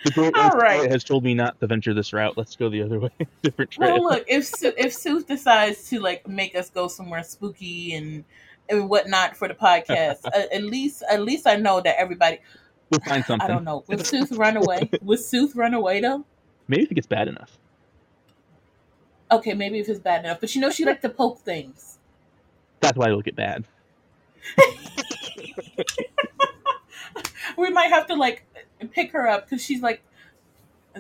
The 0.05 0.11
great 0.13 0.35
All 0.35 0.51
right. 0.51 0.91
has 0.91 1.05
told 1.05 1.25
me 1.25 1.35
not 1.35 1.61
to 1.61 1.67
venture 1.67 1.93
this 1.93 2.13
route. 2.15 2.37
Let's 2.39 2.57
go 2.57 2.71
the 2.71 2.83
other 2.83 2.99
way. 3.01 3.11
Different 3.43 3.71
trail. 3.71 3.93
well 4.01 4.03
look 4.05 4.25
if 4.29 4.47
Su- 4.47 4.73
if 4.79 4.95
sooth 4.95 5.27
decides 5.27 5.89
to 5.91 6.01
like 6.01 6.27
make 6.27 6.55
us 6.55 6.71
go 6.71 6.89
somewhere 6.89 7.23
spooky 7.23 7.95
and 7.95 8.25
and 8.71 8.89
whatnot 8.89 9.37
for 9.37 9.47
the 9.49 9.55
podcast 9.55 10.21
at, 10.35 10.53
at 10.53 10.63
least 10.63 11.03
at 11.11 11.21
least 11.23 11.47
i 11.47 11.57
know 11.57 11.81
that 11.81 11.99
everybody 11.99 12.39
we'll 12.89 13.01
find 13.01 13.25
something. 13.25 13.45
i 13.45 13.53
don't 13.53 13.65
know 13.65 13.85
would 13.89 14.07
sooth 14.07 14.31
run 14.33 14.57
away 14.57 14.89
would 15.03 15.19
sooth 15.21 15.55
run 15.57 15.75
away 15.75 16.01
though 16.01 16.25
Maybe 16.69 16.85
if 16.85 16.91
it 16.93 16.95
gets 16.95 17.07
bad 17.09 17.27
enough. 17.27 17.59
Okay, 19.33 19.55
maybe 19.55 19.81
if 19.81 19.89
it's 19.89 19.99
bad 19.99 20.25
enough. 20.25 20.39
But 20.41 20.55
you 20.55 20.61
know 20.61 20.71
she 20.71 20.85
like 20.85 21.01
to 21.03 21.09
poke 21.09 21.41
things. 21.41 21.99
That's 22.79 22.97
why 22.97 23.07
it'll 23.09 23.23
get 23.23 23.35
bad. 23.35 23.65
We 27.59 27.71
might 27.71 27.91
have 27.91 28.07
to 28.07 28.15
like 28.15 28.45
pick 28.89 29.13
her 29.13 29.29
up 29.29 29.49
because 29.49 29.65
she's 29.65 29.83
like 29.83 30.03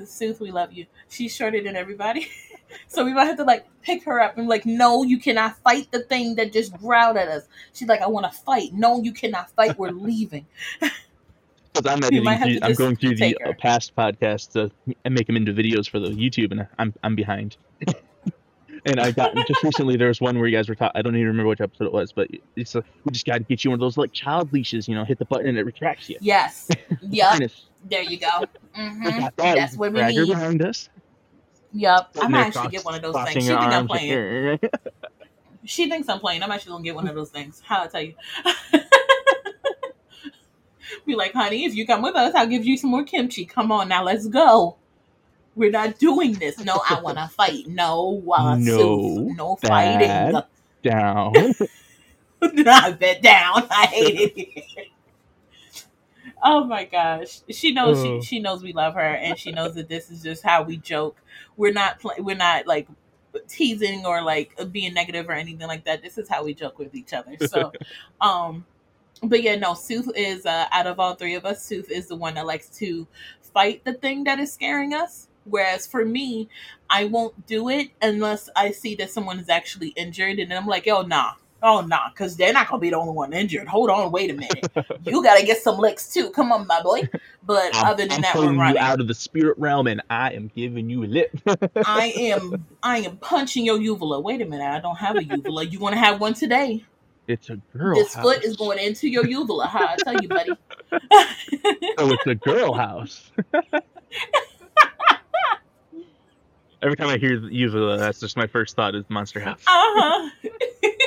Sooth, 0.05 0.41
we 0.41 0.51
love 0.51 0.73
you. 0.73 0.87
She's 1.09 1.35
shorter 1.35 1.63
than 1.63 1.77
everybody. 1.77 2.29
So 2.87 3.05
we 3.05 3.13
might 3.13 3.25
have 3.25 3.37
to 3.39 3.43
like 3.45 3.67
pick 3.83 4.05
her 4.05 4.21
up 4.21 4.39
and 4.39 4.47
like, 4.49 4.65
no, 4.65 5.03
you 5.03 5.19
cannot 5.19 5.59
fight 5.65 5.91
the 5.91 6.05
thing 6.05 6.37
that 6.37 6.53
just 6.53 6.73
growled 6.79 7.17
at 7.17 7.27
us. 7.27 7.49
She's 7.73 7.89
like, 7.89 8.01
I 8.01 8.07
want 8.07 8.31
to 8.33 8.39
fight. 8.39 8.73
No, 8.73 9.03
you 9.03 9.13
cannot 9.13 9.51
fight. 9.51 9.77
We're 9.77 9.91
leaving. 9.91 10.47
Because 10.81 11.87
I'm 11.87 11.99
editing, 12.05 12.23
through- 12.25 12.59
I'm 12.63 12.75
going 12.75 12.95
through 12.97 13.17
the 13.17 13.37
her. 13.43 13.49
uh, 13.49 13.53
past 13.59 13.97
podcasts 13.97 14.55
uh, 14.55 14.69
and 15.05 15.15
make 15.15 15.27
them 15.27 15.37
into 15.37 15.53
videos 15.53 15.91
for 15.91 15.99
the 15.99 16.11
YouTube, 16.11 16.53
and 16.53 16.67
I'm 16.79 16.95
I'm 17.03 17.17
behind. 17.17 17.57
and 18.87 19.01
I 19.01 19.11
got 19.11 19.35
just 19.49 19.65
recently 19.65 19.97
there 19.97 20.09
was 20.09 20.21
one 20.21 20.39
where 20.39 20.47
you 20.47 20.57
guys 20.57 20.69
were 20.69 20.77
talking. 20.77 20.97
I 20.97 21.03
don't 21.03 21.17
even 21.17 21.27
remember 21.27 21.49
which 21.49 21.61
episode 21.61 21.87
it 21.87 21.93
was, 21.93 22.13
but 22.13 22.29
it's 22.55 22.75
like 22.77 22.85
we 23.05 23.11
just 23.13 23.27
got 23.27 23.39
to 23.39 23.41
get 23.41 23.65
you 23.65 23.71
one 23.71 23.79
of 23.79 23.81
those 23.81 23.97
like 23.97 24.13
child 24.13 24.53
leashes. 24.53 24.87
You 24.87 24.95
know, 24.95 25.05
hit 25.05 25.19
the 25.19 25.25
button 25.25 25.49
and 25.49 25.59
it 25.59 25.65
retracts 25.65 26.09
you. 26.09 26.19
Yes. 26.21 26.69
Yep. 27.03 27.51
And 27.83 27.91
it's- 27.91 27.91
There 27.91 28.03
you 28.03 28.19
go. 28.19 28.29
we 28.75 28.75
hmm 28.75 29.03
that. 29.37 29.37
That's 29.37 29.77
what 29.77 29.93
we 29.93 30.03
need. 30.03 30.29
behind 30.29 30.63
us. 30.63 30.89
Yep. 31.73 31.93
I 31.93 32.07
Sitting 32.15 32.31
might 32.31 32.39
there 32.39 32.47
actually 32.47 32.69
get 32.71 32.85
one 32.85 32.95
of 32.95 33.03
those 33.03 33.15
things. 33.15 33.45
She 33.45 33.51
your 33.51 33.61
think 33.61 33.73
I'm 33.73 33.87
playing. 33.87 34.59
She 35.65 35.89
thinks 35.91 36.09
I'm 36.09 36.21
playing. 36.21 36.43
I'm 36.43 36.51
actually 36.51 36.73
gonna 36.73 36.85
get 36.85 36.95
one 36.95 37.07
of 37.07 37.15
those 37.15 37.31
things. 37.31 37.61
How 37.65 37.85
I 37.85 37.87
tell 37.89 38.01
you? 38.03 38.15
Be 41.07 41.15
like, 41.15 41.33
honey, 41.35 41.65
if 41.67 41.75
you 41.75 41.87
come 41.87 42.03
with 42.03 42.17
us, 42.17 42.35
I'll 42.35 42.47
give 42.47 42.65
you 42.65 42.77
some 42.77 42.91
more 42.91 43.05
kimchi. 43.05 43.45
Come 43.45 43.71
on, 43.71 43.89
now 43.89 44.03
let's 44.03 44.27
go. 44.27 44.77
We're 45.55 45.71
not 45.71 45.99
doing 45.99 46.33
this. 46.35 46.59
No, 46.59 46.81
I 46.89 47.01
want 47.03 47.19
to 47.19 47.29
fight. 47.29 47.67
No, 47.67 48.23
uh, 48.35 48.57
No, 48.57 48.79
Sooth. 48.79 49.37
no 49.37 49.57
fighting. 49.57 49.99
Dad. 49.99 50.45
down. 50.83 51.35
I 52.43 52.93
bet 52.93 53.23
down. 53.23 53.67
I 53.71 53.87
hate 53.87 54.33
it. 54.37 54.65
Oh 56.43 56.65
my 56.65 56.85
gosh, 56.85 57.41
she 57.51 57.73
knows 57.73 57.99
Oh. 57.99 58.21
she 58.21 58.27
she 58.27 58.41
knows 58.41 58.63
we 58.63 58.73
love 58.73 58.95
her, 58.95 59.01
and 59.01 59.39
she 59.39 59.53
knows 59.53 59.75
that 59.75 59.89
this 59.89 60.11
is 60.11 60.23
just 60.23 60.43
how 60.43 60.63
we 60.63 60.77
joke. 60.77 61.21
We're 61.57 61.73
not 61.73 62.01
pl- 62.01 62.15
we're 62.19 62.37
not 62.37 62.67
like 62.67 62.89
teasing 63.49 64.05
or 64.07 64.23
like 64.23 64.55
being 64.73 64.95
negative 64.95 65.29
or 65.29 65.33
anything 65.33 65.67
like 65.69 65.85
that. 65.85 66.03
This 66.03 66.19
is 66.19 66.29
how 66.29 66.45
we 66.45 66.55
joke 66.55 66.79
with 66.79 66.95
each 66.95 67.13
other. 67.13 67.37
So, 67.47 67.73
um, 68.21 68.67
but 69.23 69.43
yeah, 69.43 69.57
no, 69.57 69.75
Sooth 69.75 70.11
is 70.17 70.47
uh, 70.47 70.67
out 70.73 70.87
of 70.87 71.01
all 71.01 71.15
three 71.15 71.35
of 71.35 71.45
us, 71.45 71.65
Sooth 71.65 71.91
is 71.91 72.09
the 72.09 72.17
one 72.17 72.35
that 72.35 72.47
likes 72.47 72.69
to 72.79 73.07
fight 73.55 73.85
the 73.85 73.93
thing 73.95 74.25
that 74.25 74.39
is 74.39 74.53
scaring 74.53 74.95
us. 74.95 75.29
Whereas 75.45 75.87
for 75.87 76.05
me, 76.05 76.49
I 76.91 77.05
won't 77.07 77.47
do 77.47 77.69
it 77.71 77.91
unless 78.03 78.49
I 78.57 78.71
see 78.73 78.95
that 78.97 79.11
someone 79.11 79.39
is 79.39 79.49
actually 79.49 79.89
injured, 79.89 80.39
and 80.39 80.51
then 80.51 80.59
I'm 80.59 80.67
like, 80.67 80.87
oh 80.89 81.03
nah, 81.03 81.33
oh 81.63 81.81
nah, 81.83 82.11
because 82.11 82.37
they're 82.37 82.53
not 82.53 82.69
gonna 82.69 82.81
be 82.81 82.91
the 82.91 82.97
only 82.97 83.13
one 83.13 83.33
injured. 83.33 83.69
Hold 83.69 83.91
on, 83.91 84.11
wait 84.13 84.31
a 84.31 84.35
minute, 84.35 84.71
you 85.05 85.23
gotta 85.23 85.45
get 85.45 85.63
some 85.63 85.79
licks 85.79 86.13
too. 86.13 86.31
Come 86.31 86.53
on, 86.53 86.67
my 86.67 86.83
boy. 86.83 87.09
But 87.45 87.75
I'm, 87.75 87.87
other 87.87 88.05
than 88.05 88.13
I'm 88.13 88.21
that, 88.23 88.35
we're 88.35 88.43
pulling 88.43 88.59
you 88.59 88.79
out 88.79 89.01
of 89.01 89.09
the 89.09 89.15
spirit 89.15 89.59
realm, 89.59 89.87
and 89.87 90.03
I 90.11 90.33
am 90.33 90.51
giving 90.55 90.91
you 90.91 91.05
a 91.05 91.07
lip. 91.07 91.31
I 91.85 92.13
am 92.17 92.65
I 92.83 92.99
am 92.99 93.17
punching 93.19 93.65
your 93.65 93.81
uvula. 93.81 94.21
Wait 94.21 94.41
a 94.41 94.45
minute, 94.45 94.71
I 94.71 94.81
don't 94.81 94.97
have 94.97 95.17
a 95.17 95.25
uvula. 95.25 95.65
You 95.65 95.81
want 95.81 95.95
to 95.95 95.99
have 95.99 96.21
one 96.21 96.35
today? 96.35 96.85
it's 97.31 97.49
a 97.49 97.57
girl. 97.77 97.95
this 97.95 98.15
house. 98.15 98.23
foot 98.23 98.45
is 98.45 98.57
going 98.57 98.79
into 98.79 99.09
your 99.09 99.25
uvula. 99.25 99.67
How 99.67 99.87
I 99.87 99.97
tell 99.97 100.15
you, 100.21 100.29
buddy. 100.29 100.53
Oh, 101.99 102.13
it's 102.13 102.27
a 102.27 102.35
girl 102.35 102.73
house. 102.73 103.31
Every 106.83 106.97
time 106.97 107.09
I 107.09 107.19
hear 107.19 107.35
uvula, 107.35 107.99
that's 107.99 108.19
just 108.21 108.37
my 108.37 108.47
first 108.47 108.75
thought 108.75 108.95
is 108.95 109.05
monster 109.09 109.39
house. 109.39 109.61
Uh 109.67 109.71
huh. 109.71 110.31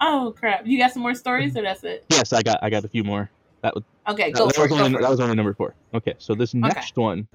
oh 0.00 0.34
crap! 0.36 0.66
You 0.66 0.78
got 0.78 0.92
some 0.92 1.02
more 1.02 1.14
stories, 1.14 1.56
or 1.56 1.62
that's 1.62 1.84
it? 1.84 2.04
Yes, 2.10 2.32
I 2.32 2.42
got 2.42 2.58
I 2.62 2.70
got 2.70 2.84
a 2.84 2.88
few 2.88 3.04
more. 3.04 3.30
That 3.62 3.74
was 3.74 3.84
Okay, 4.08 4.32
that, 4.32 4.38
go 4.38 4.46
that 4.46 4.54
for 4.54 4.62
was 4.62 4.72
it. 4.72 4.80
Only, 4.80 5.00
that 5.00 5.10
was 5.10 5.20
only 5.20 5.36
number 5.36 5.54
four. 5.54 5.74
Okay, 5.94 6.14
so 6.18 6.34
this 6.34 6.54
next 6.54 6.96
one, 6.96 7.28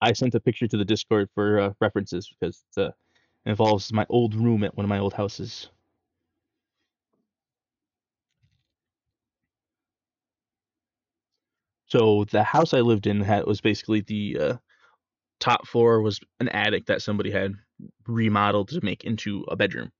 I 0.00 0.12
sent 0.12 0.34
a 0.34 0.40
picture 0.40 0.66
to 0.68 0.76
the 0.76 0.84
Discord 0.84 1.28
for 1.34 1.60
uh, 1.60 1.72
references 1.80 2.28
because 2.28 2.62
it 2.76 2.80
uh, 2.80 2.90
involves 3.44 3.92
my 3.92 4.06
old 4.08 4.34
room 4.34 4.64
at 4.64 4.76
one 4.76 4.84
of 4.84 4.88
my 4.88 4.98
old 4.98 5.12
houses. 5.12 5.68
So 11.86 12.24
the 12.30 12.44
house 12.44 12.72
I 12.72 12.80
lived 12.80 13.08
in 13.08 13.20
had 13.20 13.44
was 13.46 13.60
basically 13.60 14.00
the 14.02 14.38
uh, 14.38 14.56
top 15.40 15.66
floor 15.66 16.00
was 16.00 16.20
an 16.38 16.48
attic 16.50 16.86
that 16.86 17.02
somebody 17.02 17.32
had 17.32 17.52
remodeled 18.06 18.68
to 18.68 18.80
make 18.84 19.04
into 19.04 19.44
a 19.48 19.56
bedroom, 19.56 19.90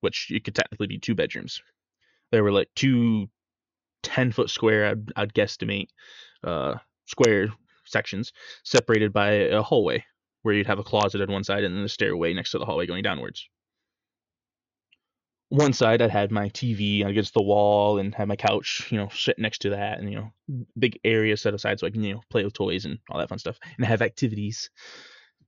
which 0.00 0.30
it 0.30 0.44
could 0.44 0.54
technically 0.54 0.86
be 0.86 0.98
two 0.98 1.14
bedrooms. 1.14 1.60
There 2.32 2.42
were 2.42 2.52
like 2.52 2.68
two 2.74 3.28
10 4.02 4.32
foot 4.32 4.50
square, 4.50 4.86
I'd, 4.86 5.12
I'd 5.16 5.34
guesstimate, 5.34 5.88
uh, 6.44 6.76
square 7.06 7.48
sections 7.84 8.32
separated 8.64 9.12
by 9.12 9.30
a 9.30 9.62
hallway 9.62 10.04
where 10.42 10.54
you'd 10.54 10.66
have 10.66 10.78
a 10.78 10.84
closet 10.84 11.20
on 11.20 11.32
one 11.32 11.44
side 11.44 11.64
and 11.64 11.76
then 11.76 11.84
a 11.84 11.88
stairway 11.88 12.32
next 12.32 12.52
to 12.52 12.58
the 12.58 12.64
hallway 12.64 12.86
going 12.86 13.02
downwards. 13.02 13.48
One 15.48 15.72
side, 15.72 16.02
I'd 16.02 16.10
had 16.10 16.32
my 16.32 16.48
TV 16.50 17.04
against 17.04 17.34
the 17.34 17.42
wall 17.42 17.98
and 17.98 18.14
had 18.14 18.26
my 18.28 18.36
couch, 18.36 18.88
you 18.90 18.98
know, 18.98 19.08
sit 19.12 19.38
next 19.38 19.58
to 19.62 19.70
that, 19.70 19.98
and 19.98 20.10
you 20.10 20.16
know, 20.16 20.64
big 20.76 20.98
area 21.04 21.36
set 21.36 21.54
aside 21.54 21.78
so 21.78 21.86
I 21.86 21.90
can, 21.90 22.02
you 22.02 22.14
know, 22.14 22.20
play 22.30 22.44
with 22.44 22.52
toys 22.52 22.84
and 22.84 22.98
all 23.10 23.18
that 23.18 23.28
fun 23.28 23.38
stuff, 23.38 23.58
and 23.76 23.86
have 23.86 24.02
activities. 24.02 24.70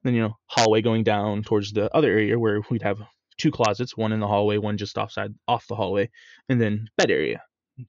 Then, 0.05 0.14
you 0.14 0.22
know, 0.22 0.36
hallway 0.46 0.82
going 0.82 1.03
down 1.03 1.42
towards 1.42 1.72
the 1.72 1.92
other 1.94 2.12
area 2.12 2.38
where 2.38 2.61
we'd 2.70 2.82
have 2.82 3.01
two 3.39 3.51
closets, 3.51 3.97
one 3.97 4.12
in 4.12 4.20
the 4.20 4.26
hallway, 4.28 4.59
one 4.59 4.76
just 4.78 4.99
offside 4.99 5.34
off 5.49 5.66
the 5.68 5.76
hallway, 5.76 6.11
and 6.49 6.61
then 6.61 6.89
bed 6.99 7.11
area. 7.11 7.43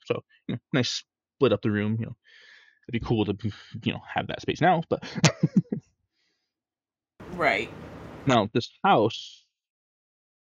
So, 0.06 0.24
you 0.48 0.56
know, 0.56 0.60
nice 0.74 1.04
split 1.38 1.54
up 1.54 1.62
the 1.62 1.72
room. 1.72 1.98
You 2.00 2.08
know, 2.08 2.16
it'd 2.88 3.02
be 3.02 3.06
cool 3.06 3.26
to, 3.26 3.36
you 3.84 3.94
know, 3.94 4.02
have 4.14 4.28
that 4.28 4.42
space 4.42 4.62
now. 4.62 4.84
But 4.90 5.04
Right. 7.34 7.70
now 8.26 8.50
this 8.54 8.70
house, 8.84 9.46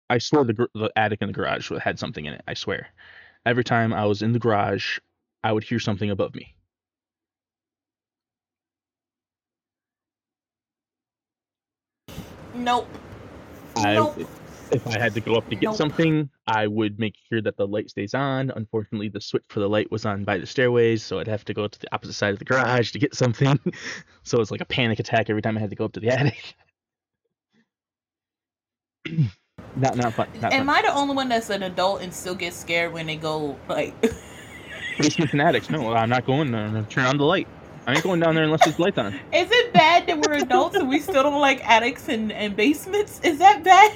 I 0.09 0.19
swear 0.19 0.43
the 0.45 0.67
the 0.73 0.91
attic 0.95 1.19
and 1.21 1.29
the 1.29 1.33
garage 1.33 1.71
had 1.81 1.99
something 1.99 2.25
in 2.25 2.33
it. 2.33 2.41
I 2.47 2.53
swear. 2.53 2.87
Every 3.45 3.63
time 3.63 3.93
I 3.93 4.05
was 4.05 4.21
in 4.21 4.33
the 4.33 4.39
garage, 4.39 4.99
I 5.43 5.51
would 5.51 5.63
hear 5.63 5.79
something 5.79 6.11
above 6.11 6.35
me. 6.35 6.55
Nope. 12.53 12.87
I, 13.75 13.95
Nope. 13.95 14.17
If 14.71 14.87
I 14.87 14.97
had 14.99 15.13
to 15.13 15.21
go 15.21 15.35
up 15.35 15.47
to 15.49 15.55
get 15.55 15.67
Nope. 15.67 15.75
something, 15.75 16.29
I 16.47 16.67
would 16.67 16.99
make 16.99 17.15
sure 17.29 17.41
that 17.41 17.57
the 17.57 17.67
light 17.67 17.89
stays 17.89 18.13
on. 18.13 18.51
Unfortunately, 18.55 19.09
the 19.09 19.21
switch 19.21 19.43
for 19.49 19.59
the 19.59 19.69
light 19.69 19.91
was 19.91 20.05
on 20.05 20.23
by 20.23 20.37
the 20.37 20.45
stairways, 20.45 21.03
so 21.03 21.19
I'd 21.19 21.27
have 21.27 21.45
to 21.45 21.53
go 21.53 21.67
to 21.67 21.79
the 21.79 21.93
opposite 21.93 22.13
side 22.13 22.33
of 22.33 22.39
the 22.39 22.45
garage 22.45 22.91
to 22.91 22.99
get 22.99 23.15
something. 23.15 23.59
so 24.23 24.39
it's 24.39 24.51
like 24.51 24.61
a 24.61 24.65
panic 24.65 24.99
attack 24.99 25.29
every 25.29 25.41
time 25.41 25.57
I 25.57 25.59
had 25.59 25.69
to 25.69 25.75
go 25.75 25.85
up 25.85 25.93
to 25.93 25.99
the 25.99 26.09
attic. 26.09 26.55
not 29.75 29.95
not 29.95 30.13
fun. 30.13 30.29
Not 30.41 30.53
Am 30.53 30.67
fun. 30.67 30.75
I 30.75 30.81
the 30.81 30.93
only 30.93 31.15
one 31.15 31.29
that's 31.29 31.49
an 31.49 31.63
adult 31.63 32.01
and 32.01 32.13
still 32.13 32.35
gets 32.35 32.57
scared 32.57 32.93
when 32.93 33.07
they 33.07 33.17
go 33.17 33.57
like 33.67 33.99
basements 34.99 35.33
and 35.33 35.41
attics. 35.41 35.69
No, 35.69 35.93
I'm 35.93 36.09
not 36.09 36.25
going. 36.25 36.51
to 36.51 36.85
turn 36.89 37.05
on 37.05 37.17
the 37.17 37.25
light. 37.25 37.47
I 37.87 37.95
ain't 37.95 38.03
going 38.03 38.19
down 38.19 38.35
there 38.35 38.43
unless 38.43 38.65
it's 38.67 38.77
lights 38.77 38.97
on. 38.97 39.13
Is 39.33 39.49
it 39.51 39.73
bad 39.73 40.05
that 40.07 40.19
we're 40.19 40.35
adults 40.35 40.75
and 40.75 40.87
we 40.87 40.99
still 40.99 41.23
don't 41.23 41.41
like 41.41 41.67
attics 41.67 42.09
and, 42.09 42.31
and 42.31 42.55
basements? 42.55 43.19
Is 43.23 43.39
that 43.39 43.63
bad? 43.63 43.91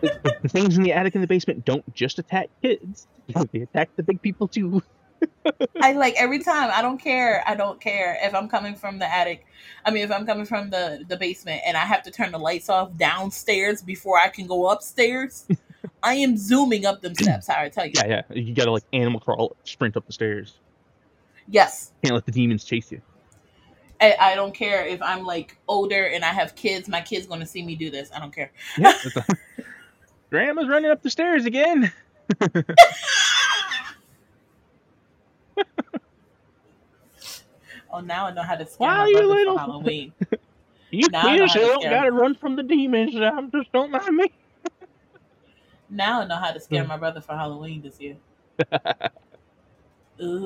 the, 0.00 0.38
the 0.42 0.48
things 0.48 0.76
in 0.76 0.82
the 0.82 0.92
attic 0.92 1.14
and 1.14 1.22
the 1.22 1.28
basement 1.28 1.64
don't 1.64 1.94
just 1.94 2.18
attack 2.18 2.50
kids; 2.60 3.06
they 3.52 3.60
attack 3.60 3.90
the 3.96 4.02
big 4.02 4.20
people 4.20 4.48
too. 4.48 4.82
I 5.80 5.92
like 5.92 6.14
every 6.16 6.40
time. 6.40 6.70
I 6.72 6.82
don't 6.82 6.98
care. 6.98 7.44
I 7.46 7.54
don't 7.54 7.80
care 7.80 8.18
if 8.20 8.34
I'm 8.34 8.48
coming 8.48 8.74
from 8.74 8.98
the 8.98 9.12
attic. 9.12 9.46
I 9.84 9.92
mean, 9.92 10.02
if 10.02 10.10
I'm 10.10 10.26
coming 10.26 10.44
from 10.44 10.70
the 10.70 11.04
the 11.06 11.16
basement 11.16 11.62
and 11.64 11.76
I 11.76 11.84
have 11.84 12.02
to 12.04 12.10
turn 12.10 12.32
the 12.32 12.38
lights 12.38 12.68
off 12.68 12.96
downstairs 12.96 13.82
before 13.82 14.18
I 14.18 14.28
can 14.28 14.46
go 14.46 14.68
upstairs. 14.68 15.46
I 16.02 16.14
am 16.14 16.36
zooming 16.36 16.84
up 16.84 17.00
them 17.00 17.14
steps. 17.14 17.46
How 17.46 17.62
I 17.62 17.68
tell 17.68 17.86
you. 17.86 17.92
Yeah, 17.94 18.06
yeah. 18.06 18.22
You 18.34 18.54
gotta 18.54 18.72
like 18.72 18.84
animal 18.92 19.20
crawl, 19.20 19.56
sprint 19.64 19.96
up 19.96 20.06
the 20.06 20.12
stairs. 20.12 20.54
Yes. 21.48 21.92
Can't 22.02 22.14
let 22.14 22.24
the 22.26 22.32
demons 22.32 22.64
chase 22.64 22.90
you. 22.92 23.00
I, 24.00 24.16
I 24.20 24.34
don't 24.34 24.54
care 24.54 24.84
if 24.86 25.00
I'm 25.02 25.24
like 25.24 25.56
older 25.68 26.06
and 26.06 26.24
I 26.24 26.28
have 26.32 26.54
kids. 26.56 26.88
My 26.88 27.00
kid's 27.00 27.26
gonna 27.26 27.46
see 27.46 27.62
me 27.62 27.76
do 27.76 27.90
this. 27.90 28.10
I 28.14 28.18
don't 28.20 28.34
care. 28.34 28.50
Yeah, 28.78 28.92
Grandma's 30.30 30.68
running 30.68 30.90
up 30.90 31.02
the 31.02 31.10
stairs 31.10 31.44
again. 31.44 31.92
oh, 37.92 38.00
now 38.00 38.26
I 38.26 38.32
know 38.32 38.42
how 38.42 38.56
to 38.56 38.66
scare 38.66 38.86
Why 38.88 38.96
my 38.98 39.06
you 39.06 39.12
brother 39.14 39.26
little- 39.28 39.54
for 39.54 39.60
Halloween. 39.60 40.12
You 40.94 41.08
Now 41.08 41.22
know 41.22 41.38
kids 41.38 41.54
how 41.54 41.60
don't 41.60 41.82
gotta 41.84 42.12
run 42.12 42.34
from 42.34 42.54
the 42.54 42.62
demons. 42.62 43.14
I'm 43.16 43.50
just 43.50 43.72
don't 43.72 43.90
mind 43.90 44.14
me. 44.14 44.30
Now 45.88 46.20
I 46.20 46.26
know 46.26 46.36
how 46.36 46.48
to 46.48 46.58
Hmm. 46.58 46.64
scare 46.64 46.84
my 46.84 46.98
brother 46.98 47.22
for 47.22 47.34
Halloween 47.34 47.80
this 47.80 47.98
year. 47.98 48.16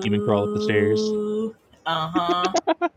Demon 0.01 0.25
crawl 0.25 0.45
up 0.45 0.55
the 0.55 0.61
stairs. 0.61 1.01
Uh 1.87 2.09
huh. 2.09 2.53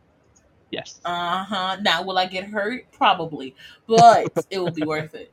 Yes. 0.72 1.00
Uh 1.04 1.44
huh. 1.44 1.78
Now, 1.82 2.04
will 2.04 2.18
I 2.18 2.28
get 2.28 2.44
hurt? 2.46 2.92
Probably, 2.92 3.56
but 3.88 4.32
it 4.52 4.60
will 4.60 4.72
be 4.72 4.84
worth 4.84 5.16
it. 5.16 5.32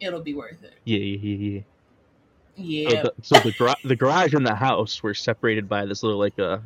It'll 0.00 0.20
be 0.20 0.34
worth 0.34 0.62
it. 0.62 0.74
Yeah, 0.84 0.98
yeah, 0.98 1.18
yeah, 1.22 1.36
yeah. 1.54 1.60
Yeah. 2.56 2.90
So 2.90 2.96
the, 2.96 3.14
so 3.22 3.40
the, 3.40 3.52
gar- 3.52 3.76
the 3.84 3.96
garage 3.96 4.34
and 4.34 4.46
the 4.46 4.54
house 4.54 5.02
were 5.02 5.14
separated 5.14 5.68
by 5.68 5.86
this 5.86 6.02
little 6.02 6.18
like 6.18 6.38
a 6.38 6.62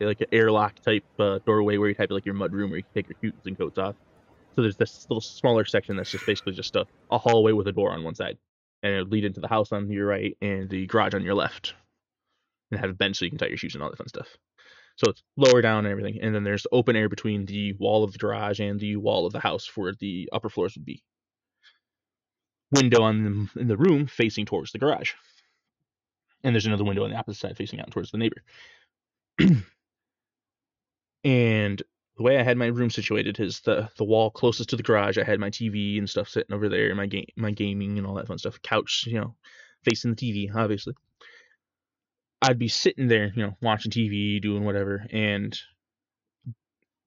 like 0.00 0.20
an 0.20 0.28
airlock 0.32 0.80
type 0.80 1.04
uh, 1.18 1.40
doorway 1.44 1.76
where 1.76 1.88
you 1.88 1.96
have 1.98 2.10
like 2.10 2.24
your 2.24 2.34
mud 2.34 2.52
room 2.52 2.70
where 2.70 2.78
you 2.78 2.84
can 2.84 3.02
take 3.02 3.08
your 3.08 3.32
shoes 3.32 3.40
and 3.46 3.58
coats 3.58 3.78
off. 3.78 3.96
So 4.56 4.62
there's 4.62 4.76
this 4.76 5.06
little 5.08 5.20
smaller 5.20 5.64
section 5.64 5.96
that's 5.96 6.10
just 6.10 6.26
basically 6.26 6.52
just 6.52 6.76
a, 6.76 6.86
a 7.10 7.18
hallway 7.18 7.52
with 7.52 7.66
a 7.68 7.72
door 7.72 7.92
on 7.92 8.04
one 8.04 8.14
side, 8.14 8.38
and 8.82 8.94
it 8.94 8.98
would 9.00 9.12
lead 9.12 9.24
into 9.24 9.40
the 9.40 9.48
house 9.48 9.72
on 9.72 9.90
your 9.90 10.06
right 10.06 10.36
and 10.40 10.68
the 10.70 10.86
garage 10.86 11.14
on 11.14 11.24
your 11.24 11.34
left, 11.34 11.74
and 12.70 12.80
have 12.80 12.90
a 12.90 12.94
bench 12.94 13.16
so 13.16 13.24
you 13.24 13.30
can 13.30 13.38
tie 13.38 13.46
your 13.46 13.56
shoes 13.56 13.74
and 13.74 13.82
all 13.82 13.90
that 13.90 13.98
fun 13.98 14.08
stuff. 14.08 14.28
So 14.96 15.10
it's 15.10 15.22
lower 15.36 15.62
down 15.62 15.86
and 15.86 15.92
everything, 15.92 16.18
and 16.20 16.34
then 16.34 16.42
there's 16.44 16.66
open 16.72 16.96
air 16.96 17.08
between 17.08 17.46
the 17.46 17.72
wall 17.74 18.02
of 18.02 18.12
the 18.12 18.18
garage 18.18 18.60
and 18.60 18.80
the 18.80 18.96
wall 18.96 19.26
of 19.26 19.32
the 19.32 19.40
house 19.40 19.70
where 19.76 19.94
the 19.98 20.28
upper 20.32 20.48
floors 20.48 20.74
would 20.76 20.84
be. 20.84 21.02
Window 22.72 23.02
on 23.02 23.48
the, 23.54 23.60
in 23.60 23.68
the 23.68 23.76
room 23.76 24.06
facing 24.06 24.44
towards 24.44 24.72
the 24.72 24.78
garage 24.78 25.12
and 26.44 26.54
there's 26.54 26.66
another 26.66 26.84
window 26.84 27.04
on 27.04 27.10
the 27.10 27.16
opposite 27.16 27.40
side 27.40 27.56
facing 27.56 27.80
out 27.80 27.90
towards 27.90 28.10
the 28.10 28.18
neighbor. 28.18 28.42
and 31.24 31.82
the 32.16 32.22
way 32.22 32.38
I 32.38 32.42
had 32.42 32.56
my 32.56 32.66
room 32.66 32.90
situated 32.90 33.38
is 33.40 33.60
the 33.60 33.88
the 33.96 34.04
wall 34.04 34.30
closest 34.30 34.70
to 34.70 34.76
the 34.76 34.82
garage. 34.82 35.18
I 35.18 35.24
had 35.24 35.40
my 35.40 35.50
TV 35.50 35.98
and 35.98 36.08
stuff 36.08 36.28
sitting 36.28 36.54
over 36.54 36.68
there, 36.68 36.94
my 36.94 37.06
game, 37.06 37.26
my 37.36 37.50
gaming 37.50 37.98
and 37.98 38.06
all 38.06 38.14
that 38.14 38.28
fun 38.28 38.38
stuff. 38.38 38.60
Couch, 38.62 39.04
you 39.06 39.20
know, 39.20 39.34
facing 39.84 40.14
the 40.14 40.16
TV, 40.16 40.54
obviously. 40.54 40.94
I'd 42.40 42.58
be 42.58 42.68
sitting 42.68 43.08
there, 43.08 43.32
you 43.34 43.42
know, 43.42 43.56
watching 43.60 43.90
TV, 43.90 44.40
doing 44.40 44.64
whatever, 44.64 45.06
and 45.10 45.58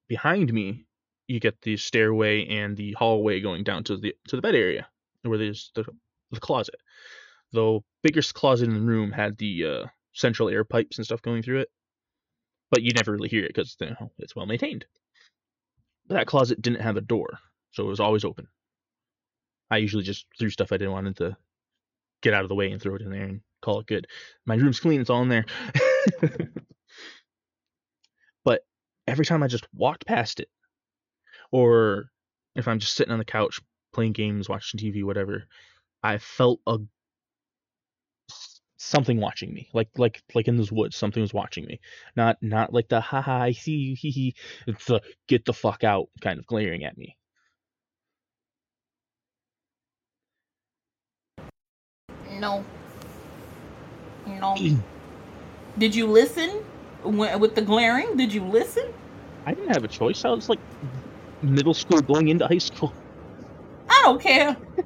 behind 0.07 0.51
me, 0.51 0.85
you 1.27 1.39
get 1.39 1.61
the 1.61 1.77
stairway 1.77 2.45
and 2.47 2.75
the 2.75 2.91
hallway 2.93 3.39
going 3.39 3.63
down 3.63 3.85
to 3.85 3.97
the 3.97 4.13
to 4.27 4.35
the 4.35 4.41
bed 4.41 4.55
area 4.55 4.87
where 5.23 5.37
there's 5.37 5.71
the 5.75 5.85
the 6.31 6.39
closet. 6.39 6.75
The 7.53 7.79
biggest 8.03 8.33
closet 8.33 8.67
in 8.67 8.73
the 8.73 8.81
room 8.81 9.11
had 9.11 9.37
the 9.37 9.65
uh, 9.65 9.85
central 10.13 10.49
air 10.49 10.63
pipes 10.63 10.97
and 10.97 11.05
stuff 11.05 11.21
going 11.21 11.43
through 11.43 11.61
it, 11.61 11.69
but 12.69 12.81
you 12.81 12.91
never 12.93 13.11
really 13.11 13.29
hear 13.29 13.43
it 13.43 13.53
because 13.53 13.75
you 13.79 13.87
know, 13.87 14.11
it's 14.19 14.35
well 14.35 14.45
maintained. 14.45 14.85
But 16.07 16.15
that 16.15 16.27
closet 16.27 16.61
didn't 16.61 16.81
have 16.81 16.97
a 16.97 17.01
door, 17.01 17.39
so 17.71 17.83
it 17.83 17.87
was 17.87 17.99
always 17.99 18.25
open. 18.25 18.47
I 19.69 19.77
usually 19.77 20.03
just 20.03 20.25
threw 20.37 20.49
stuff 20.49 20.73
I 20.73 20.77
didn't 20.77 20.93
want 20.93 21.15
to 21.17 21.37
get 22.21 22.33
out 22.33 22.43
of 22.43 22.49
the 22.49 22.55
way 22.55 22.71
and 22.71 22.81
throw 22.81 22.95
it 22.95 23.01
in 23.01 23.09
there 23.09 23.23
and 23.23 23.41
call 23.61 23.79
it 23.79 23.87
good. 23.87 24.07
My 24.45 24.55
room's 24.55 24.79
clean; 24.79 25.01
it's 25.01 25.09
all 25.09 25.21
in 25.21 25.29
there. 25.29 25.45
but 28.43 28.61
every 29.07 29.25
time 29.25 29.43
I 29.43 29.47
just 29.47 29.67
walked 29.73 30.05
past 30.05 30.39
it, 30.39 30.49
or 31.51 32.09
if 32.55 32.67
I'm 32.67 32.79
just 32.79 32.95
sitting 32.95 33.13
on 33.13 33.19
the 33.19 33.25
couch 33.25 33.59
playing 33.93 34.13
games, 34.13 34.49
watching 34.49 34.79
TV, 34.79 35.03
whatever, 35.03 35.45
I 36.03 36.17
felt 36.17 36.59
a 36.67 36.79
something 38.77 39.19
watching 39.19 39.53
me 39.53 39.69
like 39.73 39.89
like 39.97 40.23
like 40.33 40.47
in 40.47 40.57
those 40.57 40.71
woods 40.71 40.95
something 40.95 41.21
was 41.21 41.35
watching 41.35 41.65
me 41.65 41.79
not 42.15 42.35
not 42.41 42.73
like 42.73 42.89
the 42.89 42.99
haha 42.99 43.39
i 43.43 43.51
see 43.51 43.73
you 43.73 43.95
hee 43.95 44.09
hee 44.09 44.35
it's 44.65 44.85
the 44.85 44.99
get 45.27 45.45
the 45.45 45.53
fuck 45.53 45.83
out 45.83 46.07
kind 46.19 46.39
of 46.39 46.47
glaring 46.47 46.83
at 46.83 46.97
me 46.97 47.15
No. 52.41 52.65
Did 55.77 55.95
you 55.95 56.05
listen 56.07 56.63
with 57.03 57.55
the 57.55 57.61
glaring? 57.61 58.17
Did 58.17 58.33
you 58.33 58.43
listen? 58.43 58.85
i 59.47 59.53
didn't 59.55 59.73
have 59.73 59.83
a 59.83 59.87
choice 59.87 60.23
i 60.23 60.29
was 60.29 60.47
like 60.49 60.59
middle 61.41 61.73
school 61.73 61.99
going 62.01 62.27
into 62.27 62.45
high 62.47 62.59
school 62.59 62.93
I 63.89 64.01
don't 64.03 64.21
care. 64.21 64.55
so 64.77 64.83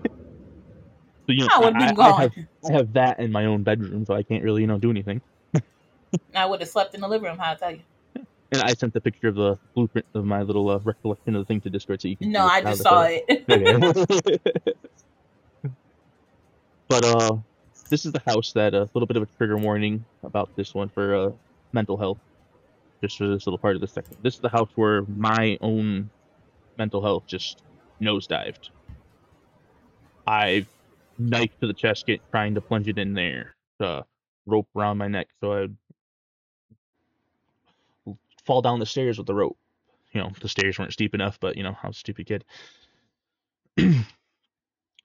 you 1.28 1.42
know 1.42 1.50
I 1.54 1.60
would 1.60 1.76
I, 1.76 1.84
have 1.88 2.00
I 2.00 2.06
been 2.08 2.20
have, 2.20 2.32
gone. 2.36 2.48
I 2.70 2.72
have 2.72 2.94
that 2.94 3.20
in 3.20 3.32
my 3.34 3.46
own 3.46 3.64
bedroom 3.64 4.06
so 4.06 4.14
i 4.14 4.24
can't 4.24 4.44
really 4.44 4.62
you 4.62 4.68
know 4.68 4.78
do 4.78 4.90
anything 4.90 5.22
I 6.34 6.46
would 6.46 6.62
have 6.62 6.70
slept 6.70 6.96
in 6.96 7.02
the 7.02 7.08
living 7.08 7.28
room. 7.30 7.38
How 7.38 7.52
I 7.52 7.56
tell 7.56 7.72
you? 7.72 7.82
and 8.54 8.62
i 8.62 8.74
sent 8.74 8.94
the 8.94 9.02
picture 9.02 9.28
of 9.28 9.36
the 9.36 9.58
blueprint 9.74 10.06
of 10.14 10.24
my 10.24 10.42
little 10.42 10.70
uh, 10.70 10.80
recollection 10.80 11.36
of 11.36 11.42
the 11.42 11.46
thing 11.46 11.60
to 11.62 11.70
discord 11.70 12.02
so 12.02 12.08
you 12.08 12.16
can 12.16 12.32
No, 12.32 12.46
I 12.46 12.62
just 12.62 12.82
saw 12.84 13.04
photo- 13.04 13.20
it. 13.28 14.40
But 16.88 17.04
uh, 17.04 17.38
this 17.90 18.06
is 18.06 18.12
the 18.12 18.22
house 18.26 18.54
that 18.54 18.74
a 18.74 18.90
little 18.94 19.08
bit 19.08 19.18
of 19.18 19.24
a 19.24 19.28
trigger 19.38 19.58
warning 19.58 20.06
about 20.24 20.56
this 20.56 20.74
one 20.74 20.90
for 20.90 21.16
uh, 21.16 21.32
mental 21.72 21.98
health. 21.98 22.20
Just 23.02 23.18
for 23.18 23.28
this 23.28 23.46
little 23.46 23.58
part 23.58 23.76
of 23.76 23.82
the 23.82 23.88
section. 23.88 24.16
This 24.22 24.36
is 24.36 24.40
the 24.40 24.50
house 24.50 24.70
where 24.76 25.04
my 25.04 25.58
own 25.62 26.10
mental 26.78 27.02
health 27.02 27.28
just 27.28 27.62
nosedived. 28.02 28.70
I 30.26 30.66
knife 31.18 31.52
to 31.60 31.68
the 31.68 31.74
chest, 31.74 32.08
get 32.08 32.22
trying 32.32 32.56
to 32.56 32.62
plunge 32.62 32.88
it 32.88 32.98
in 32.98 33.14
there. 33.14 33.56
Uh, 33.80 34.02
rope 34.46 34.68
around 34.76 34.98
my 34.98 35.08
neck, 35.08 35.28
so 35.42 35.54
I'd 35.54 35.76
fall 38.46 38.62
down 38.62 38.80
the 38.80 38.86
stairs 38.86 39.18
with 39.18 39.28
the 39.28 39.36
rope. 39.36 39.58
You 40.14 40.22
know, 40.22 40.32
the 40.40 40.48
stairs 40.48 40.80
weren't 40.80 40.94
steep 40.94 41.14
enough, 41.14 41.40
but 41.40 41.58
you 41.58 41.64
know, 41.64 41.76
I 41.84 41.88
was 41.88 41.98
a 41.98 42.00
stupid 42.00 42.28
kid. 42.28 42.46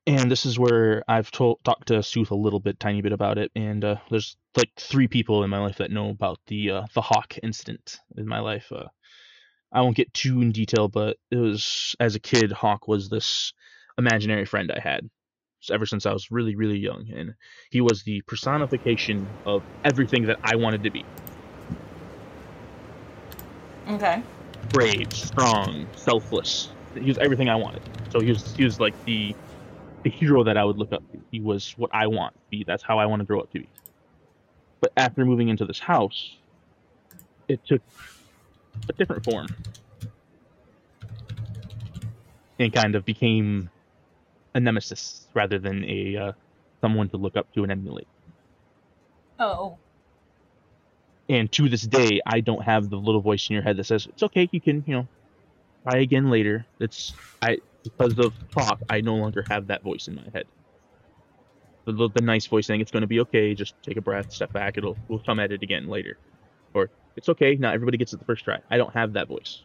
and 0.07 0.31
this 0.31 0.47
is 0.47 0.59
where 0.59 1.03
I've 1.09 1.31
told 1.31 1.63
talked 1.65 1.89
to 1.89 2.03
Sooth 2.03 2.31
a 2.31 2.37
little 2.37 2.61
bit, 2.61 2.81
tiny 2.81 3.03
bit 3.03 3.13
about 3.13 3.39
it. 3.39 3.51
And 3.55 3.85
uh, 3.85 3.97
there's 4.11 4.37
like 4.57 4.71
three 4.77 5.09
people 5.09 5.45
in 5.45 5.51
my 5.51 5.59
life 5.59 5.77
that 5.77 5.91
know 5.91 6.11
about 6.11 6.39
the 6.47 6.71
uh, 6.71 6.87
the 6.95 7.03
hawk 7.03 7.37
incident 7.43 8.01
in 8.17 8.27
my 8.27 8.41
life. 8.41 8.73
Uh, 8.73 8.87
I 9.73 9.83
won't 9.83 9.97
get 9.97 10.13
too 10.13 10.41
in 10.41 10.53
detail, 10.53 10.89
but 10.89 11.19
it 11.31 11.37
was 11.37 11.95
as 12.01 12.15
a 12.15 12.21
kid, 12.21 12.51
Hawk 12.51 12.89
was 12.89 13.09
this 13.09 13.53
imaginary 13.99 14.45
friend 14.45 14.73
I 14.73 14.81
had 14.81 15.09
ever 15.71 15.85
since 15.85 16.07
I 16.07 16.13
was 16.13 16.31
really, 16.31 16.57
really 16.57 16.79
young, 16.79 17.07
and 17.15 17.35
he 17.71 17.81
was 17.81 18.03
the 18.03 18.23
personification 18.23 19.29
of 19.45 19.63
everything 19.85 20.25
that 20.27 20.39
I 20.43 20.57
wanted 20.57 20.83
to 20.85 20.91
be: 20.91 21.05
okay. 23.89 24.23
brave, 24.71 25.13
strong, 25.13 25.87
selfless. 25.95 26.71
He 26.95 27.07
was 27.07 27.19
everything 27.19 27.49
I 27.49 27.57
wanted. 27.57 27.83
So 28.11 28.19
he 28.19 28.31
was 28.33 28.57
he 28.57 28.65
was 28.65 28.81
like 28.81 28.95
the 29.05 29.37
the 30.03 30.11
hero 30.11 30.45
that 30.45 30.57
I 30.57 30.65
would 30.65 30.79
look 30.79 30.93
up 30.93 31.03
to. 31.13 31.21
He 31.31 31.41
was 31.41 31.75
what 31.77 31.91
I 31.93 32.07
want 32.07 32.35
to 32.35 32.41
be. 32.51 32.65
That's 32.65 32.83
how 32.83 32.99
I 32.99 33.07
want 33.07 33.21
to 33.21 33.27
grow 33.27 33.41
up 33.41 33.53
to 33.53 33.61
be. 33.61 33.69
But 34.81 34.93
after 34.97 35.25
moving 35.25 35.49
into 35.49 35.65
this 35.67 35.79
house, 35.79 36.37
it 37.49 37.65
took 37.67 37.83
a 38.89 38.93
different 38.95 39.25
form 39.25 39.49
and 42.59 42.73
kind 42.73 42.95
of 42.95 43.05
became 43.05 43.71
a 44.55 44.61
nemesis 44.61 45.27
rather 45.35 45.59
than 45.59 45.85
a 45.85 46.17
uh, 46.17 46.33
someone 46.81 47.09
to 47.11 47.17
look 47.17 47.37
up 47.37 47.53
to 47.55 47.63
and 47.63 47.73
emulate. 47.73 48.09
Oh. 49.39 49.77
And 51.29 51.51
to 51.53 51.69
this 51.69 51.83
day, 51.83 52.21
I 52.27 52.41
don't 52.41 52.63
have 52.63 52.91
the 52.91 52.97
little 52.97 53.21
voice 53.21 53.49
in 53.49 53.55
your 53.55 53.63
head 53.63 53.77
that 53.77 53.85
says 53.85 54.07
it's 54.07 54.23
okay. 54.25 54.49
You 54.51 54.61
can, 54.61 54.83
you 54.87 54.95
know, 54.95 55.09
try 55.85 56.01
again 56.01 56.31
later. 56.31 56.67
It's 56.79 57.13
I 57.41 57.59
because 57.85 58.19
of 58.19 58.35
Hawk. 58.55 58.81
I 58.91 59.01
no 59.03 59.17
longer 59.17 59.45
have 59.51 59.69
that 59.69 59.83
voice 59.83 60.09
in 60.09 60.17
my 60.17 60.25
head. 60.35 60.45
the, 61.87 61.93
the, 61.93 62.11
the 62.17 62.23
nice 62.23 62.47
voice 62.47 62.67
saying 62.67 62.81
it's 62.81 62.91
going 62.91 63.03
to 63.03 63.07
be 63.09 63.21
okay. 63.23 63.55
Just 63.55 63.77
take 63.83 63.97
a 63.97 64.03
breath, 64.03 64.33
step 64.33 64.53
back. 64.53 64.79
It'll 64.79 64.99
we'll 65.09 65.21
come 65.21 65.41
at 65.41 65.53
it 65.53 65.63
again 65.63 65.89
later, 65.89 66.19
or 66.75 66.91
it's 67.17 67.29
okay. 67.31 67.57
Not 67.57 67.75
everybody 67.75 67.99
gets 67.99 68.13
it 68.13 68.19
the 68.19 68.27
first 68.27 68.45
try. 68.45 68.59
I 68.71 68.79
don't 68.79 68.95
have 68.95 69.15
that 69.15 69.29
voice. 69.29 69.65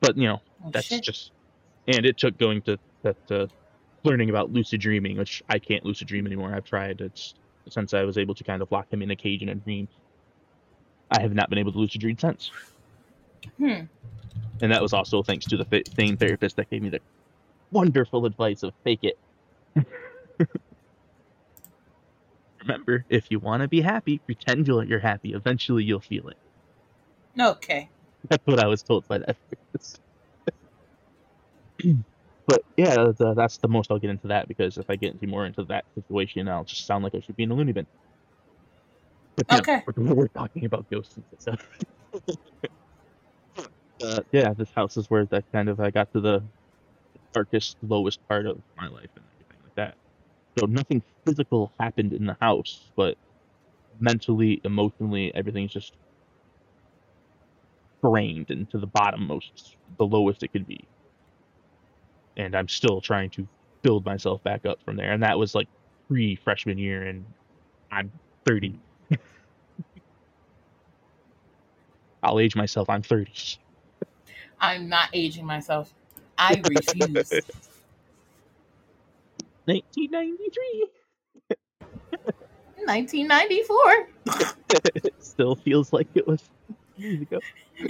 But 0.00 0.16
you 0.16 0.28
know, 0.28 0.40
Oh, 0.64 0.72
that's 0.72 0.88
shit. 0.88 1.02
just, 1.02 1.32
and 1.88 2.06
it 2.06 2.18
took 2.18 2.38
going 2.38 2.62
to 2.62 2.78
that 3.04 3.18
uh, 3.30 3.46
learning 4.04 4.30
about 4.30 4.50
lucid 4.52 4.80
dreaming, 4.80 5.18
which 5.18 5.42
I 5.48 5.58
can't 5.58 5.84
lucid 5.84 6.08
dream 6.08 6.26
anymore. 6.26 6.54
I've 6.54 6.64
tried. 6.64 7.00
It's 7.00 7.34
since 7.70 7.94
I 7.94 8.04
was 8.04 8.18
able 8.18 8.34
to 8.36 8.44
kind 8.44 8.62
of 8.62 8.68
lock 8.72 8.92
him 8.92 9.02
in 9.02 9.10
a 9.10 9.16
cage 9.16 9.42
in 9.42 9.50
a 9.50 9.54
dream. 9.56 9.88
I 11.10 11.22
have 11.22 11.34
not 11.34 11.50
been 11.50 11.58
able 11.58 11.72
to 11.72 11.78
lucid 11.78 12.00
dream 12.00 12.18
since, 12.18 12.52
Hmm. 13.58 13.82
and 14.60 14.72
that 14.72 14.82
was 14.82 14.92
also 14.92 15.22
thanks 15.22 15.46
to 15.46 15.56
the 15.56 15.64
fa- 15.64 15.82
same 15.98 16.16
therapist 16.16 16.56
that 16.56 16.70
gave 16.70 16.82
me 16.82 16.88
the 16.90 17.00
wonderful 17.70 18.26
advice 18.26 18.62
of 18.62 18.72
fake 18.84 19.02
it. 19.02 19.16
Remember, 22.62 23.04
if 23.08 23.30
you 23.30 23.38
want 23.38 23.62
to 23.62 23.68
be 23.68 23.80
happy, 23.80 24.18
pretend 24.18 24.66
you're 24.66 24.84
you're 24.84 24.98
happy. 24.98 25.32
Eventually, 25.32 25.84
you'll 25.84 26.00
feel 26.00 26.28
it. 26.28 26.36
Okay. 27.40 27.88
That's 28.28 28.44
what 28.46 28.58
I 28.58 28.66
was 28.66 28.82
told 28.82 29.06
by 29.06 29.18
that. 29.18 29.36
therapist. 29.48 30.00
but 32.46 32.62
yeah, 32.76 32.94
the, 33.16 33.34
that's 33.34 33.58
the 33.58 33.68
most 33.68 33.90
I'll 33.90 33.98
get 33.98 34.10
into 34.10 34.28
that 34.28 34.48
because 34.48 34.76
if 34.76 34.86
I 34.88 34.96
get 34.96 35.12
into 35.12 35.26
more 35.26 35.46
into 35.46 35.64
that 35.64 35.84
situation, 35.94 36.48
I'll 36.48 36.64
just 36.64 36.86
sound 36.86 37.04
like 37.04 37.14
I 37.14 37.20
should 37.20 37.36
be 37.36 37.44
in 37.44 37.50
a 37.50 37.54
loony 37.54 37.72
bin. 37.72 37.86
But, 39.36 39.46
you 39.52 39.56
know, 39.58 39.62
Okay. 39.62 39.82
we're, 39.96 40.14
we're 40.14 40.28
talking 40.28 40.64
about 40.64 40.86
ghosts 40.90 41.16
and 41.16 41.24
stuff. 41.38 41.68
uh, 44.02 44.20
yeah, 44.32 44.54
this 44.54 44.70
house 44.72 44.96
is 44.96 45.10
where 45.10 45.26
that 45.26 45.44
kind 45.52 45.68
of 45.68 45.80
I 45.80 45.90
got 45.90 46.12
to 46.12 46.20
the 46.20 46.42
darkest, 47.34 47.76
lowest 47.82 48.20
part 48.28 48.46
of 48.46 48.62
my 48.76 48.88
life 48.88 49.10
and 49.16 49.24
everything 49.34 49.58
like 49.64 49.74
that. 49.76 49.96
So 50.58 50.66
nothing 50.66 51.02
physical 51.26 51.72
happened 51.80 52.12
in 52.12 52.26
the 52.26 52.36
house, 52.40 52.90
but 52.96 53.16
mentally, 54.00 54.60
emotionally, 54.64 55.34
everything's 55.34 55.72
just 55.72 55.96
drained 58.04 58.50
into 58.50 58.78
the 58.78 58.88
bottommost, 58.88 59.76
the 59.98 60.06
lowest 60.06 60.42
it 60.42 60.52
could 60.52 60.66
be. 60.66 60.88
And 62.36 62.54
I'm 62.54 62.68
still 62.68 63.00
trying 63.00 63.30
to 63.30 63.48
build 63.82 64.04
myself 64.04 64.42
back 64.44 64.64
up 64.66 64.78
from 64.84 64.96
there. 64.96 65.12
And 65.12 65.22
that 65.22 65.38
was 65.38 65.54
like 65.54 65.68
pre 66.08 66.36
freshman 66.36 66.78
year, 66.78 67.04
and 67.04 67.26
I'm 67.90 68.12
30. 68.46 68.80
I'll 72.22 72.38
age 72.40 72.56
myself. 72.56 72.88
I'm 72.88 73.02
30. 73.02 73.32
I'm 74.60 74.88
not 74.88 75.10
aging 75.12 75.46
myself. 75.46 75.94
I 76.36 76.60
refuse. 76.68 77.30
1993. 79.66 80.88
1994. 82.86 84.08
it 85.04 85.14
still 85.18 85.54
feels 85.54 85.92
like 85.92 86.08
it 86.14 86.26
was 86.26 86.42
years 86.96 87.22
ago. 87.22 87.38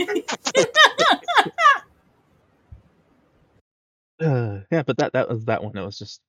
Uh, 4.20 4.58
yeah, 4.72 4.82
but 4.82 4.96
that 4.96 5.12
that 5.12 5.28
was 5.28 5.44
that 5.44 5.62
one. 5.62 5.76
It 5.76 5.84
was 5.84 5.96
just 5.96 6.20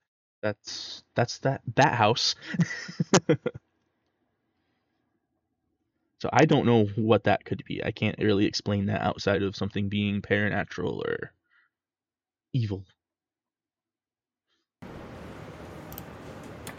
that's 0.43 1.03
that's 1.15 1.39
that 1.39 1.61
that 1.75 1.95
house. 1.95 2.35
So 6.20 6.30
I 6.34 6.45
don't 6.45 6.65
know 6.65 6.86
what 6.95 7.24
that 7.26 7.45
could 7.45 7.63
be. 7.65 7.84
I 7.84 7.91
can't 7.91 8.17
really 8.20 8.45
explain 8.45 8.88
that 8.88 9.01
outside 9.01 9.41
of 9.41 9.55
something 9.55 9.88
being 9.89 10.22
paranatural 10.22 10.99
or 11.05 11.32
evil. 12.53 12.84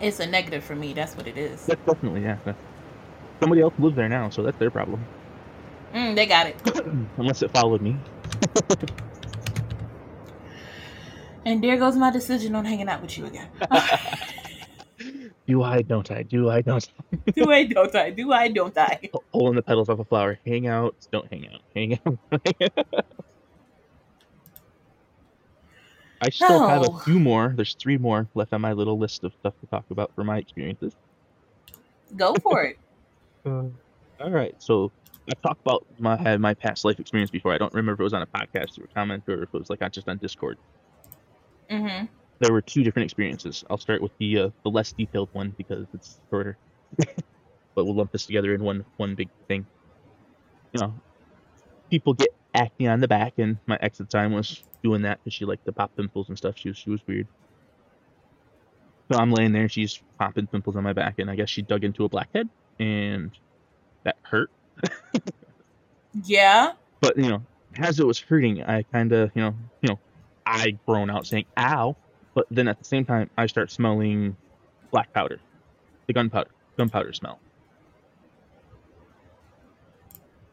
It's 0.00 0.20
a 0.20 0.26
negative 0.26 0.64
for 0.64 0.74
me. 0.74 0.92
That's 0.92 1.16
what 1.16 1.26
it 1.26 1.36
is. 1.36 1.66
That's 1.66 1.80
definitely 1.86 2.22
yeah. 2.22 2.36
that's- 2.44 2.64
Somebody 3.40 3.62
else 3.62 3.72
lives 3.78 3.96
there 3.96 4.08
now, 4.08 4.28
so 4.28 4.42
that's 4.42 4.58
their 4.58 4.70
problem. 4.70 5.02
Mm, 5.94 6.14
they 6.14 6.26
got 6.26 6.46
it. 6.46 6.56
Unless 7.16 7.42
it 7.42 7.50
followed 7.50 7.80
me. 7.80 7.96
And 11.46 11.64
there 11.64 11.78
goes 11.78 11.96
my 11.96 12.10
decision 12.10 12.54
on 12.54 12.66
hanging 12.66 12.88
out 12.88 13.00
with 13.00 13.16
you 13.16 13.24
again. 13.26 13.48
Do 15.50 15.64
I? 15.64 15.82
Don't 15.82 16.08
I? 16.12 16.22
Do 16.22 16.48
I? 16.48 16.60
Don't 16.60 16.88
I? 17.10 17.16
do 17.32 17.50
I? 17.50 17.64
Don't 17.64 17.96
I? 17.96 18.10
Do 18.10 18.32
I? 18.32 18.46
Don't 18.46 18.78
I? 18.78 19.10
Pulling 19.32 19.56
the 19.56 19.62
petals 19.62 19.88
off 19.88 19.98
a 19.98 20.04
flower. 20.04 20.38
Hang 20.46 20.68
out. 20.68 20.94
Don't 21.10 21.26
hang 21.28 21.48
out. 21.52 21.60
Hang 21.74 21.98
out. 22.06 22.18
I 26.22 26.30
still 26.30 26.68
have 26.68 26.88
a 26.88 26.98
few 27.00 27.18
more. 27.18 27.52
There's 27.56 27.74
three 27.74 27.98
more 27.98 28.28
left 28.36 28.52
on 28.52 28.60
my 28.60 28.74
little 28.74 28.96
list 28.96 29.24
of 29.24 29.32
stuff 29.40 29.54
to 29.60 29.66
talk 29.66 29.86
about 29.90 30.14
for 30.14 30.22
my 30.22 30.38
experiences. 30.38 30.92
Go 32.16 32.36
for 32.36 32.62
it. 32.62 32.78
all 33.44 33.72
right. 34.20 34.54
So 34.62 34.92
I 35.28 35.32
talked 35.42 35.62
about 35.62 35.84
my 35.98 36.36
my 36.36 36.54
past 36.54 36.84
life 36.84 37.00
experience 37.00 37.32
before. 37.32 37.52
I 37.52 37.58
don't 37.58 37.74
remember 37.74 37.94
if 37.94 38.00
it 38.00 38.04
was 38.04 38.14
on 38.14 38.22
a 38.22 38.26
podcast 38.26 38.78
or 38.78 38.84
a 38.84 38.88
comment 38.94 39.24
or 39.26 39.42
if 39.42 39.52
it 39.52 39.58
was 39.58 39.68
like 39.68 39.82
on- 39.82 39.90
just 39.90 40.08
on 40.08 40.18
Discord. 40.18 40.58
Mm-hmm. 41.68 42.04
There 42.40 42.52
were 42.52 42.62
two 42.62 42.82
different 42.82 43.04
experiences. 43.04 43.64
I'll 43.70 43.78
start 43.78 44.02
with 44.02 44.12
the 44.18 44.38
uh, 44.38 44.50
the 44.64 44.70
less 44.70 44.92
detailed 44.92 45.28
one 45.32 45.54
because 45.56 45.86
it's 45.94 46.20
shorter. 46.30 46.56
but 46.96 47.84
we'll 47.84 47.94
lump 47.94 48.12
this 48.12 48.26
together 48.26 48.54
in 48.54 48.62
one 48.62 48.84
one 48.96 49.14
big 49.14 49.28
thing. 49.46 49.66
You 50.72 50.80
know, 50.80 50.94
people 51.90 52.14
get 52.14 52.30
acne 52.54 52.88
on 52.88 53.00
the 53.00 53.08
back, 53.08 53.34
and 53.38 53.58
my 53.66 53.78
ex 53.80 54.00
at 54.00 54.10
the 54.10 54.16
time 54.16 54.32
was 54.32 54.62
doing 54.82 55.02
that 55.02 55.20
because 55.22 55.34
she 55.34 55.44
liked 55.44 55.66
to 55.66 55.72
pop 55.72 55.94
pimples 55.96 56.28
and 56.28 56.38
stuff. 56.38 56.56
She 56.56 56.68
was 56.68 56.78
she 56.78 56.90
was 56.90 57.00
weird. 57.06 57.26
So 59.12 59.18
I'm 59.18 59.32
laying 59.32 59.52
there, 59.52 59.68
she's 59.68 60.00
popping 60.18 60.46
pimples 60.46 60.76
on 60.76 60.84
my 60.84 60.92
back, 60.92 61.18
and 61.18 61.28
I 61.28 61.34
guess 61.34 61.50
she 61.50 61.62
dug 61.62 61.82
into 61.84 62.04
a 62.04 62.08
blackhead, 62.08 62.48
and 62.78 63.32
that 64.04 64.16
hurt. 64.22 64.50
Yeah. 66.24 66.72
But 67.00 67.16
you 67.16 67.28
know, 67.28 67.42
as 67.76 68.00
it 68.00 68.06
was 68.06 68.18
hurting, 68.18 68.62
I 68.62 68.82
kind 68.82 69.12
of 69.12 69.30
you 69.34 69.42
know 69.42 69.54
you 69.80 69.88
know 69.88 69.98
I 70.44 70.76
groan 70.86 71.10
out 71.10 71.26
saying 71.26 71.46
"ow," 71.56 71.96
but 72.40 72.46
then 72.50 72.68
at 72.68 72.78
the 72.78 72.84
same 72.86 73.04
time 73.04 73.28
I 73.36 73.46
start 73.46 73.70
smelling 73.70 74.34
black 74.90 75.12
powder, 75.12 75.38
the 76.06 76.14
gunpowder 76.14 76.48
gunpowder 76.78 77.12
smell. 77.12 77.38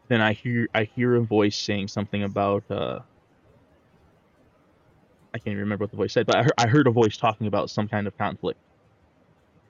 Then 0.09 0.19
I 0.19 0.33
hear 0.33 0.67
I 0.75 0.83
hear 0.83 1.15
a 1.15 1.21
voice 1.21 1.55
saying 1.55 1.87
something 1.87 2.23
about 2.23 2.69
uh, 2.69 2.99
I 5.33 5.37
can't 5.37 5.47
even 5.47 5.59
remember 5.59 5.83
what 5.83 5.91
the 5.91 5.97
voice 5.97 6.11
said, 6.11 6.25
but 6.25 6.35
I 6.35 6.43
heard, 6.43 6.53
I 6.57 6.67
heard 6.67 6.87
a 6.87 6.91
voice 6.91 7.15
talking 7.15 7.47
about 7.47 7.69
some 7.69 7.87
kind 7.87 8.05
of 8.05 8.17
conflict, 8.17 8.59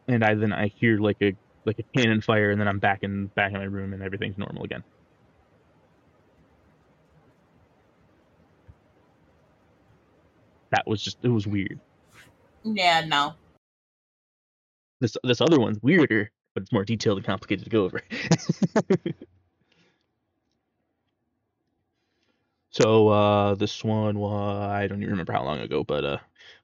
and 0.07 0.23
I 0.23 0.33
then 0.33 0.51
I 0.51 0.69
hear 0.69 0.97
like 0.97 1.21
a 1.21 1.35
like 1.65 1.77
a 1.77 1.83
cannon 1.95 2.21
fire, 2.21 2.49
and 2.49 2.59
then 2.59 2.67
I'm 2.67 2.79
back 2.79 3.03
in 3.03 3.27
back 3.27 3.51
in 3.51 3.59
my 3.59 3.65
room, 3.65 3.93
and 3.93 4.01
everything's 4.01 4.39
normal 4.39 4.63
again. 4.63 4.83
That 10.71 10.87
was 10.87 11.03
just 11.03 11.19
it 11.21 11.29
was 11.29 11.45
weird. 11.45 11.79
Yeah. 12.75 13.05
No. 13.05 13.33
This 14.99 15.15
this 15.23 15.41
other 15.41 15.59
one's 15.59 15.81
weirder, 15.81 16.31
but 16.53 16.63
it's 16.63 16.71
more 16.71 16.85
detailed 16.85 17.17
and 17.17 17.25
complicated 17.25 17.65
to 17.65 17.69
go 17.69 17.85
over. 17.85 18.01
so 22.71 23.07
uh, 23.09 23.55
this 23.55 23.83
one 23.83 24.17
I 24.17 24.87
don't 24.87 25.01
even 25.01 25.11
remember 25.11 25.33
how 25.33 25.43
long 25.43 25.59
ago, 25.59 25.83
but 25.83 26.03
uh, 26.03 26.17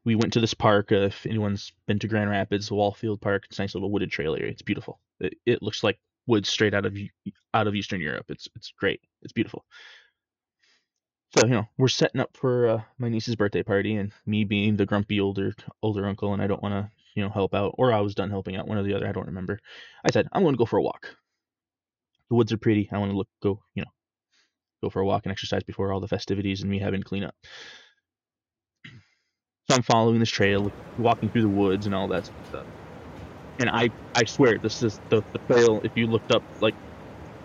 we 0.03 0.15
went 0.15 0.33
to 0.33 0.39
this 0.39 0.53
park. 0.55 0.91
Uh, 0.91 1.05
if 1.05 1.25
anyone's 1.25 1.71
been 1.85 1.99
to 1.99 2.07
Grand 2.07 2.29
Rapids, 2.29 2.69
Wallfield 2.69 3.21
Park, 3.21 3.45
it's 3.45 3.59
a 3.59 3.61
nice 3.61 3.75
little 3.75 3.91
wooded 3.91 4.11
trail 4.11 4.35
area. 4.35 4.51
It's 4.51 4.61
beautiful. 4.63 4.99
It, 5.19 5.37
it 5.45 5.61
looks 5.61 5.83
like 5.83 5.99
woods 6.25 6.49
straight 6.49 6.73
out 6.73 6.85
of 6.85 6.97
out 7.53 7.67
of 7.67 7.75
Eastern 7.75 8.01
Europe. 8.01 8.25
It's 8.29 8.47
it's 8.55 8.71
great. 8.71 9.01
It's 9.21 9.33
beautiful. 9.33 9.63
So 11.35 11.45
you 11.47 11.53
know 11.53 11.67
we're 11.77 11.87
setting 11.89 12.21
up 12.21 12.37
for 12.37 12.67
uh, 12.69 12.81
my 12.97 13.09
niece's 13.09 13.35
birthday 13.35 13.63
party, 13.63 13.95
and 13.95 14.11
me 14.25 14.43
being 14.43 14.77
the 14.77 14.85
grumpy 14.85 15.19
older 15.19 15.53
older 15.81 16.05
uncle, 16.07 16.33
and 16.33 16.41
I 16.41 16.47
don't 16.47 16.61
want 16.63 16.73
to 16.73 16.91
you 17.15 17.23
know 17.23 17.29
help 17.29 17.53
out, 17.55 17.75
or 17.77 17.91
I 17.91 18.01
was 18.01 18.15
done 18.15 18.29
helping 18.29 18.55
out, 18.55 18.67
one 18.67 18.77
or 18.77 18.83
the 18.83 18.93
other. 18.93 19.07
I 19.07 19.11
don't 19.11 19.27
remember. 19.27 19.59
I 20.05 20.11
said 20.11 20.27
I'm 20.31 20.43
going 20.43 20.53
to 20.53 20.59
go 20.59 20.65
for 20.65 20.77
a 20.77 20.83
walk. 20.83 21.15
The 22.29 22.35
woods 22.35 22.51
are 22.53 22.57
pretty. 22.57 22.89
I 22.91 22.97
want 22.99 23.11
to 23.11 23.17
look 23.17 23.29
go 23.41 23.61
you 23.75 23.83
know 23.83 23.91
go 24.83 24.89
for 24.89 25.01
a 25.01 25.05
walk 25.05 25.25
and 25.25 25.31
exercise 25.31 25.63
before 25.63 25.93
all 25.93 25.99
the 26.01 26.07
festivities 26.07 26.61
and 26.61 26.69
me 26.71 26.79
having 26.79 27.03
clean 27.03 27.23
up. 27.23 27.35
So 29.69 29.75
I'm 29.75 29.83
following 29.83 30.19
this 30.19 30.29
trail, 30.29 30.71
walking 30.97 31.31
through 31.31 31.43
the 31.43 31.49
woods 31.49 31.85
and 31.85 31.95
all 31.95 32.09
that 32.09 32.29
stuff. 32.45 32.67
And 33.59 33.69
I 33.69 33.91
I 34.15 34.25
swear 34.25 34.59
this 34.59 34.81
is 34.81 34.99
the, 35.09 35.23
the 35.33 35.39
trail. 35.51 35.81
If 35.83 35.93
you 35.95 36.07
looked 36.07 36.31
up 36.31 36.45
like 36.61 36.75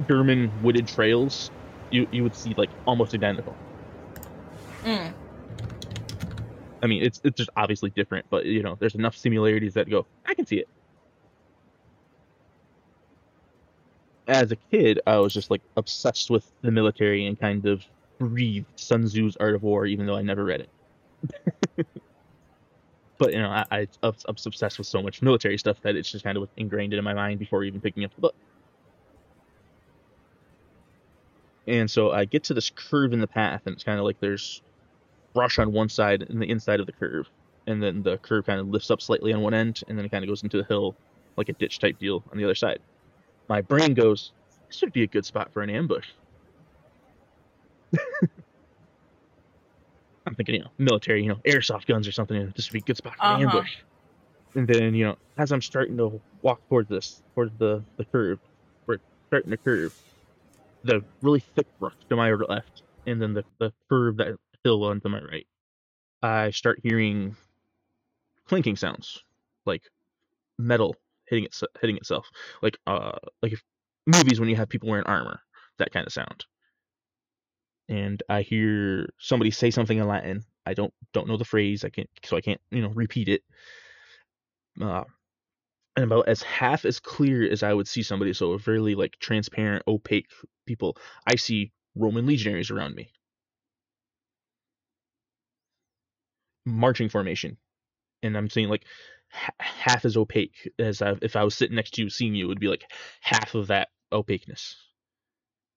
German 0.08 0.62
wooded 0.62 0.88
trails, 0.88 1.50
you 1.90 2.06
you 2.12 2.22
would 2.24 2.36
see 2.36 2.54
like 2.56 2.70
almost 2.86 3.14
identical. 3.14 3.60
Mm. 4.84 5.12
I 6.82 6.86
mean, 6.86 7.02
it's 7.02 7.20
it's 7.24 7.36
just 7.36 7.50
obviously 7.56 7.90
different, 7.90 8.26
but 8.30 8.46
you 8.46 8.62
know, 8.62 8.76
there's 8.78 8.94
enough 8.94 9.16
similarities 9.16 9.74
that 9.74 9.90
go, 9.90 10.06
I 10.26 10.34
can 10.34 10.46
see 10.46 10.58
it. 10.58 10.68
As 14.26 14.52
a 14.52 14.56
kid, 14.56 15.00
I 15.06 15.16
was 15.18 15.32
just 15.32 15.50
like 15.50 15.62
obsessed 15.76 16.30
with 16.30 16.50
the 16.62 16.70
military 16.70 17.26
and 17.26 17.38
kind 17.38 17.66
of 17.66 17.82
breathed 18.18 18.66
Sun 18.76 19.06
Tzu's 19.06 19.36
Art 19.36 19.54
of 19.54 19.62
War, 19.62 19.86
even 19.86 20.06
though 20.06 20.16
I 20.16 20.22
never 20.22 20.44
read 20.44 20.60
it. 20.60 21.86
but 23.18 23.32
you 23.32 23.38
know, 23.38 23.48
I, 23.48 23.64
I 23.70 23.88
I'm 24.02 24.14
obsessed 24.28 24.78
with 24.78 24.86
so 24.86 25.02
much 25.02 25.22
military 25.22 25.58
stuff 25.58 25.80
that 25.82 25.96
it's 25.96 26.10
just 26.12 26.24
kind 26.24 26.36
of 26.36 26.48
ingrained 26.56 26.94
in 26.94 27.02
my 27.02 27.14
mind 27.14 27.38
before 27.38 27.64
even 27.64 27.80
picking 27.80 28.04
up 28.04 28.14
the 28.14 28.20
book. 28.20 28.34
And 31.66 31.90
so 31.90 32.12
I 32.12 32.24
get 32.24 32.44
to 32.44 32.54
this 32.54 32.70
curve 32.70 33.12
in 33.12 33.20
the 33.20 33.26
path, 33.26 33.62
and 33.66 33.74
it's 33.74 33.84
kind 33.84 33.98
of 33.98 34.04
like 34.04 34.20
there's 34.20 34.62
brush 35.34 35.58
on 35.58 35.72
one 35.72 35.88
side 35.88 36.22
and 36.28 36.40
the 36.42 36.50
inside 36.50 36.80
of 36.80 36.86
the 36.86 36.92
curve, 36.92 37.26
and 37.66 37.82
then 37.82 38.02
the 38.02 38.18
curve 38.18 38.46
kind 38.46 38.60
of 38.60 38.68
lifts 38.68 38.90
up 38.90 39.00
slightly 39.02 39.32
on 39.32 39.40
one 39.42 39.54
end, 39.54 39.80
and 39.88 39.98
then 39.98 40.04
it 40.06 40.10
kind 40.10 40.24
of 40.24 40.28
goes 40.28 40.42
into 40.42 40.58
the 40.58 40.64
hill 40.64 40.96
like 41.36 41.48
a 41.48 41.54
ditch 41.54 41.78
type 41.78 41.98
deal 41.98 42.24
on 42.32 42.38
the 42.38 42.44
other 42.44 42.54
side. 42.54 42.80
My 43.48 43.62
brain 43.62 43.94
goes, 43.94 44.32
this 44.70 44.80
would 44.82 44.92
be 44.92 45.02
a 45.02 45.08
good 45.08 45.26
spot 45.26 45.52
for 45.52 45.62
an 45.62 45.70
ambush. 45.70 46.06
I'm 50.26 50.34
thinking, 50.34 50.56
you 50.56 50.60
know, 50.62 50.70
military, 50.78 51.22
you 51.22 51.28
know, 51.28 51.40
airsoft 51.46 51.86
guns 51.86 52.06
or 52.06 52.12
something. 52.12 52.52
This 52.56 52.68
would 52.68 52.72
be 52.74 52.80
a 52.80 52.82
good 52.82 52.96
spot 52.96 53.16
for 53.18 53.26
an 53.26 53.42
Uh-huh. 53.44 53.58
ambush. 53.58 53.76
And 54.54 54.68
then, 54.68 54.94
you 54.94 55.04
know, 55.04 55.16
as 55.38 55.52
I'm 55.52 55.62
starting 55.62 55.96
to 55.98 56.20
walk 56.42 56.60
towards 56.68 56.88
this, 56.88 57.22
towards 57.34 57.56
the, 57.58 57.84
the 57.98 58.04
curve, 58.06 58.38
we're 58.86 58.98
starting 59.28 59.50
to 59.50 59.58
curve, 59.58 59.92
the 60.84 61.04
really 61.22 61.40
thick 61.56 61.66
brush 61.78 61.94
to 62.10 62.16
my 62.16 62.32
left, 62.32 62.82
and 63.06 63.20
then 63.20 63.34
the, 63.34 63.44
the 63.58 63.72
curve 63.88 64.16
that 64.18 64.36
hill 64.64 64.84
on 64.84 65.00
to 65.00 65.08
my 65.08 65.20
right, 65.20 65.46
I 66.22 66.50
start 66.50 66.80
hearing 66.82 67.36
clinking 68.46 68.76
sounds, 68.76 69.22
like 69.66 69.82
metal 70.58 70.96
hitting 71.28 71.44
it, 71.44 71.56
hitting 71.80 71.96
itself, 71.96 72.28
like 72.62 72.78
uh, 72.86 73.18
like 73.42 73.52
if 73.52 73.62
movies 74.06 74.40
when 74.40 74.48
you 74.48 74.56
have 74.56 74.68
people 74.68 74.88
wearing 74.88 75.06
armor, 75.06 75.40
that 75.78 75.92
kind 75.92 76.06
of 76.06 76.12
sound. 76.12 76.44
And 77.88 78.22
I 78.28 78.42
hear 78.42 79.08
somebody 79.18 79.50
say 79.50 79.70
something 79.70 79.98
in 79.98 80.06
Latin. 80.06 80.44
I 80.66 80.74
don't 80.74 80.92
don't 81.12 81.28
know 81.28 81.38
the 81.38 81.44
phrase. 81.44 81.84
I 81.84 81.90
can't, 81.90 82.10
so 82.24 82.36
I 82.36 82.40
can't 82.40 82.60
you 82.70 82.82
know 82.82 82.90
repeat 82.90 83.28
it. 83.28 83.42
Uh, 84.80 85.04
and 85.96 86.04
about 86.04 86.28
as 86.28 86.42
half 86.42 86.84
as 86.84 87.00
clear 87.00 87.50
as 87.50 87.62
I 87.62 87.72
would 87.74 87.88
see 87.88 88.02
somebody, 88.02 88.32
so 88.32 88.52
a 88.52 88.58
fairly 88.58 88.94
like 88.94 89.18
transparent, 89.20 89.82
opaque 89.88 90.28
people, 90.66 90.96
I 91.26 91.36
see 91.36 91.72
Roman 91.96 92.26
legionaries 92.26 92.70
around 92.70 92.94
me. 92.94 93.10
Marching 96.64 97.08
formation. 97.08 97.56
And 98.22 98.36
I'm 98.36 98.50
seeing 98.50 98.68
like 98.68 98.84
h- 99.32 99.50
half 99.60 100.04
as 100.04 100.16
opaque 100.16 100.70
as 100.78 101.02
I, 101.02 101.14
if 101.22 101.36
I 101.36 101.44
was 101.44 101.54
sitting 101.54 101.76
next 101.76 101.94
to 101.94 102.02
you 102.02 102.10
seeing 102.10 102.34
you, 102.34 102.46
it 102.46 102.48
would 102.48 102.60
be 102.60 102.68
like 102.68 102.84
half 103.20 103.54
of 103.54 103.68
that 103.68 103.88
opaqueness. 104.12 104.76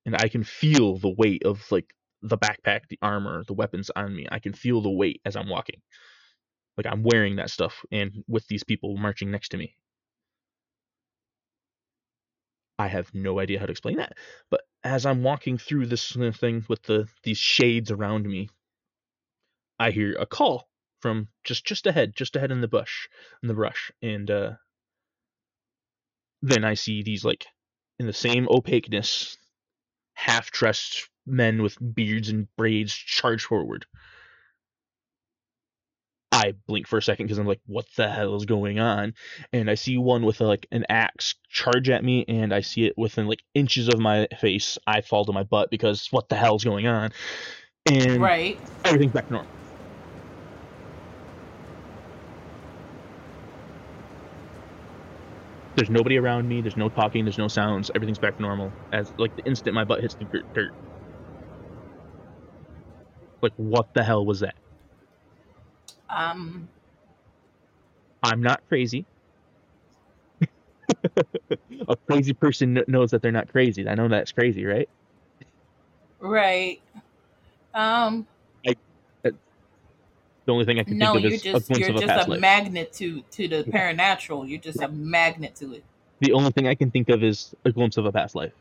And 0.05 0.15
I 0.15 0.27
can 0.27 0.43
feel 0.43 0.97
the 0.97 1.13
weight 1.15 1.43
of 1.45 1.63
like 1.71 1.93
the 2.21 2.37
backpack, 2.37 2.81
the 2.89 2.99
armor, 3.01 3.43
the 3.45 3.53
weapons 3.53 3.91
on 3.95 4.15
me. 4.15 4.27
I 4.31 4.39
can 4.39 4.53
feel 4.53 4.81
the 4.81 4.89
weight 4.89 5.21
as 5.25 5.35
I'm 5.35 5.49
walking. 5.49 5.81
Like 6.77 6.87
I'm 6.87 7.03
wearing 7.03 7.35
that 7.35 7.49
stuff 7.49 7.85
and 7.91 8.23
with 8.27 8.47
these 8.47 8.63
people 8.63 8.97
marching 8.97 9.31
next 9.31 9.49
to 9.49 9.57
me. 9.57 9.75
I 12.79 12.87
have 12.87 13.13
no 13.13 13.39
idea 13.39 13.59
how 13.59 13.67
to 13.67 13.71
explain 13.71 13.97
that. 13.97 14.13
But 14.49 14.61
as 14.83 15.05
I'm 15.05 15.21
walking 15.21 15.57
through 15.59 15.85
this 15.85 16.17
uh, 16.17 16.31
thing 16.31 16.65
with 16.67 16.81
the 16.83 17.07
these 17.23 17.37
shades 17.37 17.91
around 17.91 18.25
me, 18.25 18.49
I 19.77 19.91
hear 19.91 20.15
a 20.19 20.25
call 20.25 20.67
from 21.01 21.27
just 21.43 21.65
just 21.65 21.87
ahead, 21.87 22.15
just 22.15 22.35
ahead 22.35 22.51
in 22.51 22.61
the 22.61 22.67
bush, 22.67 23.07
in 23.41 23.47
the 23.47 23.53
brush, 23.53 23.91
and 24.01 24.29
uh, 24.29 24.51
then 26.41 26.63
I 26.63 26.75
see 26.75 27.03
these 27.03 27.25
like 27.25 27.45
in 27.99 28.07
the 28.07 28.13
same 28.13 28.47
opaqueness, 28.49 29.37
half 30.13 30.51
dressed 30.51 31.09
men 31.25 31.61
with 31.61 31.77
beards 31.93 32.29
and 32.29 32.47
braids 32.55 32.93
charge 32.93 33.43
forward. 33.43 33.85
I 36.31 36.53
blink 36.65 36.87
for 36.87 36.97
a 36.97 37.01
second 37.01 37.25
because 37.25 37.37
I'm 37.37 37.45
like, 37.45 37.59
what 37.65 37.85
the 37.97 38.09
hell 38.09 38.35
is 38.35 38.45
going 38.45 38.79
on? 38.79 39.13
And 39.51 39.69
I 39.69 39.75
see 39.75 39.97
one 39.97 40.23
with 40.23 40.39
a, 40.39 40.45
like 40.45 40.65
an 40.71 40.85
axe 40.89 41.35
charge 41.49 41.89
at 41.89 42.03
me, 42.03 42.23
and 42.27 42.53
I 42.53 42.61
see 42.61 42.85
it 42.85 42.97
within 42.97 43.27
like 43.27 43.43
inches 43.53 43.89
of 43.89 43.99
my 43.99 44.27
face. 44.39 44.77
I 44.87 45.01
fall 45.01 45.25
to 45.25 45.33
my 45.33 45.43
butt 45.43 45.69
because 45.69 46.07
what 46.11 46.29
the 46.29 46.35
hell 46.35 46.55
is 46.55 46.63
going 46.63 46.87
on? 46.87 47.11
And 47.85 48.21
Right. 48.21 48.57
everything's 48.85 49.11
back 49.11 49.27
to 49.27 49.33
normal. 49.33 49.51
There's 55.75 55.89
nobody 55.89 56.17
around 56.17 56.47
me. 56.47 56.61
There's 56.61 56.77
no 56.77 56.89
talking. 56.89 57.25
There's 57.25 57.37
no 57.37 57.47
sounds. 57.47 57.91
Everything's 57.95 58.19
back 58.19 58.35
to 58.35 58.41
normal. 58.41 58.71
As 58.91 59.11
like 59.17 59.35
the 59.35 59.43
instant 59.45 59.73
my 59.73 59.83
butt 59.83 60.01
hits 60.01 60.15
the 60.15 60.25
dirt. 60.53 60.73
Like 63.41 63.53
what 63.57 63.87
the 63.93 64.03
hell 64.03 64.25
was 64.25 64.41
that? 64.41 64.55
Um. 66.09 66.67
I'm 68.23 68.41
not 68.41 68.61
crazy. 68.67 69.05
a 71.87 71.95
crazy 72.07 72.33
person 72.33 72.83
knows 72.87 73.11
that 73.11 73.21
they're 73.21 73.31
not 73.31 73.51
crazy. 73.51 73.87
I 73.87 73.95
know 73.95 74.07
that's 74.07 74.31
crazy, 74.31 74.65
right? 74.65 74.89
Right. 76.19 76.81
Um. 77.73 78.27
The 80.51 80.55
only 80.55 80.65
thing 80.65 80.79
I 80.79 80.83
can 80.85 80.97
No, 80.97 81.13
think 81.13 81.15
of 81.15 81.25
you're 81.25 81.31
is 81.33 81.47
a 81.53 81.59
just 81.59 81.61
glimpse 81.61 81.87
you're 81.87 81.89
of 81.89 81.95
a 81.97 82.01
just 82.01 82.09
a 82.17 82.29
life. 82.29 82.41
magnet 82.41 82.93
to 82.95 83.23
to 83.31 83.47
the 83.47 83.63
paranatural. 83.65 84.47
You're 84.49 84.59
just 84.61 84.81
a 84.81 84.89
magnet 84.89 85.55
to 85.57 85.73
it. 85.73 85.85
the 86.21 86.33
only 86.33 86.51
thing 86.51 86.67
I 86.67 86.75
can 86.75 86.91
think 86.91 87.09
of 87.09 87.23
is 87.23 87.53
a 87.65 87.71
glimpse 87.71 87.97
of 87.97 88.05
a 88.05 88.11
past 88.11 88.35
life. 88.35 88.53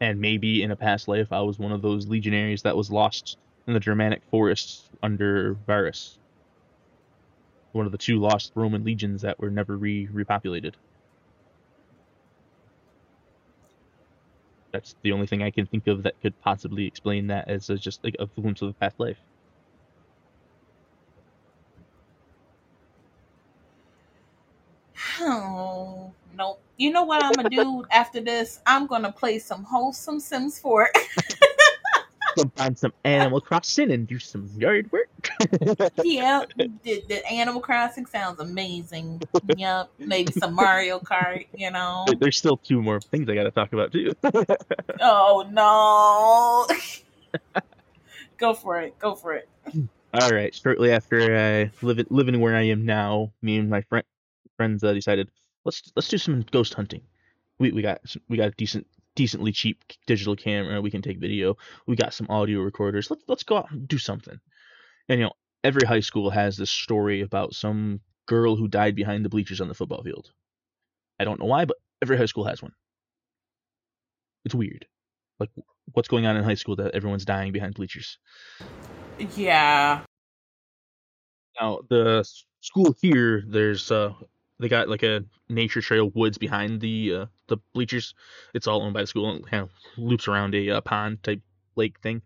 And 0.00 0.20
maybe 0.20 0.62
in 0.62 0.70
a 0.70 0.76
past 0.76 1.08
life, 1.08 1.32
I 1.32 1.42
was 1.42 1.58
one 1.58 1.72
of 1.72 1.82
those 1.82 2.08
legionaries 2.08 2.62
that 2.62 2.76
was 2.76 2.90
lost 2.90 3.38
in 3.66 3.74
the 3.74 3.80
Germanic 3.80 4.22
forests 4.30 4.90
under 5.02 5.54
Varus. 5.66 6.18
One 7.72 7.86
of 7.86 7.92
the 7.92 7.98
two 7.98 8.20
lost 8.20 8.52
Roman 8.56 8.84
legions 8.84 9.22
that 9.22 9.38
were 9.40 9.50
never 9.50 9.78
re 9.78 10.08
repopulated. 10.08 10.74
That's 14.78 14.94
the 15.02 15.10
only 15.10 15.26
thing 15.26 15.42
I 15.42 15.50
can 15.50 15.66
think 15.66 15.88
of 15.88 16.04
that 16.04 16.20
could 16.22 16.40
possibly 16.40 16.86
explain 16.86 17.26
that 17.26 17.48
as 17.48 17.68
a, 17.68 17.76
just 17.76 18.04
like 18.04 18.14
a 18.20 18.26
glimpse 18.26 18.62
of 18.62 18.68
a 18.68 18.72
past 18.74 19.00
life. 19.00 19.18
Oh 25.18 26.12
no! 26.36 26.58
You 26.76 26.92
know 26.92 27.02
what 27.02 27.24
I'm 27.24 27.32
gonna 27.34 27.50
do 27.50 27.86
after 27.90 28.20
this? 28.20 28.60
I'm 28.68 28.86
gonna 28.86 29.10
play 29.10 29.40
some 29.40 29.64
wholesome 29.64 30.20
Sims 30.20 30.60
4. 30.60 30.90
Sometimes 32.38 32.80
some 32.80 32.92
Animal 33.04 33.40
Crossing 33.40 33.90
and 33.90 34.06
do 34.06 34.18
some 34.18 34.48
yard 34.56 34.90
work. 34.92 35.08
yeah, 36.04 36.44
the, 36.56 37.04
the 37.08 37.26
Animal 37.30 37.60
Crossing 37.60 38.06
sounds 38.06 38.40
amazing. 38.40 39.22
Yep, 39.56 39.90
maybe 39.98 40.32
some 40.32 40.54
Mario 40.54 40.98
Kart. 41.00 41.46
You 41.54 41.70
know. 41.70 42.06
There's 42.18 42.36
still 42.36 42.56
two 42.56 42.82
more 42.82 43.00
things 43.00 43.28
I 43.28 43.34
got 43.34 43.44
to 43.44 43.50
talk 43.50 43.72
about 43.72 43.92
too. 43.92 44.12
Oh 45.00 45.46
no! 45.50 46.66
go 48.38 48.54
for 48.54 48.80
it. 48.80 48.98
Go 48.98 49.14
for 49.14 49.34
it. 49.34 49.48
All 50.14 50.30
right. 50.30 50.54
Shortly 50.54 50.90
after 50.92 51.36
I 51.36 51.70
live 51.82 52.04
living 52.10 52.40
where 52.40 52.56
I 52.56 52.62
am 52.62 52.84
now, 52.84 53.32
me 53.42 53.58
and 53.58 53.70
my 53.70 53.82
friend 53.82 54.04
friends 54.56 54.82
uh, 54.82 54.92
decided 54.92 55.30
let's 55.64 55.92
let's 55.94 56.08
do 56.08 56.18
some 56.18 56.44
ghost 56.50 56.74
hunting. 56.74 57.02
We 57.58 57.72
we 57.72 57.82
got 57.82 58.00
we 58.28 58.36
got 58.36 58.48
a 58.48 58.52
decent 58.52 58.86
decently 59.18 59.50
cheap 59.50 59.82
digital 60.06 60.36
camera. 60.36 60.80
We 60.80 60.92
can 60.92 61.02
take 61.02 61.18
video. 61.18 61.56
We 61.88 61.96
got 61.96 62.14
some 62.14 62.28
audio 62.30 62.60
recorders. 62.60 63.10
Let's 63.10 63.24
let's 63.26 63.42
go 63.42 63.56
out 63.56 63.70
and 63.72 63.88
do 63.88 63.98
something. 63.98 64.38
And 65.08 65.18
you 65.18 65.26
know, 65.26 65.32
every 65.64 65.84
high 65.84 66.00
school 66.00 66.30
has 66.30 66.56
this 66.56 66.70
story 66.70 67.22
about 67.22 67.52
some 67.52 68.00
girl 68.26 68.54
who 68.54 68.68
died 68.68 68.94
behind 68.94 69.24
the 69.24 69.28
bleachers 69.28 69.60
on 69.60 69.66
the 69.66 69.74
football 69.74 70.04
field. 70.04 70.30
I 71.18 71.24
don't 71.24 71.40
know 71.40 71.46
why, 71.46 71.64
but 71.64 71.78
every 72.00 72.16
high 72.16 72.26
school 72.26 72.44
has 72.44 72.62
one. 72.62 72.72
It's 74.44 74.54
weird. 74.54 74.86
Like 75.40 75.50
what's 75.94 76.08
going 76.08 76.26
on 76.26 76.36
in 76.36 76.44
high 76.44 76.54
school 76.54 76.76
that 76.76 76.94
everyone's 76.94 77.24
dying 77.24 77.50
behind 77.50 77.74
bleachers? 77.74 78.18
Yeah. 79.34 80.02
Now 81.60 81.80
the 81.90 82.24
school 82.60 82.94
here, 83.02 83.42
there's 83.48 83.90
uh, 83.90 84.12
they 84.60 84.68
got 84.68 84.88
like 84.88 85.02
a 85.02 85.24
nature 85.48 85.80
trail 85.80 86.10
woods 86.14 86.38
behind 86.38 86.80
the 86.80 87.14
uh, 87.14 87.26
the 87.46 87.58
bleachers. 87.74 88.14
It's 88.54 88.66
all 88.66 88.82
owned 88.82 88.94
by 88.94 89.02
the 89.02 89.06
school 89.06 89.30
and 89.30 89.46
kind 89.46 89.62
of 89.62 89.70
loops 89.96 90.28
around 90.28 90.54
a 90.54 90.70
uh, 90.70 90.80
pond 90.80 91.22
type 91.22 91.42
lake 91.76 92.00
thing. 92.00 92.22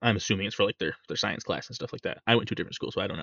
I'm 0.00 0.16
assuming 0.16 0.46
it's 0.46 0.54
for 0.54 0.64
like 0.64 0.78
their 0.78 0.94
their 1.08 1.16
science 1.16 1.44
class 1.44 1.68
and 1.68 1.74
stuff 1.74 1.92
like 1.92 2.02
that. 2.02 2.18
I 2.26 2.36
went 2.36 2.48
to 2.48 2.54
a 2.54 2.56
different 2.56 2.74
school, 2.74 2.92
so 2.92 3.00
I 3.00 3.06
don't 3.06 3.18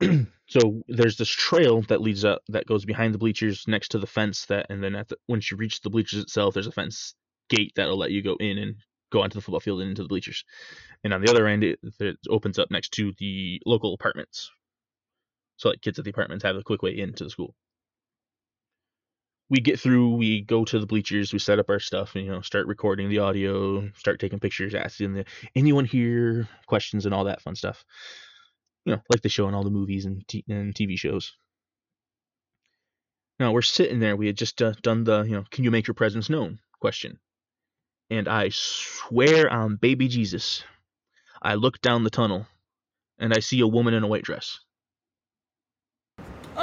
know. 0.00 0.26
so 0.46 0.82
there's 0.88 1.16
this 1.16 1.28
trail 1.28 1.82
that 1.82 2.00
leads 2.00 2.24
up 2.24 2.42
that 2.48 2.66
goes 2.66 2.84
behind 2.84 3.12
the 3.12 3.18
bleachers 3.18 3.64
next 3.66 3.88
to 3.88 3.98
the 3.98 4.06
fence 4.06 4.46
that, 4.46 4.66
and 4.70 4.82
then 4.82 4.94
at 4.94 5.08
the, 5.08 5.16
once 5.28 5.50
you 5.50 5.56
reach 5.56 5.80
the 5.80 5.90
bleachers 5.90 6.20
itself, 6.20 6.54
there's 6.54 6.66
a 6.66 6.72
fence 6.72 7.14
gate 7.48 7.72
that'll 7.76 7.98
let 7.98 8.10
you 8.10 8.22
go 8.22 8.36
in 8.40 8.58
and 8.58 8.76
go 9.10 9.22
onto 9.22 9.34
the 9.34 9.42
football 9.42 9.60
field 9.60 9.80
and 9.80 9.90
into 9.90 10.02
the 10.02 10.08
bleachers. 10.08 10.44
And 11.04 11.12
on 11.12 11.20
the 11.20 11.30
other 11.30 11.46
end, 11.46 11.64
it, 11.64 11.80
it 11.98 12.16
opens 12.28 12.58
up 12.58 12.70
next 12.70 12.92
to 12.92 13.12
the 13.18 13.60
local 13.66 13.92
apartments. 13.92 14.50
So 15.60 15.68
like 15.68 15.82
kids 15.82 15.98
at 15.98 16.06
the 16.06 16.10
apartments 16.10 16.42
have 16.44 16.56
a 16.56 16.62
quick 16.62 16.80
way 16.82 16.98
into 16.98 17.24
the 17.24 17.30
school. 17.30 17.54
we 19.50 19.60
get 19.60 19.78
through, 19.78 20.14
we 20.14 20.40
go 20.40 20.64
to 20.64 20.78
the 20.78 20.86
bleachers, 20.86 21.32
we 21.32 21.38
set 21.38 21.58
up 21.58 21.68
our 21.68 21.80
stuff, 21.80 22.14
and 22.14 22.24
you 22.24 22.30
know, 22.30 22.40
start 22.40 22.68
recording 22.68 23.10
the 23.10 23.18
audio, 23.18 23.90
start 23.96 24.20
taking 24.20 24.38
pictures, 24.38 24.74
asking 24.74 25.12
the 25.12 25.24
anyone 25.54 25.84
here 25.84 26.48
questions 26.66 27.04
and 27.04 27.12
all 27.12 27.24
that 27.24 27.42
fun 27.42 27.56
stuff. 27.56 27.84
You 28.86 28.94
know, 28.94 29.02
like 29.10 29.20
they 29.20 29.28
show 29.28 29.48
in 29.48 29.54
all 29.54 29.64
the 29.64 29.70
movies 29.70 30.06
and, 30.06 30.26
t- 30.26 30.44
and 30.48 30.74
TV 30.74 30.96
shows. 30.96 31.36
Now 33.38 33.52
we're 33.52 33.62
sitting 33.62 33.98
there. 33.98 34.16
We 34.16 34.28
had 34.28 34.38
just 34.38 34.62
uh, 34.62 34.72
done 34.82 35.04
the, 35.04 35.24
you 35.24 35.32
know, 35.32 35.44
can 35.50 35.64
you 35.64 35.70
make 35.70 35.86
your 35.86 35.94
presence 35.94 36.30
known 36.30 36.60
question, 36.80 37.18
and 38.08 38.28
I 38.28 38.50
swear 38.52 39.52
on 39.52 39.76
baby 39.76 40.08
Jesus, 40.08 40.64
I 41.42 41.56
look 41.56 41.80
down 41.82 42.04
the 42.04 42.10
tunnel, 42.10 42.46
and 43.18 43.34
I 43.34 43.40
see 43.40 43.60
a 43.60 43.66
woman 43.66 43.94
in 43.94 44.04
a 44.04 44.08
white 44.08 44.24
dress. 44.24 44.60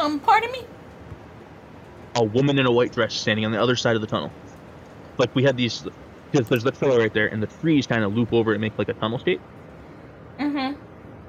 Um, 0.07 0.19
pardon 0.21 0.51
me. 0.53 0.63
A 2.15 2.23
woman 2.23 2.57
in 2.57 2.65
a 2.65 2.71
white 2.71 2.93
dress 2.93 3.13
standing 3.13 3.45
on 3.45 3.51
the 3.51 3.61
other 3.61 3.75
side 3.75 3.95
of 3.95 4.01
the 4.01 4.07
tunnel. 4.07 4.31
Like 5.17 5.35
we 5.35 5.43
had 5.43 5.57
these, 5.57 5.85
because 6.31 6.47
there's 6.47 6.63
the 6.63 6.71
pillar 6.71 6.97
right 6.97 7.13
there, 7.13 7.27
and 7.27 7.43
the 7.43 7.47
trees 7.47 7.85
kind 7.85 8.03
of 8.03 8.15
loop 8.15 8.31
over 8.31 8.53
and 8.53 8.61
make 8.61 8.77
like 8.77 8.87
a 8.87 8.93
tunnel 8.93 9.17
shape. 9.19 9.41
Mm-hmm. 10.39 10.79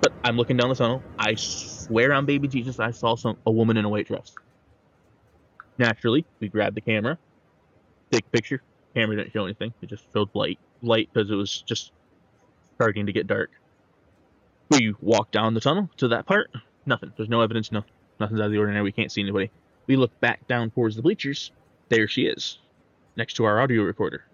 But 0.00 0.12
I'm 0.22 0.36
looking 0.36 0.56
down 0.56 0.68
the 0.68 0.76
tunnel. 0.76 1.02
I 1.18 1.34
swear 1.34 2.12
on 2.12 2.24
baby 2.24 2.46
Jesus, 2.46 2.78
I 2.78 2.92
saw 2.92 3.16
some 3.16 3.36
a 3.46 3.50
woman 3.50 3.76
in 3.76 3.84
a 3.84 3.88
white 3.88 4.06
dress. 4.06 4.32
Naturally, 5.76 6.24
we 6.38 6.48
grabbed 6.48 6.76
the 6.76 6.80
camera, 6.80 7.18
take 8.12 8.24
a 8.26 8.30
picture. 8.30 8.62
Camera 8.94 9.16
didn't 9.16 9.32
show 9.32 9.44
anything. 9.44 9.74
It 9.82 9.86
just 9.86 10.04
showed 10.14 10.28
light, 10.34 10.58
light 10.82 11.08
because 11.12 11.30
it 11.30 11.34
was 11.34 11.62
just 11.62 11.92
starting 12.76 13.06
to 13.06 13.12
get 13.12 13.26
dark. 13.26 13.50
We 14.70 14.94
walk 15.00 15.32
down 15.32 15.54
the 15.54 15.60
tunnel 15.60 15.90
to 15.96 16.08
that 16.08 16.26
part. 16.26 16.50
Nothing. 16.86 17.12
There's 17.16 17.28
no 17.28 17.40
evidence. 17.42 17.72
No, 17.72 17.84
nothing's 18.20 18.40
out 18.40 18.46
of 18.46 18.52
the 18.52 18.58
ordinary. 18.58 18.82
We 18.82 18.92
can't 18.92 19.12
see 19.12 19.20
anybody. 19.22 19.50
We 19.86 19.96
look 19.96 20.18
back 20.20 20.46
down 20.48 20.70
towards 20.70 20.96
the 20.96 21.02
bleachers. 21.02 21.50
There 21.88 22.08
she 22.08 22.26
is, 22.26 22.58
next 23.16 23.34
to 23.34 23.44
our 23.44 23.60
audio 23.60 23.82
recorder 23.82 24.24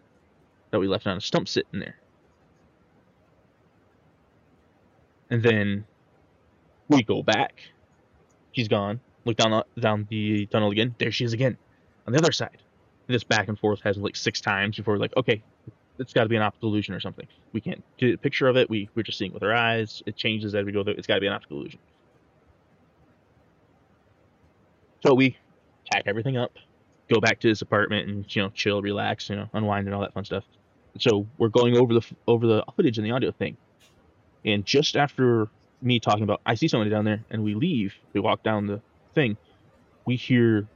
that 0.70 0.80
we 0.80 0.88
left 0.88 1.06
on 1.06 1.16
a 1.16 1.20
stump 1.20 1.48
sitting 1.48 1.78
there. 1.78 1.96
And 5.30 5.42
then 5.42 5.84
we 6.88 7.02
go 7.02 7.22
back. 7.22 7.60
She's 8.52 8.68
gone. 8.68 9.00
Look 9.24 9.36
down 9.36 9.50
the, 9.50 9.80
down 9.80 10.06
the 10.10 10.46
tunnel 10.46 10.70
again. 10.70 10.94
There 10.98 11.12
she 11.12 11.24
is 11.24 11.32
again, 11.32 11.56
on 12.06 12.12
the 12.12 12.18
other 12.18 12.32
side. 12.32 12.58
And 13.08 13.14
this 13.14 13.24
back 13.24 13.48
and 13.48 13.58
forth 13.58 13.80
has 13.82 13.96
like 13.96 14.16
six 14.16 14.40
times 14.40 14.76
before 14.76 14.94
we're 14.94 15.00
like, 15.00 15.16
okay, 15.16 15.42
it's 15.98 16.12
got 16.12 16.24
to 16.24 16.28
be 16.28 16.36
an 16.36 16.42
optical 16.42 16.70
illusion 16.70 16.94
or 16.94 17.00
something. 17.00 17.26
We 17.52 17.60
can't 17.60 17.82
get 17.98 18.14
a 18.14 18.18
picture 18.18 18.48
of 18.48 18.56
it. 18.56 18.68
We 18.68 18.88
we're 18.94 19.02
just 19.02 19.18
seeing 19.18 19.30
it 19.30 19.34
with 19.34 19.42
our 19.42 19.54
eyes. 19.54 20.02
It 20.06 20.16
changes 20.16 20.54
as 20.54 20.64
we 20.64 20.72
go. 20.72 20.82
There. 20.82 20.94
It's 20.94 21.06
got 21.06 21.14
to 21.14 21.20
be 21.20 21.26
an 21.26 21.32
optical 21.32 21.58
illusion. 21.58 21.78
So 25.04 25.12
we 25.12 25.36
pack 25.92 26.04
everything 26.06 26.38
up, 26.38 26.52
go 27.12 27.20
back 27.20 27.40
to 27.40 27.48
his 27.48 27.60
apartment, 27.60 28.08
and 28.08 28.34
you 28.34 28.42
know, 28.42 28.48
chill, 28.54 28.80
relax, 28.80 29.28
you 29.28 29.36
know, 29.36 29.50
unwind, 29.52 29.86
and 29.86 29.94
all 29.94 30.00
that 30.00 30.14
fun 30.14 30.24
stuff. 30.24 30.44
So 30.98 31.26
we're 31.36 31.50
going 31.50 31.76
over 31.76 31.92
the 31.92 32.02
over 32.26 32.46
the 32.46 32.64
footage 32.74 32.96
and 32.96 33.06
the 33.06 33.10
audio 33.10 33.30
thing, 33.30 33.58
and 34.46 34.64
just 34.64 34.96
after 34.96 35.48
me 35.82 36.00
talking 36.00 36.22
about, 36.22 36.40
I 36.46 36.54
see 36.54 36.68
somebody 36.68 36.90
down 36.90 37.04
there, 37.04 37.22
and 37.30 37.44
we 37.44 37.54
leave. 37.54 37.94
We 38.14 38.20
walk 38.20 38.42
down 38.42 38.66
the 38.66 38.80
thing. 39.14 39.36
We 40.06 40.16
hear 40.16 40.66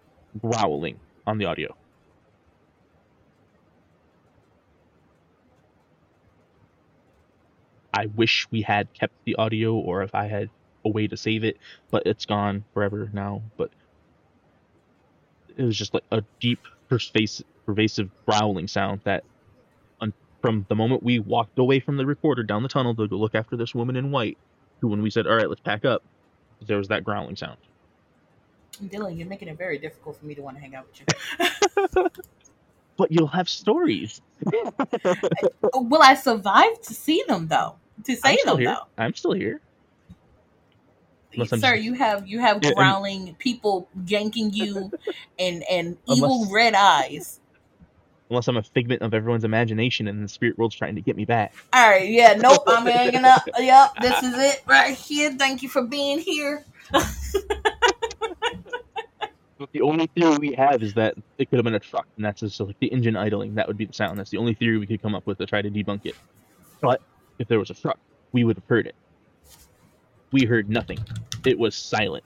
growling 0.43 1.01
on 1.27 1.39
the 1.39 1.47
audio. 1.47 1.75
I 7.95 8.07
wish 8.07 8.47
we 8.51 8.61
had 8.61 8.93
kept 8.93 9.15
the 9.25 9.37
audio 9.37 9.75
or 9.75 10.03
if 10.03 10.15
I 10.15 10.27
had 10.27 10.51
a 10.85 10.91
way 10.91 11.07
to 11.07 11.17
save 11.17 11.45
it, 11.45 11.57
but 11.91 12.03
it's 12.07 12.27
gone 12.27 12.65
forever 12.75 13.09
now. 13.13 13.43
But 13.57 13.71
it 15.59 15.65
was 15.65 15.77
just 15.77 15.93
like 15.93 16.05
a 16.11 16.23
deep, 16.41 16.61
pervasive, 16.89 17.47
pervasive 17.67 18.11
growling 18.27 18.69
sound 18.69 19.01
that, 19.05 19.25
un- 20.01 20.15
from 20.41 20.65
the 20.69 20.75
moment 20.75 21.03
we 21.03 21.19
walked 21.19 21.59
away 21.59 21.81
from 21.81 21.99
the 21.99 22.07
recorder 22.07 22.43
down 22.43 22.63
the 22.63 22.69
tunnel 22.71 22.95
to 22.95 23.07
go 23.09 23.17
look 23.17 23.35
after 23.35 23.57
this 23.57 23.75
woman 23.75 23.97
in 23.97 24.11
white, 24.11 24.39
to 24.81 24.89
when 24.89 25.03
we 25.03 25.11
said, 25.11 25.27
"All 25.27 25.35
right, 25.37 25.49
let's 25.49 25.61
pack 25.61 25.85
up," 25.85 26.03
there 26.67 26.79
was 26.79 26.89
that 26.89 27.05
growling 27.05 27.37
sound. 27.37 27.59
Dylon, 28.83 29.19
you're 29.19 29.27
making 29.29 29.49
it 29.49 29.59
very 29.59 29.77
difficult 29.79 30.17
for 30.19 30.25
me 30.27 30.35
to 30.37 30.43
want 30.43 30.57
to 30.57 30.63
hang 30.63 30.75
out 30.77 30.87
with 30.87 31.01
you. 31.01 32.07
But 32.97 33.13
you'll 33.13 33.29
have 33.29 33.49
stories. 33.49 34.21
Will 35.73 36.03
I 36.03 36.15
survive 36.17 36.81
to 36.83 36.95
see 36.95 37.23
them 37.29 37.47
though? 37.47 37.77
To 38.05 38.17
say 38.17 38.37
them 38.45 38.59
here. 38.59 38.71
though? 38.71 38.87
I'm 39.03 39.15
still 39.15 39.33
here. 39.35 39.61
Unless 41.35 41.51
Sir, 41.51 41.57
just- 41.57 41.83
you 41.83 41.95
have 41.95 42.27
you 42.27 42.41
have 42.41 42.59
Yeah, 42.63 42.69
and- 42.71 42.77
growling 42.77 43.35
people 43.39 43.89
yanking 44.07 44.53
you 44.53 44.91
and 45.39 45.63
and 45.71 45.97
Unless- 46.07 46.19
evil 46.19 46.49
red 46.53 46.75
eyes. 46.75 47.41
Unless 48.31 48.47
I'm 48.49 48.59
a 48.59 48.63
figment 48.63 49.01
of 49.01 49.15
everyone's 49.15 49.45
imagination 49.45 50.07
and 50.07 50.23
the 50.23 50.29
spirit 50.29 50.59
world's 50.59 50.77
trying 50.77 50.95
to 50.97 51.01
get 51.01 51.17
me 51.17 51.25
back. 51.25 51.55
All 51.73 51.89
right, 51.89 52.07
yeah, 52.09 52.35
nope, 52.35 52.63
I'm 52.67 52.85
hanging 52.85 53.25
up. 53.25 53.49
Yep, 53.59 53.95
this 54.03 54.23
is 54.23 54.35
it 54.37 54.63
right 54.67 54.95
here. 54.95 55.33
Thank 55.33 55.63
you 55.63 55.69
for 55.71 55.83
being 55.83 56.19
here. 56.19 56.67
But 56.93 57.07
the 59.73 59.81
only 59.83 60.07
theory 60.09 60.37
we 60.39 60.53
have 60.53 60.83
is 60.83 60.93
that 60.95 61.15
it 61.39 61.49
could 61.51 61.57
have 61.57 61.65
been 61.65 61.75
a 61.75 61.81
truck, 61.81 62.07
and 62.17 62.25
that's 62.25 62.41
just 62.41 62.61
like 62.61 62.79
the 62.81 62.87
engine 62.89 63.17
idling. 63.17 63.55
That 63.55 63.67
would 63.67 63.77
be 63.79 63.87
the 63.87 63.93
sound. 63.95 64.19
That's 64.19 64.31
the 64.31 64.39
only 64.39 64.55
theory 64.55 64.79
we 64.79 64.87
could 64.87 65.03
come 65.03 65.15
up 65.15 65.27
with 65.27 65.39
to 65.39 65.47
try 65.47 65.63
to 65.63 65.71
debunk 65.71 66.05
it. 66.07 66.15
But 66.81 67.01
if 67.39 67.49
there 67.49 67.59
was 67.59 67.71
a 67.71 67.75
truck, 67.75 67.99
we 68.33 68.45
would 68.45 68.57
have 68.57 68.65
heard 68.67 68.87
it. 68.87 68.95
We 70.33 70.45
heard 70.45 70.69
nothing. 70.69 70.99
It 71.47 71.59
was 71.59 71.75
silent. 71.75 72.25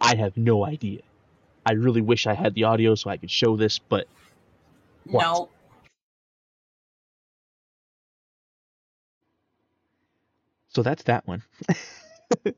I 0.00 0.16
have 0.16 0.36
no 0.36 0.64
idea. 0.64 1.02
I 1.66 1.72
really 1.72 2.00
wish 2.00 2.26
I 2.26 2.34
had 2.34 2.54
the 2.54 2.64
audio 2.64 2.94
so 2.94 3.10
I 3.10 3.16
could 3.18 3.30
show 3.30 3.56
this, 3.56 3.78
but 3.78 4.08
What? 5.04 5.22
No, 5.22 5.48
So 10.70 10.82
that's 10.82 11.02
that 11.04 11.26
one. 11.26 11.42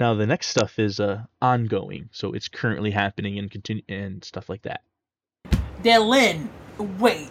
now 0.00 0.14
the 0.14 0.26
next 0.26 0.48
stuff 0.48 0.78
is 0.78 1.00
uh 1.00 1.24
ongoing, 1.40 2.08
so 2.12 2.32
it's 2.32 2.48
currently 2.48 2.90
happening 2.90 3.38
and 3.38 3.50
continue 3.50 3.84
and 3.88 4.24
stuff 4.24 4.48
like 4.48 4.62
that. 4.62 4.82
Dylon, 5.82 6.48
wait. 6.98 7.30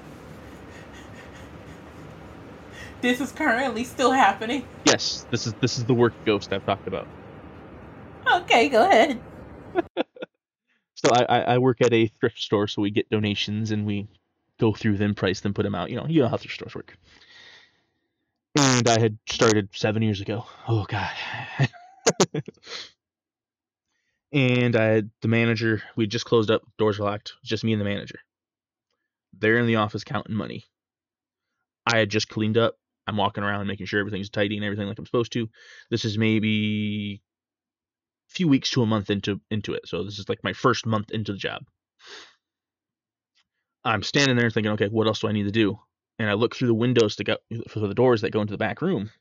This 3.01 3.19
is 3.19 3.31
currently 3.31 3.83
still 3.83 4.11
happening. 4.11 4.65
Yes, 4.85 5.25
this 5.31 5.47
is 5.47 5.53
this 5.55 5.77
is 5.77 5.85
the 5.85 5.93
work 5.93 6.13
ghost 6.25 6.53
I've 6.53 6.65
talked 6.65 6.87
about. 6.87 7.07
Okay, 8.31 8.69
go 8.69 8.87
ahead. 8.87 9.19
So 11.03 11.09
I, 11.11 11.23
I 11.23 11.39
I 11.39 11.57
work 11.57 11.81
at 11.81 11.93
a 11.93 12.07
thrift 12.19 12.39
store, 12.39 12.67
so 12.67 12.81
we 12.81 12.91
get 12.91 13.09
donations 13.09 13.71
and 13.71 13.85
we 13.87 14.07
go 14.59 14.73
through 14.73 14.97
them, 14.97 15.15
price 15.15 15.39
them, 15.39 15.53
put 15.53 15.63
them 15.63 15.73
out. 15.73 15.89
You 15.89 15.97
know, 15.97 16.05
you 16.07 16.21
know 16.21 16.27
how 16.27 16.37
thrift 16.37 16.55
stores 16.55 16.75
work. 16.75 16.95
And 18.55 18.87
I 18.87 18.99
had 18.99 19.17
started 19.27 19.69
seven 19.73 20.03
years 20.03 20.21
ago. 20.21 20.45
Oh 20.67 20.85
god. 20.87 21.11
and 24.31 24.75
I 24.75 24.83
had 24.83 25.09
the 25.21 25.27
manager. 25.27 25.81
We 25.95 26.05
just 26.05 26.25
closed 26.25 26.51
up. 26.51 26.61
Doors 26.77 26.99
were 26.99 27.05
locked. 27.05 27.33
Just 27.43 27.63
me 27.63 27.73
and 27.73 27.81
the 27.81 27.85
manager. 27.85 28.19
They're 29.39 29.57
in 29.57 29.65
the 29.65 29.77
office 29.77 30.03
counting 30.03 30.35
money. 30.35 30.65
I 31.87 31.97
had 31.97 32.09
just 32.09 32.29
cleaned 32.29 32.57
up. 32.57 32.77
I'm 33.11 33.17
walking 33.17 33.43
around 33.43 33.67
making 33.67 33.87
sure 33.87 33.99
everything's 33.99 34.29
tidy 34.29 34.55
and 34.55 34.63
everything 34.63 34.87
like 34.87 34.97
I'm 34.97 35.05
supposed 35.05 35.33
to. 35.33 35.49
This 35.89 36.05
is 36.05 36.17
maybe 36.17 37.21
a 38.29 38.33
few 38.33 38.47
weeks 38.47 38.69
to 38.71 38.81
a 38.83 38.85
month 38.85 39.09
into 39.09 39.41
into 39.51 39.73
it. 39.73 39.85
So 39.85 40.05
this 40.05 40.17
is 40.17 40.29
like 40.29 40.39
my 40.45 40.53
first 40.53 40.85
month 40.85 41.11
into 41.11 41.33
the 41.33 41.37
job. 41.37 41.63
I'm 43.83 44.01
standing 44.01 44.37
there 44.37 44.49
thinking, 44.49 44.71
okay, 44.73 44.87
what 44.87 45.07
else 45.07 45.19
do 45.19 45.27
I 45.27 45.33
need 45.33 45.43
to 45.43 45.51
do? 45.51 45.77
And 46.19 46.29
I 46.29 46.33
look 46.35 46.55
through 46.55 46.69
the 46.69 46.73
windows 46.73 47.17
to 47.17 47.25
go 47.25 47.35
for 47.67 47.79
the 47.79 47.93
doors 47.93 48.21
that 48.21 48.31
go 48.31 48.39
into 48.39 48.53
the 48.53 48.57
back 48.57 48.81
room. 48.81 49.11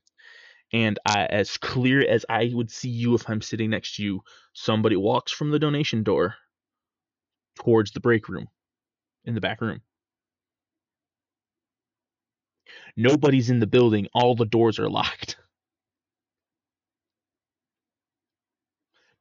And 0.73 1.01
I, 1.05 1.27
as 1.27 1.57
clear 1.57 2.09
as 2.09 2.25
I 2.29 2.53
would 2.55 2.71
see 2.71 2.91
you 2.91 3.17
if 3.17 3.29
I'm 3.29 3.43
sitting 3.43 3.71
next 3.71 3.97
to 3.97 4.05
you, 4.05 4.21
somebody 4.53 4.95
walks 4.95 5.33
from 5.33 5.51
the 5.51 5.59
donation 5.59 6.05
door 6.05 6.37
towards 7.57 7.91
the 7.91 8.01
break 8.01 8.29
room 8.29 8.47
in 9.25 9.35
the 9.35 9.41
back 9.41 9.61
room. 9.61 9.81
Nobody's 12.97 13.51
in 13.51 13.61
the 13.61 13.67
building. 13.67 14.09
All 14.15 14.35
the 14.35 14.45
doors 14.45 14.79
are 14.79 14.89
locked. 14.89 15.37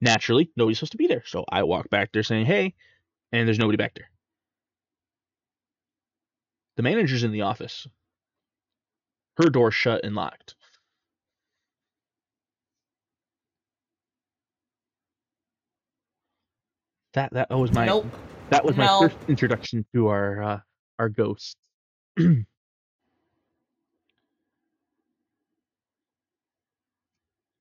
Naturally, 0.02 0.50
nobody's 0.56 0.80
supposed 0.80 0.94
to 0.94 0.98
be 0.98 1.08
there. 1.08 1.24
So 1.26 1.46
I 1.50 1.64
walk 1.64 1.90
back 1.90 2.12
there 2.14 2.24
saying, 2.24 2.46
hey, 2.46 2.74
and 3.32 3.48
there's 3.48 3.60
nobody 3.60 3.78
back 3.78 3.96
there. 3.96 4.10
The 6.78 6.84
manager's 6.84 7.24
in 7.24 7.32
the 7.32 7.42
office. 7.42 7.88
Her 9.38 9.50
door 9.50 9.72
shut 9.72 10.06
and 10.06 10.16
locked. 10.16 10.56
That 17.14 17.34
that 17.34 17.50
was 17.50 17.74
my 17.74 17.86
nope. 17.86 18.06
that 18.50 18.64
was 18.64 18.78
my 18.78 18.88
first 18.88 19.18
introduction 19.28 19.86
to 19.94 20.08
our 20.08 20.44
uh, 20.44 20.60
our 21.00 21.10
ghosts. 21.10 21.56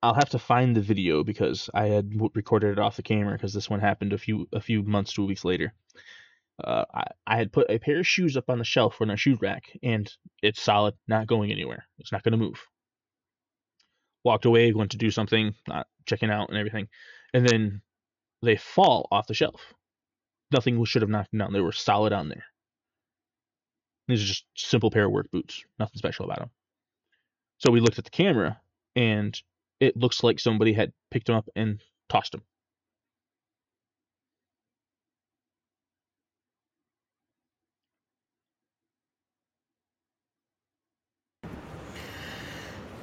I'll 0.02 0.14
have 0.14 0.30
to 0.30 0.38
find 0.38 0.76
the 0.76 0.80
video 0.80 1.24
because 1.24 1.68
I 1.74 1.86
had 1.86 2.12
recorded 2.34 2.72
it 2.72 2.78
off 2.78 2.96
the 2.96 3.02
camera 3.02 3.32
because 3.32 3.52
this 3.52 3.68
one 3.68 3.80
happened 3.80 4.12
a 4.12 4.18
few 4.18 4.48
a 4.52 4.60
few 4.60 4.82
months 4.82 5.12
to 5.14 5.26
weeks 5.26 5.44
later. 5.44 5.72
Uh, 6.62 6.84
I, 6.92 7.04
I 7.26 7.36
had 7.36 7.52
put 7.52 7.70
a 7.70 7.78
pair 7.78 8.00
of 8.00 8.06
shoes 8.06 8.36
up 8.36 8.50
on 8.50 8.58
the 8.58 8.64
shelf 8.64 9.00
in 9.00 9.10
our 9.10 9.16
shoe 9.16 9.38
rack, 9.40 9.64
and 9.82 10.10
it's 10.42 10.60
solid, 10.60 10.94
not 11.06 11.26
going 11.26 11.52
anywhere. 11.52 11.86
It's 11.98 12.12
not 12.12 12.22
going 12.22 12.32
to 12.32 12.38
move. 12.38 12.64
Walked 14.24 14.44
away, 14.44 14.72
went 14.72 14.92
to 14.92 14.96
do 14.96 15.10
something, 15.10 15.54
not 15.68 15.86
checking 16.06 16.30
out 16.30 16.48
and 16.48 16.58
everything, 16.58 16.88
and 17.32 17.48
then 17.48 17.82
they 18.42 18.56
fall 18.56 19.08
off 19.12 19.28
the 19.28 19.34
shelf. 19.34 19.74
Nothing 20.52 20.84
should 20.84 21.02
have 21.02 21.10
knocked 21.10 21.30
them 21.30 21.38
down. 21.38 21.52
They 21.52 21.60
were 21.60 21.72
solid 21.72 22.12
on 22.12 22.28
there. 22.28 22.44
These 24.08 24.22
are 24.22 24.26
just 24.26 24.46
simple 24.56 24.90
pair 24.90 25.04
of 25.04 25.12
work 25.12 25.30
boots, 25.30 25.64
nothing 25.78 25.98
special 25.98 26.24
about 26.24 26.38
them. 26.38 26.50
So 27.58 27.70
we 27.70 27.80
looked 27.80 27.98
at 27.98 28.04
the 28.04 28.10
camera, 28.10 28.60
and 28.96 29.40
it 29.80 29.96
looks 29.96 30.22
like 30.22 30.40
somebody 30.40 30.72
had 30.72 30.92
picked 31.10 31.26
them 31.26 31.36
up 31.36 31.48
and 31.54 31.80
tossed 32.08 32.32
them. 32.32 32.42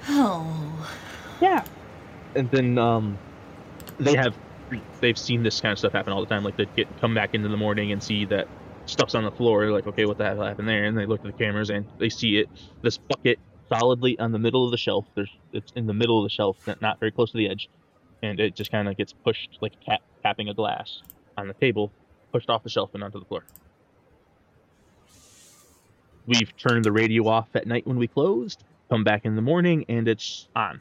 Oh. 0.08 0.90
Yeah. 1.42 1.66
And 2.36 2.50
then 2.52 2.78
um, 2.78 3.18
they 4.00 4.16
have 4.16 4.38
they've 5.00 5.18
seen 5.18 5.44
this 5.44 5.62
kind 5.62 5.72
of 5.72 5.80
stuff 5.80 5.94
happen 5.94 6.14
all 6.14 6.22
the 6.22 6.28
time. 6.28 6.44
Like 6.44 6.58
they 6.58 6.66
get 6.76 6.88
come 7.00 7.14
back 7.14 7.34
into 7.34 7.50
the 7.50 7.58
morning 7.58 7.92
and 7.92 8.02
see 8.02 8.26
that 8.26 8.48
stuff's 8.86 9.16
on 9.16 9.24
the 9.24 9.32
floor. 9.32 9.62
They're 9.62 9.72
like, 9.72 9.88
okay, 9.88 10.06
what 10.06 10.18
the 10.18 10.26
hell 10.26 10.44
happened 10.44 10.68
there? 10.68 10.86
And 10.86 10.98
they 10.98 11.06
look 11.06 11.22
at 11.22 11.26
the 11.26 11.44
cameras 11.44 11.70
and 11.70 11.86
they 11.98 12.10
see 12.10 12.38
it. 12.38 12.50
This 12.82 12.98
bucket 12.98 13.40
solidly 13.70 14.18
on 14.20 14.32
the 14.32 14.40
middle 14.40 14.66
of 14.66 14.72
the 14.72 14.78
shelf. 14.78 15.06
There's 15.16 15.32
it's 15.54 15.72
in 15.76 15.88
the 15.88 15.94
middle 15.94 16.18
of 16.18 16.24
the 16.24 16.30
shelf, 16.30 16.58
not- 16.82 17.00
very 17.00 17.12
close 17.12 17.32
to 17.32 17.38
the 17.38 17.50
edge, 17.50 17.70
and 18.24 18.40
it 18.40 18.56
just 18.56 18.72
kind 18.72 18.88
of 18.88 18.98
gets 18.98 19.14
pushed 19.14 19.58
like 19.62 19.74
a 19.82 19.86
cat 19.86 20.02
tapping 20.24 20.50
a 20.50 20.54
glass 20.54 21.02
on 21.38 21.48
the 21.48 21.54
table, 21.54 21.92
pushed 22.32 22.50
off 22.50 22.64
the 22.64 22.70
shelf 22.70 22.92
and 22.94 23.04
onto 23.04 23.20
the 23.20 23.26
floor. 23.26 23.44
We've 26.28 26.56
turned 26.58 26.84
the 26.84 26.92
radio 26.92 27.28
off 27.28 27.50
at 27.56 27.68
night 27.68 27.86
when 27.86 27.98
we 27.98 28.08
closed. 28.08 28.64
Come 28.90 29.04
back 29.04 29.26
in 29.26 29.36
the 29.36 29.42
morning 29.42 29.86
and 29.90 30.08
it's 30.08 30.48
on. 30.56 30.80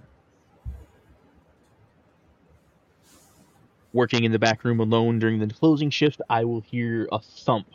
Working 3.93 4.25
in 4.25 4.33
the 4.33 4.39
back 4.39 4.65
room 4.65 4.81
alone 4.81 5.19
during 5.19 5.39
the 5.39 5.47
closing 5.47 5.91
shift, 5.91 6.21
I 6.29 6.45
will 6.45 6.61
hear 6.61 7.09
a 7.13 7.21
thump. 7.21 7.67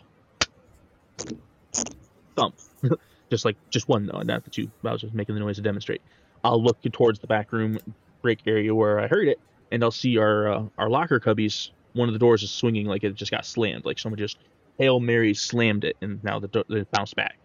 Thump. 2.36 2.56
just 3.30 3.46
like 3.46 3.58
just 3.70 3.88
one 3.88 4.06
though, 4.06 4.22
not 4.22 4.44
the 4.44 4.50
two. 4.50 4.70
I 4.84 4.92
was 4.92 5.02
just 5.02 5.14
making 5.14 5.36
the 5.36 5.42
noise 5.42 5.58
to 5.58 5.62
demonstrate. 5.62 6.02
I'll 6.44 6.62
look 6.62 6.82
towards 6.92 7.20
the 7.20 7.28
back 7.28 7.52
room 7.52 7.80
break 8.22 8.40
area 8.46 8.74
where 8.74 9.00
I 9.00 9.08
heard 9.08 9.28
it, 9.28 9.40
and 9.72 9.84
I'll 9.84 9.92
see 9.92 10.18
our 10.18 10.52
uh, 10.52 10.64
our 10.78 10.90
locker 10.90 11.20
cubbies. 11.20 11.70
One 11.94 12.08
of 12.08 12.14
the 12.14 12.20
doors 12.20 12.44
is 12.44 12.52
swinging 12.52 12.86
like 12.86 13.04
it 13.04 13.14
just 13.16 13.32
got 13.32 13.46
slammed, 13.46 13.86
like 13.86 14.00
someone 14.00 14.20
just 14.20 14.38
hail 14.78 15.00
mary 15.00 15.34
slammed 15.34 15.84
it, 15.84 15.98
and 16.02 16.24
now 16.24 16.40
the 16.40 16.48
do- 16.48 16.64
it 16.70 16.92
bounced 16.92 17.16
back. 17.16 17.38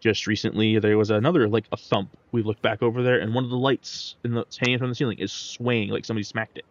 Just 0.00 0.26
recently, 0.26 0.78
there 0.78 0.96
was 0.96 1.10
another 1.10 1.48
like 1.48 1.66
a 1.72 1.76
thump. 1.76 2.16
We 2.32 2.42
looked 2.42 2.62
back 2.62 2.82
over 2.82 3.02
there, 3.02 3.20
and 3.20 3.34
one 3.34 3.44
of 3.44 3.50
the 3.50 3.56
lights 3.56 4.16
in 4.24 4.32
the 4.32 4.46
hanging 4.58 4.78
from 4.78 4.88
the 4.88 4.94
ceiling 4.94 5.18
is 5.18 5.32
swaying 5.32 5.90
like 5.90 6.04
somebody 6.04 6.24
smacked 6.24 6.58
it. 6.58 6.64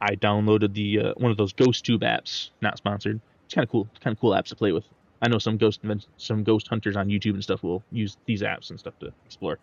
I 0.00 0.14
downloaded 0.16 0.74
the 0.74 1.00
uh, 1.00 1.12
one 1.16 1.30
of 1.30 1.36
those 1.36 1.52
Ghost 1.52 1.84
Tube 1.84 2.02
apps, 2.02 2.50
not 2.60 2.76
sponsored. 2.76 3.20
It's 3.44 3.54
kind 3.54 3.64
of 3.64 3.70
cool. 3.70 3.88
It's 3.94 4.02
kind 4.02 4.14
of 4.14 4.20
cool 4.20 4.32
apps 4.32 4.48
to 4.48 4.56
play 4.56 4.72
with. 4.72 4.84
I 5.22 5.28
know 5.28 5.38
some 5.38 5.56
ghost 5.56 5.80
some 6.18 6.44
ghost 6.44 6.68
hunters 6.68 6.96
on 6.96 7.08
YouTube 7.08 7.34
and 7.34 7.42
stuff 7.42 7.62
will 7.62 7.82
use 7.90 8.16
these 8.26 8.42
apps 8.42 8.70
and 8.70 8.78
stuff 8.78 8.98
to 9.00 9.12
explore. 9.24 9.58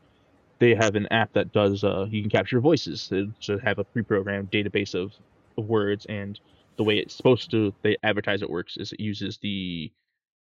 They 0.59 0.73
have 0.75 0.95
an 0.95 1.07
app 1.11 1.33
that 1.33 1.51
does 1.51 1.83
uh, 1.83 2.07
you 2.09 2.21
can 2.21 2.29
capture 2.29 2.59
voices. 2.59 3.11
Should 3.39 3.61
have 3.61 3.79
a 3.79 3.83
pre-programmed 3.83 4.51
database 4.51 4.95
of, 4.95 5.13
of 5.57 5.65
words, 5.65 6.05
and 6.07 6.39
the 6.77 6.83
way 6.83 6.97
it's 6.97 7.15
supposed 7.15 7.51
to 7.51 7.73
they 7.83 7.97
advertise 8.03 8.41
it 8.41 8.49
works 8.49 8.77
is 8.77 8.91
it 8.91 8.99
uses 8.99 9.37
the 9.37 9.91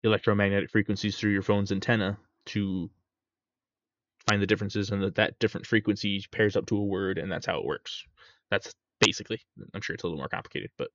electromagnetic 0.03 0.71
frequencies 0.71 1.17
through 1.17 1.31
your 1.31 1.41
phone's 1.43 1.71
antenna 1.71 2.17
to 2.47 2.89
find 4.27 4.41
the 4.41 4.47
differences, 4.47 4.89
and 4.89 5.03
that 5.03 5.15
that 5.15 5.37
different 5.39 5.67
frequency 5.67 6.25
pairs 6.31 6.55
up 6.55 6.65
to 6.67 6.77
a 6.77 6.83
word, 6.83 7.17
and 7.17 7.31
that's 7.31 7.45
how 7.45 7.59
it 7.59 7.65
works. 7.65 8.03
That's 8.49 8.73
basically. 9.05 9.41
I'm 9.73 9.81
sure 9.81 9.93
it's 9.93 10.03
a 10.03 10.07
little 10.07 10.17
more 10.17 10.29
complicated, 10.29 10.71
but 10.77 10.89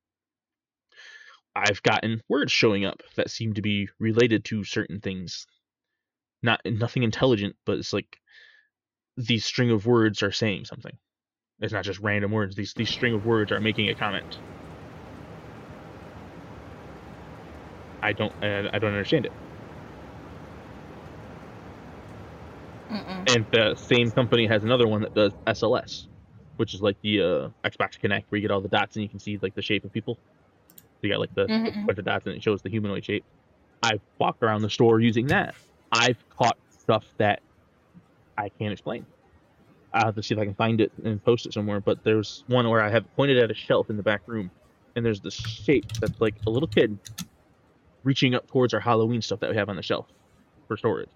I've 1.55 1.83
gotten 1.83 2.23
words 2.29 2.53
showing 2.53 2.85
up 2.85 3.03
that 3.17 3.31
seem 3.31 3.55
to 3.55 3.63
be 3.63 3.89
related 3.99 4.45
to 4.47 4.65
certain 4.65 5.01
things. 5.01 5.47
Not 6.43 6.61
nothing 6.65 7.03
intelligent, 7.03 7.57
but 7.67 7.79
it's 7.79 7.93
like 7.93 8.19
these 9.17 9.45
string 9.45 9.71
of 9.71 9.87
words 9.87 10.23
are 10.23 10.31
saying 10.31 10.67
something. 10.67 10.97
It's 11.61 11.73
not 11.73 11.85
just 11.85 11.99
random 11.99 12.31
words. 12.31 12.55
These 12.55 12.75
these 12.75 12.91
string 12.91 13.15
of 13.15 13.27
words 13.27 13.51
are 13.51 13.61
making 13.61 13.89
a 13.89 13.95
comment. 13.95 14.39
I 18.01 18.13
don't 18.13 18.33
uh, 18.43 18.71
I 18.73 18.79
don't 18.79 18.93
understand 18.93 19.27
it. 19.27 19.33
Mm-mm. 22.91 23.35
And 23.35 23.47
the 23.53 23.75
same 23.75 24.11
company 24.13 24.47
has 24.47 24.63
another 24.63 24.87
one 24.87 25.03
that 25.03 25.15
does 25.15 25.33
SLS, 25.47 26.07
which 26.59 26.75
is 26.75 26.83
like 26.83 26.97
the 27.03 27.21
uh, 27.21 27.49
Xbox 27.69 27.99
Kinect, 28.03 28.25
where 28.29 28.39
you 28.39 28.43
get 28.43 28.51
all 28.51 28.61
the 28.61 28.69
dots 28.69 28.97
and 28.97 29.03
you 29.03 29.09
can 29.09 29.19
see 29.19 29.39
like 29.41 29.55
the 29.55 29.63
shape 29.63 29.85
of 29.85 29.93
people. 29.93 30.15
So 30.15 30.81
you 31.03 31.11
got 31.11 31.21
like 31.21 31.35
the, 31.35 31.47
Mhm. 31.47 31.87
bunch 31.87 31.99
of 31.99 32.05
dots 32.05 32.27
and 32.27 32.35
it 32.37 32.43
shows 32.43 32.61
the 32.63 32.69
humanoid 32.69 33.05
shape. 33.05 33.25
I've 33.83 34.01
walked 34.19 34.43
around 34.43 34.63
the 34.63 34.71
store 34.71 35.01
using 35.01 35.27
that. 35.29 35.55
I've 35.93 36.19
caught 36.31 36.59
stuff 36.71 37.05
that 37.19 37.41
I 38.37 38.49
can't 38.59 38.73
explain. 38.73 39.07
I'll 39.93 40.07
have 40.07 40.17
to 40.17 40.23
see 40.23 40.35
if 40.35 40.41
I 40.41 40.45
can 40.45 40.55
find 40.55 40.81
it 40.81 40.93
and 41.05 41.23
post 41.25 41.47
it 41.47 41.53
somewhere. 41.53 41.81
But 41.81 42.03
there's 42.05 42.45
one 42.49 42.69
where 42.69 42.83
I 42.83 42.91
have 42.91 43.05
pointed 43.17 43.39
at 43.39 43.51
a 43.51 43.55
shelf 43.55 43.89
in 43.89 43.97
the 43.97 44.03
back 44.03 44.23
room, 44.27 44.51
and 44.97 45.07
there's 45.07 45.21
this 45.21 45.35
shape 45.35 45.87
that's 46.01 46.21
like 46.21 46.35
a 46.47 46.51
little 46.51 46.69
kid 46.69 46.99
reaching 48.05 48.35
up 48.35 48.47
towards 48.49 48.75
our 48.75 48.81
Halloween 48.81 49.23
stuff 49.23 49.41
that 49.41 49.51
we 49.51 49.57
have 49.57 49.69
on 49.69 49.77
the 49.77 49.83
shelf 49.83 50.07
for 50.67 50.77
storage, 50.77 51.09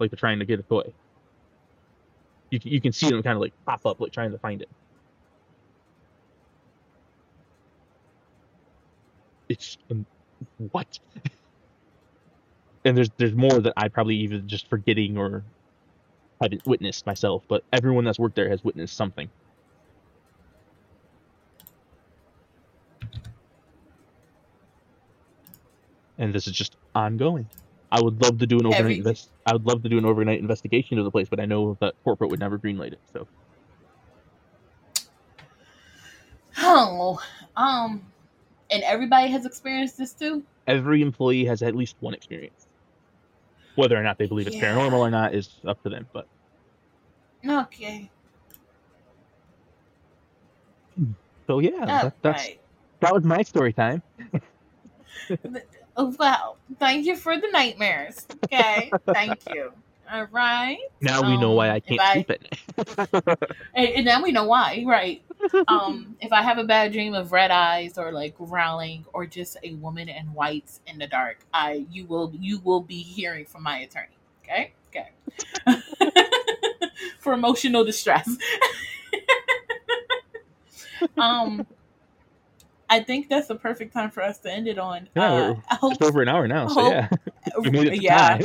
like 0.00 0.10
they're 0.10 0.16
trying 0.18 0.38
to 0.40 0.44
get 0.44 0.58
a 0.60 0.62
toy. 0.64 0.82
You 2.54 2.60
can, 2.60 2.70
you 2.70 2.80
can 2.80 2.92
see 2.92 3.10
them 3.10 3.20
kind 3.20 3.34
of 3.34 3.40
like 3.40 3.52
pop 3.66 3.84
up, 3.84 4.00
like 4.00 4.12
trying 4.12 4.30
to 4.30 4.38
find 4.38 4.62
it. 4.62 4.68
It's 9.48 9.76
um, 9.90 10.06
what? 10.70 11.00
and 12.84 12.96
there's 12.96 13.10
there's 13.16 13.34
more 13.34 13.58
that 13.58 13.72
I 13.76 13.88
probably 13.88 14.14
even 14.18 14.46
just 14.46 14.68
forgetting 14.70 15.18
or 15.18 15.42
haven't 16.40 16.64
witnessed 16.64 17.06
myself, 17.06 17.42
but 17.48 17.64
everyone 17.72 18.04
that's 18.04 18.20
worked 18.20 18.36
there 18.36 18.48
has 18.48 18.62
witnessed 18.62 18.96
something. 18.96 19.28
And 26.18 26.32
this 26.32 26.46
is 26.46 26.52
just 26.52 26.76
ongoing. 26.94 27.48
I 27.94 28.02
would 28.02 28.20
love 28.20 28.38
to 28.40 28.46
do 28.46 28.58
an 28.58 28.66
overnight 28.66 28.96
invest. 28.98 29.30
I 29.46 29.52
would 29.52 29.64
love 29.66 29.84
to 29.84 29.88
do 29.88 29.98
an 29.98 30.04
overnight 30.04 30.40
investigation 30.40 30.98
of 30.98 31.04
the 31.04 31.12
place, 31.12 31.28
but 31.30 31.38
I 31.38 31.44
know 31.44 31.78
that 31.80 31.94
corporate 32.02 32.28
would 32.28 32.40
never 32.40 32.58
greenlight 32.58 32.92
it. 32.92 33.00
So 33.12 33.28
Oh, 36.58 37.20
um, 37.56 38.04
and 38.70 38.82
everybody 38.82 39.30
has 39.30 39.46
experienced 39.46 39.96
this 39.96 40.12
too. 40.12 40.44
every 40.66 41.02
employee 41.02 41.44
has 41.44 41.62
at 41.62 41.76
least 41.76 41.94
one 42.00 42.14
experience. 42.14 42.66
Whether 43.76 43.96
or 43.96 44.02
not 44.02 44.18
they 44.18 44.26
believe 44.26 44.48
it's 44.48 44.56
Yeah. 44.56 44.74
paranormal 44.74 44.98
or 44.98 45.10
not 45.10 45.34
is 45.36 45.60
up 45.64 45.80
to 45.84 45.88
them. 45.90 46.08
But 46.12 46.26
Okay, 47.48 48.10
so 51.46 51.60
yeah, 51.60 51.84
that, 51.86 52.14
that's 52.22 52.48
right. 52.48 52.60
that 53.00 53.14
was 53.14 53.24
my 53.24 53.42
story 53.42 53.72
time. 53.72 54.02
Oh, 55.96 56.14
wow, 56.18 56.56
thank 56.78 57.06
you 57.06 57.16
for 57.16 57.36
the 57.38 57.48
nightmares. 57.52 58.26
Okay, 58.44 58.90
thank 59.12 59.40
you. 59.54 59.72
All 60.12 60.26
right. 60.32 60.76
Now 61.00 61.22
we 61.22 61.36
know 61.38 61.52
why 61.52 61.70
Um, 61.70 61.76
I 61.76 61.80
can't 61.80 62.00
I- 62.00 62.12
sleep 62.12 62.30
at 62.30 62.42
night. 62.42 63.48
And, 63.74 63.88
and 63.88 64.04
now 64.04 64.22
we 64.22 64.32
know 64.32 64.44
why, 64.44 64.84
right? 64.86 65.22
Um, 65.66 66.16
if 66.20 66.32
I 66.32 66.42
have 66.42 66.58
a 66.58 66.64
bad 66.64 66.92
dream 66.92 67.14
of 67.14 67.32
red 67.32 67.50
eyes 67.50 67.96
or 67.98 68.12
like 68.12 68.36
growling 68.36 69.04
or 69.12 69.26
just 69.26 69.56
a 69.62 69.72
woman 69.74 70.08
in 70.08 70.26
whites 70.34 70.80
in 70.86 70.98
the 70.98 71.06
dark, 71.06 71.38
I 71.52 71.86
you 71.90 72.06
will 72.06 72.32
you 72.38 72.58
will 72.60 72.80
be 72.80 73.02
hearing 73.02 73.44
from 73.46 73.62
my 73.62 73.78
attorney. 73.78 74.16
Okay, 74.44 74.72
okay. 74.88 75.08
For 77.18 77.32
emotional 77.32 77.84
distress. 77.84 78.28
um, 81.18 81.66
I 82.90 83.00
think 83.00 83.28
that's 83.28 83.48
the 83.48 83.56
perfect 83.56 83.92
time 83.92 84.10
for 84.10 84.22
us 84.22 84.38
to 84.38 84.52
end 84.52 84.68
it 84.68 84.78
on. 84.78 85.08
Yeah, 85.16 85.32
uh, 85.32 85.54
we're 85.70 85.76
hope 85.76 85.92
Just 85.92 86.02
over 86.02 86.22
an 86.22 86.28
hour 86.28 86.46
now, 86.46 86.68
so 86.68 86.82
hope- 86.82 86.92
yeah, 86.92 87.08
we 87.60 87.70
made 87.70 87.86
it 87.88 88.02
yeah, 88.02 88.38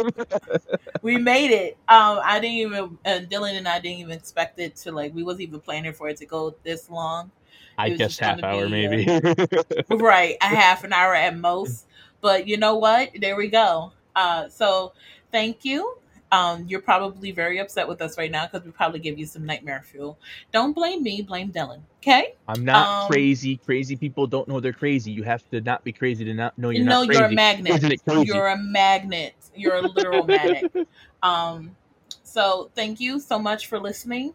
we 1.02 1.18
made 1.18 1.52
it. 1.52 1.74
Um, 1.88 2.20
I 2.24 2.40
didn't 2.40 2.56
even 2.56 2.98
uh, 3.06 3.20
Dylon 3.30 3.58
and 3.58 3.68
I 3.68 3.80
didn't 3.80 4.00
even 4.00 4.12
expect 4.18 4.60
it 4.60 4.76
to 4.78 4.92
like. 4.92 5.14
We 5.14 5.24
wasn't 5.24 5.42
even 5.44 5.60
planning 5.60 5.94
for 5.94 6.10
it 6.10 6.18
to 6.18 6.26
go 6.26 6.56
this 6.64 6.90
long. 6.90 7.32
I 7.78 7.90
guess 7.90 8.18
half 8.20 8.44
hour 8.44 8.66
be, 8.66 8.88
maybe. 8.88 9.06
Right, 9.90 10.36
a 10.42 10.48
half 10.48 10.84
an 10.84 10.92
hour 10.94 11.16
at 11.16 11.38
most. 11.38 11.86
But 12.22 12.48
you 12.48 12.58
know 12.58 12.76
what? 12.76 13.12
There 13.20 13.38
we 13.38 13.48
go. 13.48 13.94
Uh, 14.16 14.50
so 14.50 14.94
thank 15.32 15.64
you. 15.64 15.99
Um, 16.32 16.66
you're 16.68 16.82
probably 16.82 17.32
very 17.32 17.58
upset 17.60 17.88
with 17.88 18.02
us 18.04 18.18
right 18.18 18.30
now 18.30 18.46
because 18.46 18.64
we 18.66 18.72
probably 18.72 19.00
give 19.00 19.18
you 19.18 19.26
some 19.26 19.46
nightmare 19.46 19.82
fuel. 19.84 20.20
Don't 20.52 20.74
blame 20.74 21.02
me, 21.02 21.24
blame 21.24 21.52
Dylon. 21.52 21.82
Okay? 21.98 22.36
I'm 22.48 22.64
not 22.64 22.88
Um, 23.06 23.12
crazy. 23.12 23.58
Crazy 23.58 23.96
people 23.96 24.28
don't 24.28 24.48
know 24.48 24.60
they're 24.60 24.72
crazy. 24.72 25.12
You 25.12 25.24
have 25.24 25.48
to 25.50 25.60
not 25.62 25.84
be 25.84 25.92
crazy 25.92 26.24
to 26.26 26.34
not 26.34 26.56
know 26.58 26.70
you're 26.70 26.86
no, 26.86 27.00
not 27.02 27.08
crazy. 27.08 27.20
you're 27.20 27.30
a 27.30 27.34
magnet. 27.34 27.74
Isn't 27.76 27.92
it 27.92 28.04
crazy? 28.06 28.28
You're 28.28 28.48
a 28.48 28.58
magnet. 28.58 29.34
You're 29.56 29.78
a 29.78 29.82
literal 29.82 30.26
magnet. 30.26 30.88
Um, 31.24 31.76
so 32.24 32.70
thank 32.76 33.00
you 33.02 33.20
so 33.20 33.38
much 33.40 33.68
for 33.68 33.80
listening. 33.80 34.34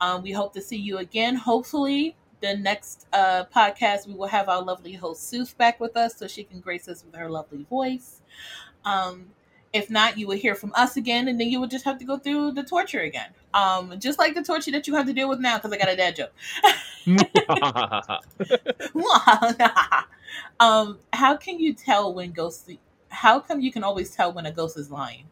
Um, 0.00 0.22
we 0.22 0.32
hope 0.32 0.52
to 0.54 0.60
see 0.60 0.76
you 0.76 0.98
again. 0.98 1.34
Hopefully, 1.34 2.14
the 2.40 2.56
next 2.56 3.06
uh, 3.12 3.44
podcast 3.54 4.06
we 4.06 4.14
will 4.14 4.28
have 4.28 4.48
our 4.48 4.62
lovely 4.62 4.92
host 4.92 5.28
Sooth 5.28 5.58
back 5.58 5.80
with 5.80 5.96
us, 5.96 6.16
so 6.16 6.28
she 6.28 6.44
can 6.44 6.60
grace 6.60 6.86
us 6.86 7.04
with 7.04 7.14
her 7.16 7.28
lovely 7.28 7.64
voice. 7.68 8.20
Um, 8.84 9.26
if 9.72 9.88
not, 9.88 10.18
you 10.18 10.26
will 10.26 10.36
hear 10.36 10.54
from 10.54 10.72
us 10.74 10.96
again, 10.96 11.28
and 11.28 11.40
then 11.40 11.48
you 11.48 11.60
will 11.60 11.68
just 11.68 11.84
have 11.84 11.98
to 11.98 12.04
go 12.04 12.18
through 12.18 12.52
the 12.52 12.64
torture 12.64 13.00
again. 13.00 13.30
Um, 13.54 13.98
just 14.00 14.18
like 14.18 14.34
the 14.34 14.42
torture 14.42 14.70
that 14.72 14.86
you 14.86 14.94
have 14.94 15.06
to 15.06 15.12
deal 15.12 15.28
with 15.28 15.40
now, 15.40 15.58
because 15.58 15.72
I 15.72 15.78
got 15.78 15.88
a 15.88 15.96
dad 15.96 16.16
joke. 16.16 16.32
um, 20.60 20.98
how 21.12 21.36
can 21.36 21.60
you 21.60 21.72
tell 21.72 22.12
when 22.12 22.32
ghosts? 22.32 22.68
How 23.08 23.40
come 23.40 23.60
you 23.60 23.72
can 23.72 23.84
always 23.84 24.14
tell 24.14 24.32
when 24.32 24.46
a 24.46 24.52
ghost 24.52 24.76
is 24.76 24.90
lying? 24.90 25.24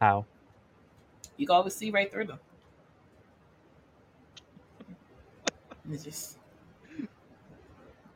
How? 0.00 0.26
You 1.36 1.46
can 1.46 1.56
always 1.56 1.74
see 1.74 1.90
right 1.90 2.10
through 2.10 2.26
them. 2.26 2.38
It's 5.90 6.04
just 6.04 6.38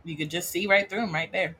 you 0.04 0.16
could 0.16 0.30
just 0.30 0.50
see 0.50 0.66
right 0.66 0.88
through 0.88 1.00
them 1.00 1.12
right 1.12 1.32
there. 1.32 1.56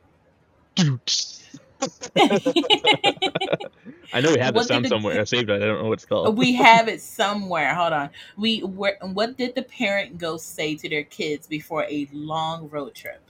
I 4.13 4.21
know 4.21 4.33
we 4.33 4.39
have 4.39 4.55
this 4.55 4.67
sound 4.69 4.85
the- 4.85 4.89
somewhere. 4.89 5.21
I 5.21 5.25
saved 5.25 5.51
it. 5.51 5.63
I 5.63 5.67
don't 5.67 5.83
know 5.83 5.89
what 5.89 5.95
it's 5.95 6.05
called. 6.07 6.39
we 6.39 6.55
have 6.55 6.89
it 6.89 7.01
somewhere. 7.01 7.75
Hold 7.75 7.93
on. 7.93 8.11
We 8.37 8.63
were, 8.63 8.97
what 9.03 9.37
did 9.37 9.55
the 9.55 9.63
parent 9.63 10.19
ghost 10.19 10.55
say 10.55 10.77
to 10.77 10.89
their 10.89 11.05
kids 11.05 11.47
before 11.47 11.85
a 11.85 12.09
long 12.13 12.69
road 12.71 12.95
trip? 12.95 13.23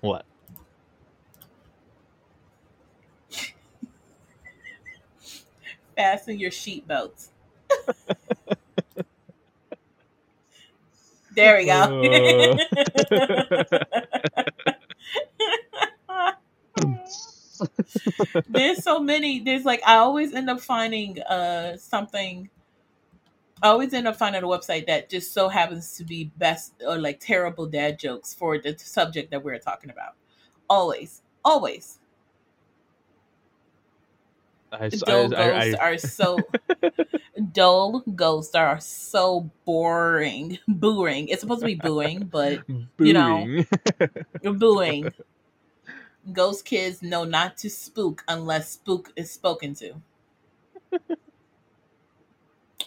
What? 0.00 0.24
Fasten 5.96 6.38
your 6.38 6.50
seat 6.50 6.86
belts. 6.88 7.30
there 11.34 11.56
we 11.58 11.66
go. 11.66 12.58
Oh. 13.10 13.78
there's 18.48 18.82
so 18.82 18.98
many 19.00 19.40
there's 19.40 19.64
like 19.64 19.80
i 19.86 19.96
always 19.96 20.34
end 20.34 20.50
up 20.50 20.60
finding 20.60 21.20
uh 21.22 21.76
something 21.76 22.48
i 23.62 23.68
always 23.68 23.92
end 23.92 24.08
up 24.08 24.16
finding 24.16 24.42
a 24.42 24.46
website 24.46 24.86
that 24.86 25.08
just 25.08 25.32
so 25.32 25.48
happens 25.48 25.96
to 25.96 26.04
be 26.04 26.30
best 26.36 26.72
or 26.86 26.98
like 26.98 27.20
terrible 27.20 27.66
dad 27.66 27.98
jokes 27.98 28.34
for 28.34 28.58
the 28.58 28.76
subject 28.78 29.30
that 29.30 29.42
we're 29.42 29.58
talking 29.58 29.90
about 29.90 30.14
always 30.68 31.22
always 31.44 31.98
I, 34.72 34.88
dull 34.88 35.34
I, 35.34 35.50
ghosts 35.50 35.74
I, 35.74 35.78
are 35.78 35.98
so 35.98 36.38
dull 37.52 38.00
ghosts 38.14 38.54
are 38.54 38.80
so 38.80 39.50
boring 39.66 40.58
booing 40.68 41.28
it's 41.28 41.42
supposed 41.42 41.60
to 41.60 41.66
be 41.66 41.74
booing 41.74 42.24
but 42.24 42.62
you 42.98 43.12
know. 43.12 43.46
booing. 44.42 45.12
ghost 46.32 46.64
kids 46.64 47.02
know 47.02 47.24
not 47.24 47.56
to 47.56 47.68
spook 47.68 48.22
unless 48.28 48.70
spook 48.70 49.12
is 49.16 49.30
spoken 49.30 49.74
to 49.74 49.94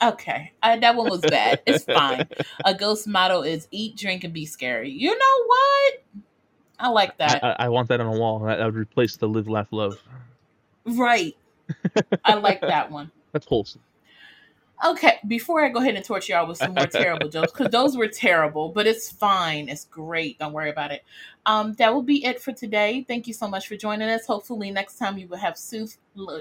okay 0.01 0.53
uh, 0.63 0.77
that 0.77 0.95
one 0.95 1.09
was 1.09 1.21
bad 1.21 1.61
it's 1.65 1.83
fine 1.93 2.27
a 2.63 2.73
ghost 2.73 3.07
motto 3.07 3.41
is 3.41 3.67
eat 3.71 3.97
drink 3.97 4.23
and 4.23 4.33
be 4.33 4.45
scary 4.45 4.89
you 4.89 5.09
know 5.09 5.45
what 5.45 6.23
i 6.79 6.87
like 6.87 7.17
that 7.17 7.43
I, 7.43 7.65
I 7.65 7.69
want 7.69 7.89
that 7.89 7.99
on 7.99 8.07
a 8.07 8.17
wall. 8.17 8.39
That, 8.39 8.57
that 8.57 8.65
would 8.65 8.75
replace 8.75 9.17
the 9.17 9.27
live, 9.27 9.47
laugh, 9.47 9.67
love. 9.71 10.01
right 10.85 11.35
i 12.23 12.35
like 12.35 12.61
that 12.61 12.91
one 12.91 13.11
That's 13.35 13.47
wholesome. 13.47 13.81
Okay, 14.85 15.19
before 15.27 15.61
I 15.61 15.67
go 15.67 15.81
ahead 15.81 15.95
and 15.95 16.05
torture 16.05 16.31
y'all 16.31 16.47
with 16.47 16.57
some 16.57 16.73
more 16.73 16.87
terrible 16.87 17.27
jokes, 17.27 17.51
because 17.51 17.69
those 17.69 17.97
were 17.97 18.07
terrible, 18.07 18.69
but 18.69 18.87
it's 18.87 19.11
fine. 19.11 19.67
It's 19.67 19.83
great. 19.83 20.39
Don't 20.39 20.53
worry 20.53 20.69
about 20.69 20.91
it. 20.91 21.03
Um, 21.47 21.73
that 21.73 21.93
will 21.93 22.01
be 22.01 22.25
it 22.25 22.41
for 22.41 22.51
today. 22.51 23.05
Thank 23.07 23.27
you 23.27 23.33
so 23.33 23.47
much 23.47 23.67
for 23.67 23.75
joining 23.75 24.09
us. 24.09 24.25
Hopefully, 24.25 24.71
next 24.71 24.97
time 24.97 25.17
you 25.17 25.27
will 25.27 25.37
have 25.37 25.57
Sooth 25.57 25.97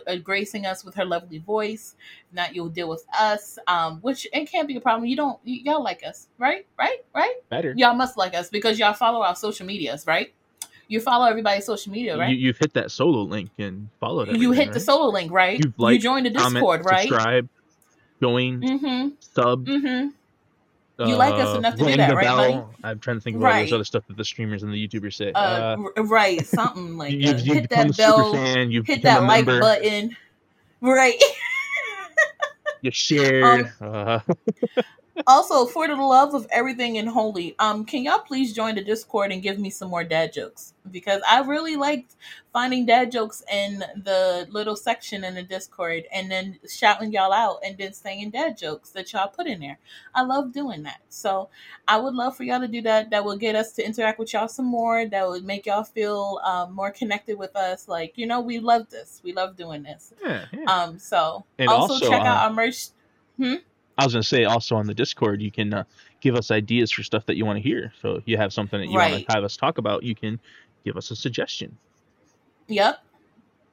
uh, 0.06 0.16
gracing 0.16 0.64
us 0.64 0.82
with 0.84 0.94
her 0.94 1.04
lovely 1.04 1.38
voice. 1.38 1.94
If 2.30 2.34
not, 2.34 2.54
you'll 2.54 2.70
deal 2.70 2.88
with 2.88 3.04
us, 3.18 3.58
um, 3.66 3.98
which 4.00 4.26
it 4.32 4.50
can't 4.50 4.66
be 4.66 4.76
a 4.76 4.80
problem. 4.80 5.04
You 5.06 5.16
don't, 5.16 5.38
y- 5.46 5.60
y'all 5.64 5.82
like 5.82 6.02
us, 6.06 6.28
right? 6.38 6.66
Right? 6.78 6.98
Right? 7.14 7.34
Better. 7.50 7.74
Y'all 7.76 7.94
must 7.94 8.16
like 8.16 8.34
us 8.34 8.48
because 8.48 8.78
y'all 8.78 8.94
follow 8.94 9.22
our 9.22 9.36
social 9.36 9.66
medias, 9.66 10.06
right? 10.06 10.32
You 10.88 11.00
follow 11.00 11.26
everybody's 11.26 11.64
social 11.66 11.92
media, 11.92 12.16
right? 12.16 12.30
You, 12.30 12.36
you've 12.36 12.58
hit 12.58 12.72
that 12.74 12.90
solo 12.90 13.22
link 13.22 13.50
and 13.58 13.88
followed. 14.00 14.28
You, 14.34 14.52
hit 14.52 14.72
the 14.72 14.80
solo 14.80 15.10
link, 15.10 15.32
right? 15.32 15.58
You've 15.58 15.78
liked, 15.78 15.94
you 15.94 16.00
joined 16.00 16.26
the 16.26 16.30
comment, 16.30 16.54
Discord, 16.54 16.84
right? 16.84 17.08
subscribe, 17.08 17.48
join, 18.22 18.60
Mm-hmm. 18.60 19.08
sub. 19.20 19.66
Mm-hmm. 19.66 20.08
You 20.98 21.16
like 21.16 21.34
us 21.34 21.56
enough 21.56 21.74
to 21.76 21.84
do 21.84 21.96
that, 21.96 22.14
right, 22.14 22.22
bell. 22.24 22.36
buddy? 22.36 22.62
I'm 22.84 23.00
trying 23.00 23.16
to 23.16 23.20
think 23.20 23.36
of 23.36 23.42
all 23.42 23.48
Right. 23.48 23.62
those 23.64 23.72
other 23.72 23.84
stuff 23.84 24.04
that 24.06 24.16
the 24.16 24.24
streamers 24.24 24.62
and 24.62 24.72
the 24.72 24.88
YouTubers 24.88 25.14
say. 25.14 25.32
uh, 25.32 25.76
Uh, 25.96 26.04
right, 26.04 26.46
something 26.46 26.96
like 26.96 27.12
you, 27.12 27.32
that. 27.32 27.44
you've 27.44 27.56
hit 27.56 27.70
that 27.70 27.96
bell, 27.96 28.32
fan. 28.32 28.70
You've 28.70 28.86
hit 28.86 29.02
that 29.02 29.22
like 29.24 29.44
member. 29.46 29.60
button. 29.60 30.16
Right. 30.80 31.20
You 32.82 32.90
shared. 32.90 33.72
uh, 33.80 34.20
also, 35.26 35.66
for 35.66 35.86
the 35.86 35.94
love 35.94 36.34
of 36.34 36.46
everything 36.50 36.98
and 36.98 37.08
holy, 37.08 37.54
um, 37.58 37.84
can 37.84 38.02
y'all 38.02 38.18
please 38.18 38.52
join 38.52 38.74
the 38.74 38.82
Discord 38.82 39.30
and 39.30 39.42
give 39.42 39.58
me 39.58 39.70
some 39.70 39.88
more 39.88 40.04
dad 40.04 40.32
jokes? 40.32 40.74
Because 40.90 41.22
I 41.28 41.40
really 41.40 41.76
liked 41.76 42.16
finding 42.52 42.84
dad 42.84 43.12
jokes 43.12 43.42
in 43.50 43.78
the 43.96 44.46
little 44.50 44.76
section 44.76 45.24
in 45.24 45.34
the 45.34 45.42
Discord 45.42 46.04
and 46.12 46.30
then 46.30 46.58
shouting 46.68 47.12
y'all 47.12 47.32
out 47.32 47.58
and 47.64 47.78
then 47.78 47.92
saying 47.92 48.30
dad 48.30 48.58
jokes 48.58 48.90
that 48.90 49.12
y'all 49.12 49.28
put 49.28 49.46
in 49.46 49.60
there. 49.60 49.78
I 50.14 50.22
love 50.22 50.52
doing 50.52 50.82
that. 50.82 51.00
So 51.08 51.48
I 51.86 51.96
would 51.96 52.14
love 52.14 52.36
for 52.36 52.42
y'all 52.42 52.60
to 52.60 52.68
do 52.68 52.82
that. 52.82 53.10
That 53.10 53.24
will 53.24 53.36
get 53.36 53.54
us 53.54 53.72
to 53.74 53.86
interact 53.86 54.18
with 54.18 54.32
y'all 54.32 54.48
some 54.48 54.66
more. 54.66 55.06
That 55.06 55.28
would 55.28 55.44
make 55.44 55.66
y'all 55.66 55.84
feel 55.84 56.40
um, 56.44 56.72
more 56.72 56.90
connected 56.90 57.38
with 57.38 57.54
us. 57.56 57.88
Like, 57.88 58.18
you 58.18 58.26
know, 58.26 58.40
we 58.40 58.58
love 58.58 58.90
this. 58.90 59.20
We 59.22 59.32
love 59.32 59.56
doing 59.56 59.82
this. 59.84 60.12
yeah, 60.22 60.46
yeah. 60.52 60.64
Um, 60.64 60.98
so 60.98 61.44
also, 61.60 61.94
also, 61.94 62.08
check 62.08 62.22
uh, 62.22 62.26
out 62.26 62.48
our 62.48 62.52
merch. 62.52 62.88
I 63.96 64.04
was 64.04 64.12
gonna 64.12 64.22
say 64.22 64.44
also 64.44 64.76
on 64.76 64.86
the 64.86 64.94
Discord 64.94 65.40
you 65.40 65.50
can 65.50 65.72
uh, 65.72 65.84
give 66.20 66.34
us 66.34 66.50
ideas 66.50 66.90
for 66.90 67.02
stuff 67.02 67.26
that 67.26 67.36
you 67.36 67.46
want 67.46 67.58
to 67.58 67.62
hear. 67.62 67.92
So 68.00 68.16
if 68.16 68.24
you 68.26 68.36
have 68.36 68.52
something 68.52 68.80
that 68.80 68.88
you 68.88 68.98
want 68.98 69.26
to 69.26 69.32
have 69.32 69.44
us 69.44 69.56
talk 69.56 69.78
about, 69.78 70.02
you 70.02 70.14
can 70.14 70.40
give 70.84 70.96
us 70.96 71.10
a 71.10 71.16
suggestion. 71.16 71.76
Yep. 72.68 72.98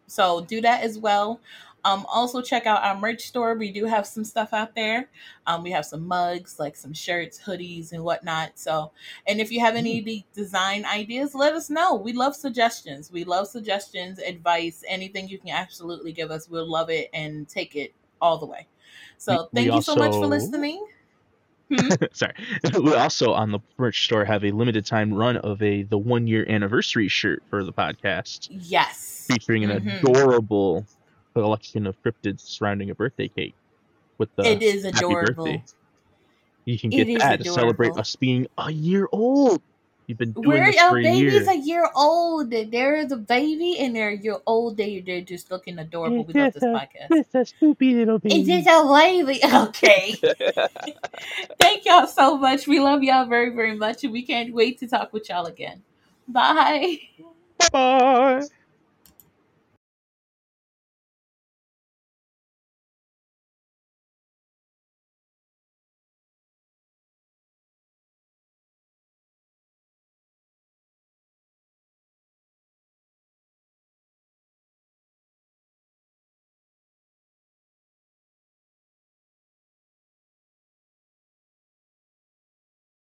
So 0.08 0.42
do 0.42 0.62
that 0.62 0.84
as 0.84 1.00
well. 1.00 1.40
Um, 1.84 2.06
also 2.12 2.42
check 2.42 2.68
out 2.68 2.84
our 2.84 3.00
merch 3.00 3.22
store. 3.22 3.56
We 3.56 3.72
do 3.72 3.86
have 3.86 4.06
some 4.06 4.24
stuff 4.24 4.54
out 4.54 4.76
there. 4.76 5.10
Um, 5.48 5.64
we 5.64 5.72
have 5.72 5.86
some 5.86 6.08
mugs, 6.08 6.60
like 6.60 6.76
some 6.76 6.94
shirts, 6.94 7.40
hoodies, 7.44 7.92
and 7.92 8.04
whatnot. 8.04 8.52
So, 8.56 8.92
and 9.26 9.40
if 9.40 9.52
you 9.52 9.62
have 9.62 9.76
any 9.76 10.02
de- 10.02 10.26
design 10.34 10.86
ideas, 10.86 11.34
let 11.34 11.54
us 11.54 11.70
know. 11.70 11.96
We 11.96 12.14
love 12.14 12.36
suggestions. 12.36 13.12
We 13.12 13.24
love 13.24 13.48
suggestions, 13.48 14.20
advice, 14.20 14.84
anything 14.88 15.28
you 15.28 15.40
can 15.40 15.50
absolutely 15.50 16.12
give 16.12 16.30
us. 16.30 16.48
We'll 16.48 16.70
love 16.70 16.90
it 16.90 17.10
and 17.14 17.48
take 17.48 17.76
it 17.76 17.94
all 18.22 18.38
the 18.38 18.46
way. 18.46 18.68
So, 19.22 19.50
We- 19.54 19.62
we 19.62 19.70
thank 19.70 19.76
you 19.76 19.82
so 19.84 19.96
much 19.96 20.10
for 20.14 20.16
also- 20.16 20.28
listening. 20.28 20.88
Hmm? 21.70 21.90
Sorry. 22.12 22.34
We 22.82 22.96
also 22.96 23.34
on 23.34 23.52
the 23.52 23.60
merch 23.78 24.06
store 24.06 24.26
have 24.26 24.44
a 24.44 24.50
limited 24.52 24.84
time 24.86 25.14
run 25.14 25.38
of 25.38 25.62
a 25.62 25.84
the 25.84 25.98
one 25.98 26.26
year 26.26 26.44
anniversary 26.50 27.08
shirt 27.08 27.44
for 27.52 27.64
the 27.64 27.72
podcast, 27.72 28.48
Yes. 28.50 29.28
featuring 29.30 29.64
an 29.66 29.80
Mhm. 29.80 30.00
adorable 30.00 30.86
collection 31.36 31.86
of 31.86 31.96
cryptids 32.04 32.40
surrounding 32.42 32.90
a 32.90 32.96
birthday 32.96 33.28
cake 33.28 33.54
with 34.18 34.36
the 34.38 34.44
it 34.44 34.64
is 34.64 34.84
happy 34.86 34.98
adorable. 34.98 35.46
birthday. 35.46 35.64
You 36.66 36.80
can 36.80 36.90
get 36.90 37.20
that 37.20 37.44
to 37.44 37.50
celebrate 37.52 37.94
us 37.98 38.16
being 38.16 38.48
a 38.58 38.72
year 38.72 39.08
old. 39.12 39.62
You've 40.08 40.18
been 40.18 40.32
doing 40.34 40.48
Where 40.48 40.66
this 40.72 40.82
for 40.82 41.00
a 41.00 41.04
baby's 41.04 41.34
year. 41.34 41.50
a 41.50 41.56
year 41.56 41.90
old. 41.96 42.50
There 42.52 42.96
is 42.98 43.12
a 43.12 43.18
baby 43.18 43.78
and 43.80 43.96
they're 43.96 44.10
a 44.10 44.18
year 44.18 44.38
old. 44.46 44.78
They 44.78 45.00
they're 45.00 45.22
just 45.22 45.52
looking 45.52 45.80
adorable. 45.80 46.26
We 46.26 46.34
love 46.34 46.54
this 46.54 46.64
podcast. 46.64 47.08
It's 47.12 47.36
a 47.36 47.40
spoopy 47.40 47.96
little 47.96 48.20
baby. 48.20 48.42
It's 48.42 48.48
this 48.48 48.68
a 48.68 48.84
baby? 48.94 49.40
Okay. 49.62 50.16
Thank 51.60 51.86
y'all 51.86 52.08
so 52.08 52.38
much. 52.38 52.68
We 52.68 52.80
love 52.80 53.04
y'all 53.04 53.26
very, 53.26 53.54
very 53.56 53.76
much, 53.76 54.04
and 54.04 54.12
we 54.12 54.24
can't 54.24 54.54
wait 54.54 54.80
to 54.80 54.88
talk 54.88 55.14
with 55.14 55.30
y'all 55.30 55.46
again. 55.46 55.82
Bye. 56.28 57.00
Bye. 57.72 58.44